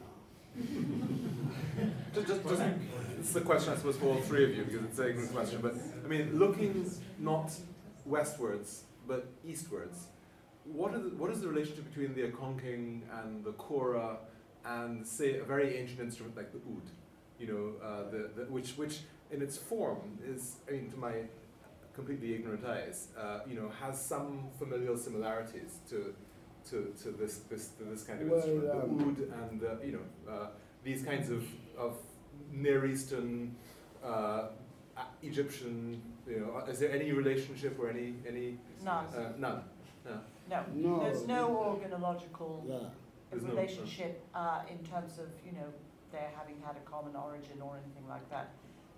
[0.00, 0.08] No.
[2.14, 2.62] Just, just, just,
[3.18, 5.60] it's a question I suppose for all three of you because it's a good question.
[5.62, 7.50] But I mean, looking not
[8.04, 10.08] westwards but eastwards,
[10.64, 14.18] what, are the, what is the relationship between the akonting and the kora
[14.66, 16.82] and say a very ancient instrument like the oud?
[17.40, 19.00] You know, uh, the, the, which, which
[19.30, 21.14] in its form is, I mean, to my
[21.94, 26.14] completely ignorant eyes, uh, you know, has some familial similarities to,
[26.70, 28.66] to, to this, this, to this kind of Well, instrument.
[28.66, 30.46] The um, oud and the, you know, uh,
[30.84, 31.44] these kinds of,
[31.76, 31.96] of
[32.52, 33.54] Near Eastern,
[34.04, 34.48] uh,
[35.22, 39.06] Egyptian, you know, uh, is there any relationship or any, any, None.
[39.06, 39.62] uh, none?
[40.50, 41.00] No, No.
[41.00, 41.48] there's no
[41.80, 42.88] organological Yeah.
[43.30, 45.68] There's no- relationship uh, in terms of, you know,
[46.10, 48.50] their having had a common origin or anything like that.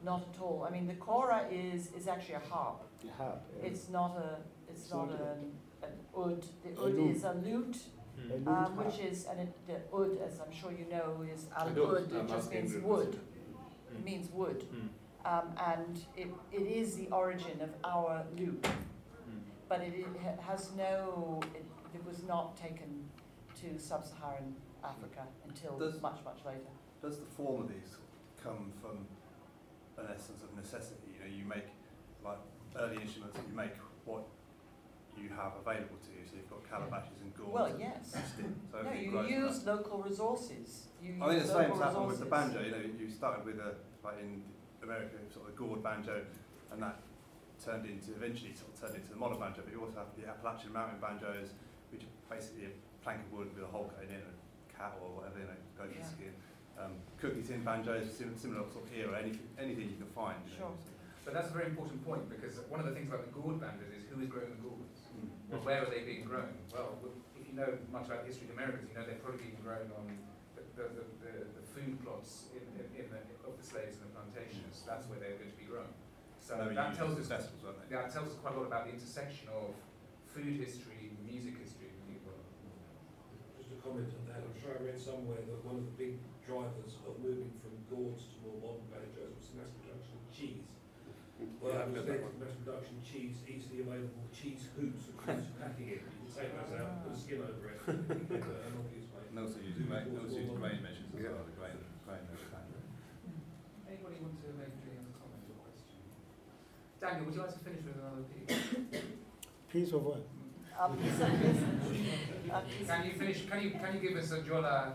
[0.05, 0.67] Not at all.
[0.69, 2.83] I mean, the kora is, is actually a harp.
[3.03, 3.39] You have.
[3.59, 3.69] yeah.
[3.69, 4.39] It's not a,
[4.71, 5.53] it's It's not not an,
[5.83, 6.45] an oud.
[6.63, 7.17] The A oud lute.
[7.17, 7.77] is a lute,
[8.19, 11.47] A lute um, which is, and it, the oud, as I'm sure you know, is
[11.59, 11.97] al don't.
[11.97, 12.13] oud.
[12.13, 13.13] It just means wood.
[13.19, 13.95] Mm.
[13.99, 14.65] It means wood.
[14.75, 14.89] Mm.
[15.27, 18.63] Um, and it, it is the origin of our lute.
[18.63, 19.41] Mm.
[19.71, 21.65] But it, it has no, it,
[21.95, 22.91] it was not taken
[23.61, 24.55] to sub-Saharan
[24.85, 26.69] Africa until Does- much, much later.
[27.01, 27.97] Does the form of these
[28.43, 29.07] come from
[29.99, 31.15] an essence of necessity?
[31.17, 31.69] You know, you make
[32.25, 32.39] like
[32.79, 34.25] early instruments, you make what
[35.17, 36.27] you have available to you.
[36.27, 37.53] So you've got calabashes and gourds.
[37.53, 38.11] Well, and yes.
[38.73, 39.77] So No, you use that.
[39.77, 40.89] local resources.
[41.01, 42.61] You I think the same happened with the banjo.
[42.61, 44.43] You know, you started with a like in
[44.83, 46.25] America, sort of a gourd banjo,
[46.73, 47.01] and that
[47.65, 49.63] turned into eventually sort of turned into the modern banjo.
[49.65, 51.55] But you also have the Appalachian mountain banjos,
[51.93, 52.73] which are basically a
[53.05, 54.35] plank of wood with a hole cut in it, a
[54.77, 56.05] cat or whatever, you know, goes Yeah.
[56.09, 56.35] skin.
[56.75, 60.37] Um, cookie tin banjos, similar sort of era, anything, anything you can find.
[60.45, 60.77] You know, Sure.
[60.83, 60.91] so-
[61.25, 63.95] But that's a very important point because one of the things about the gourd banders
[63.97, 65.09] is who is growing the gourds?
[65.17, 65.31] Mm.
[65.49, 66.53] Well, where are they being grown?
[66.75, 66.99] Well,
[67.39, 69.57] if you know much about the history of the Americas, you know they're probably being
[69.65, 70.05] grown on
[70.59, 74.11] the, the, the, the, the food plots in, in, in the, of the slaves and
[74.11, 74.83] the plantations.
[74.85, 75.89] That's where they're going to be grown.
[76.45, 77.95] So They that tells us vessels, weren't they?
[77.97, 79.73] that tells us quite a lot about the intersection of
[80.29, 82.45] food history, music history, in the World.
[83.57, 86.21] Just a comment on that, I'm sure I read somewhere that one of the big
[86.47, 90.69] drivers of moving from gourds to more modern banjos was the mass production of cheese.
[91.61, 92.33] Well, Yeah, that I've was got that led one.
[92.37, 96.01] to mass production cheese, easily available cheese hoops and cheese packing it.
[96.05, 97.93] You can take those out, put a skin over it, uh,
[98.69, 99.25] an obvious way.
[99.33, 101.77] And also use grain, also use grain measures as well, the grain,
[102.07, 102.53] grain measure.
[103.89, 105.99] Anybody want to make any other comment or question?
[107.01, 109.01] Daniel, would you like to finish with another piece?
[109.75, 110.23] Piece of what?
[110.79, 111.63] A piece of business.
[112.51, 113.47] A piece Can you finish?
[113.51, 114.95] Can you can you give us a Jola a goodbye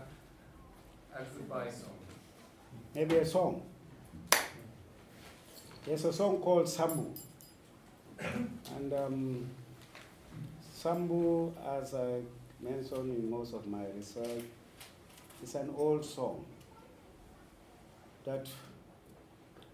[2.94, 3.62] Maybe a song.
[5.84, 7.10] There's a song called Sambu.
[8.76, 9.46] And um,
[10.76, 12.20] Sambu, as I
[12.60, 14.44] mentioned in most of my research,
[15.42, 16.44] is an old song
[18.24, 18.46] that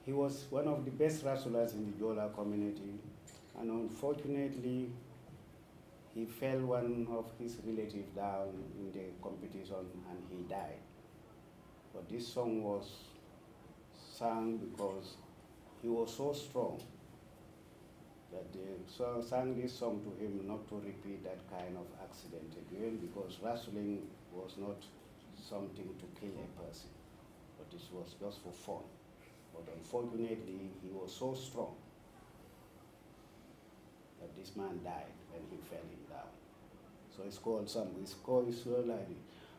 [0.05, 2.95] he was one of the best wrestlers in the Jola community,
[3.59, 4.91] and unfortunately,
[6.15, 8.49] he fell one of his relatives down
[8.79, 9.77] in the competition
[10.09, 10.79] and he died.
[11.97, 12.93] But this song was
[13.97, 15.17] sung because
[15.81, 16.79] he was so strong
[18.31, 22.99] that they sang this song to him not to repeat that kind of accident again
[23.01, 24.77] because wrestling was not
[25.41, 26.91] something to kill a person,
[27.57, 28.85] but this was just for fun.
[29.55, 31.73] But unfortunately, he was so strong
[34.21, 36.29] that this man died when he fell him down.
[37.17, 38.03] So it's called Sambu.
[38.03, 38.67] It's called it's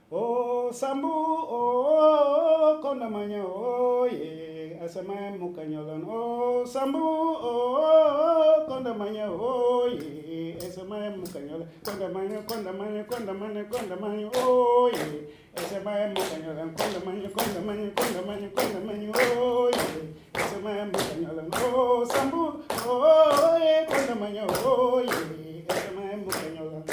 [0.09, 1.11] Oh Sambu,
[1.51, 5.99] oh kondamanya, oh yeah, asama mukanyolan.
[6.07, 7.03] Oh Sambu,
[7.35, 11.67] oh kondamanya, oh yeah, asama mukanyolan.
[11.83, 16.69] Kondamanya, kondamanya, kondamanya, kondamanya, oh yeah, asama mukanyolan.
[16.71, 21.47] Kondamanya, kondamanya, kondamanya, kondamanya, oh yeah, asama mukanyolan.
[21.51, 26.83] Oh Sambu, oh yeah, kondamanya, oh yeah, asama mukanyolan.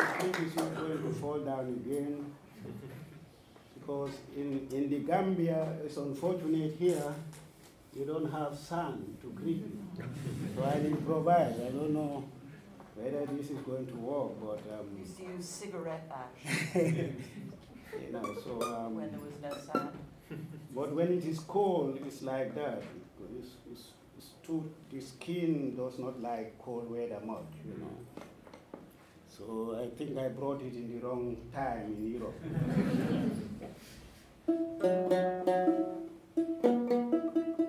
[0.00, 2.24] I think it's not going to fall down again
[3.74, 7.14] because in, in the Gambia, it's unfortunate here,
[7.96, 10.04] you don't have sun to greet you.
[10.56, 11.54] So I improvise.
[11.54, 12.24] I don't know
[12.94, 18.36] whether this is going to work, but um, Used to use cigarette ash you know,
[18.44, 19.88] so um, when there was no sun.
[20.74, 22.82] but when it is cold, it's like that.
[23.38, 28.22] It's, it's, it's too, the skin does not like cold weather much, you know.
[29.38, 32.34] So I think I brought it in the wrong time in Europe.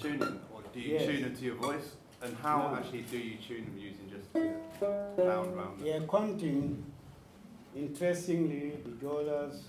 [0.00, 1.06] tuning, or do you Yes.
[1.06, 1.96] tune them to your voice?
[2.22, 2.76] And how No.
[2.76, 4.28] actually do you tune them using just
[5.18, 5.80] round round?
[5.84, 6.84] Yeah, counting.
[7.76, 9.62] Interestingly, the Jolas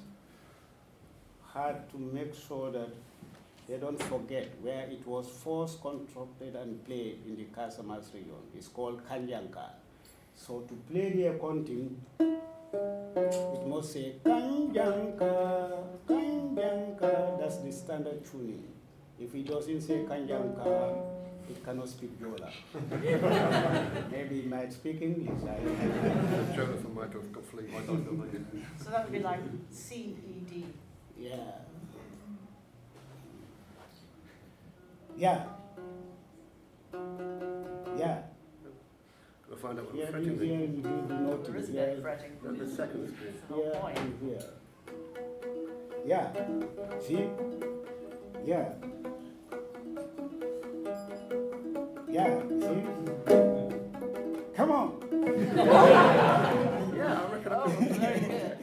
[1.53, 2.89] had to make sure that
[3.67, 8.35] they don't forget where it was first constructed and played in the Casamance region.
[8.55, 9.69] It's called Kanyanka.
[10.35, 15.71] So to play the akonting, it must say Kanyanka,
[16.07, 17.39] Kanyanka.
[17.39, 18.63] That's the standard tuning.
[19.19, 21.01] If he doesn't say Kanyanka,
[21.49, 22.49] it cannot speak Jola.
[24.11, 25.29] Maybe it might speak English.
[25.43, 26.55] I don't know.
[26.55, 27.69] Jonathan might have got fleet.
[28.83, 29.39] So that would be like
[29.71, 30.65] C E D.
[31.17, 31.35] Yeah.
[35.17, 35.45] Yeah.
[37.97, 38.21] Yeah.
[39.47, 40.75] Gotta find out what Here, fretting here, means.
[40.77, 41.47] you do the notes.
[41.47, 42.31] There isn't Here, any fretting.
[42.45, 43.33] At the second screen.
[43.33, 43.97] That's the whole here, point.
[43.97, 44.43] and here.
[46.05, 46.33] Yeah.
[46.99, 47.29] See?
[48.45, 48.73] Yeah.
[52.09, 52.39] Yeah.
[52.61, 52.83] See?
[54.55, 54.91] Come on.
[56.95, 57.51] Yeah, I reckon.
[57.99, 58.57] Very good.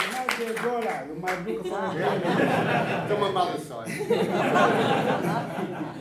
[0.00, 0.88] You might be a dollar.
[0.88, 1.04] Ah.
[1.06, 2.20] You might look for a dollar.
[3.02, 3.90] It's on my mother's side.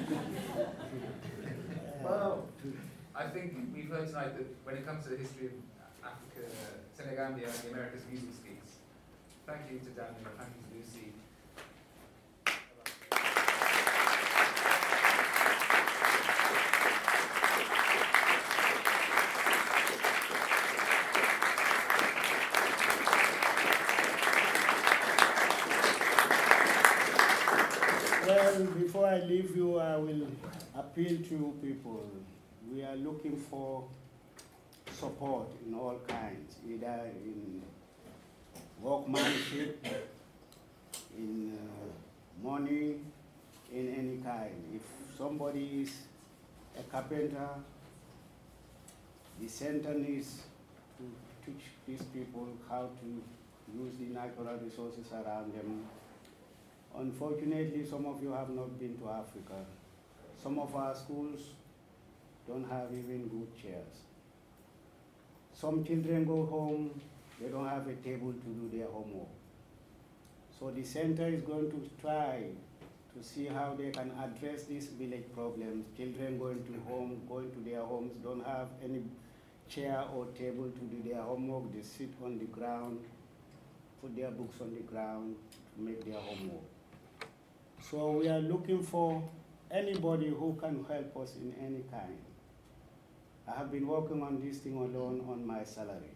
[2.04, 2.46] Well,
[3.16, 5.73] I think we've heard tonight that when it comes to the history of Africa,
[7.16, 8.72] the and the Americas music speaks.
[9.46, 11.14] Thank you to Daniel, thank you to Lucy.
[28.26, 30.28] Well, before I leave you, I will
[30.76, 32.10] appeal to you people.
[32.72, 33.84] We are looking for
[35.04, 37.62] support in all kinds, either in
[38.82, 39.86] workmanship,
[41.18, 42.96] in uh, money,
[43.74, 44.56] in any kind.
[44.74, 45.92] If somebody is
[46.80, 47.50] a carpenter,
[49.42, 50.44] the center needs
[50.98, 51.04] to
[51.46, 53.08] teach these people how to
[53.78, 55.86] use the natural resources around them.
[56.98, 59.66] Unfortunately, some of you have not been to Africa.
[60.42, 61.42] Some of our schools
[62.48, 64.13] don't have even good chairs.
[65.54, 67.00] Some children go home,
[67.40, 69.28] they don't have a table to do their homework.
[70.60, 72.44] So the center is going to try
[73.16, 75.86] to see how they can address these village problems.
[75.96, 79.04] Children going to home, going to their homes, don't have any
[79.70, 81.74] chair or table to do their homework.
[81.74, 83.00] They sit on the ground,
[84.02, 85.36] put their books on the ground
[85.76, 86.64] to make their homework.
[87.80, 89.22] So we are looking for
[89.70, 92.18] anybody who can help us in any kind.
[93.48, 96.14] I have been working on this thing alone on my salary.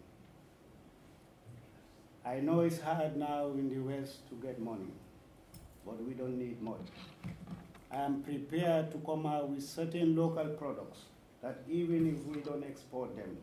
[2.24, 4.92] I know it's hard now in the West to get money,
[5.84, 6.86] but we don't need much.
[7.90, 11.00] I am prepared to come out with certain local products
[11.42, 13.36] that even if we don't export them,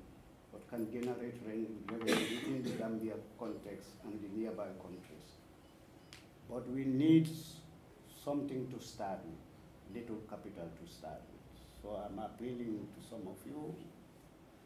[0.51, 5.29] but can generate revenue within the Gambia context and the nearby countries.
[6.49, 7.29] But we need
[8.23, 11.34] something to start with, little capital to start with.
[11.85, 13.61] So I'm appealing to some of you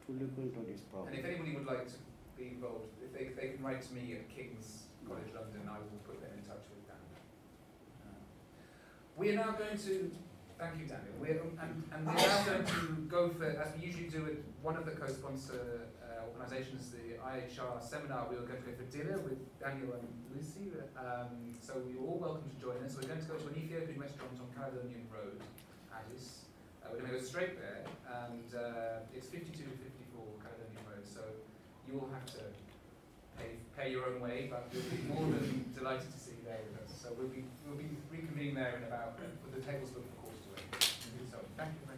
[0.07, 1.11] to look into this problem.
[1.11, 1.99] And if anybody would like to
[2.39, 5.99] be involved, if they, they can write to me at King's College London, I will
[6.07, 6.95] put them in touch with Dan.
[8.07, 8.23] Uh,
[9.19, 9.93] We are now going to,
[10.55, 12.79] thank you Daniel, we're, and, and we're now going to
[13.11, 17.83] go for, as we usually do with one of the co-sponsor uh, organisations, the IHR
[17.83, 20.71] seminar, we are going to go for dinner with Daniel and Lucy.
[20.95, 22.95] Um, so you're all welcome to join us.
[22.95, 25.43] We're going to go to an Ethiopian restaurant on Caledonian Road,
[25.91, 26.38] Addis.
[26.91, 27.85] We're going to go straight there,
[28.25, 31.21] and uh, it's 52 to 54 Caledonian Road, so
[31.87, 32.43] you will have to
[33.37, 36.59] pay, pay your own way, but we'll be more than delighted to see you there
[36.65, 36.91] with us.
[36.97, 40.41] So we'll be, we'll be reconvening there in about, with the tables booked for quarter
[40.43, 41.29] to eight.
[41.31, 41.88] So thank you.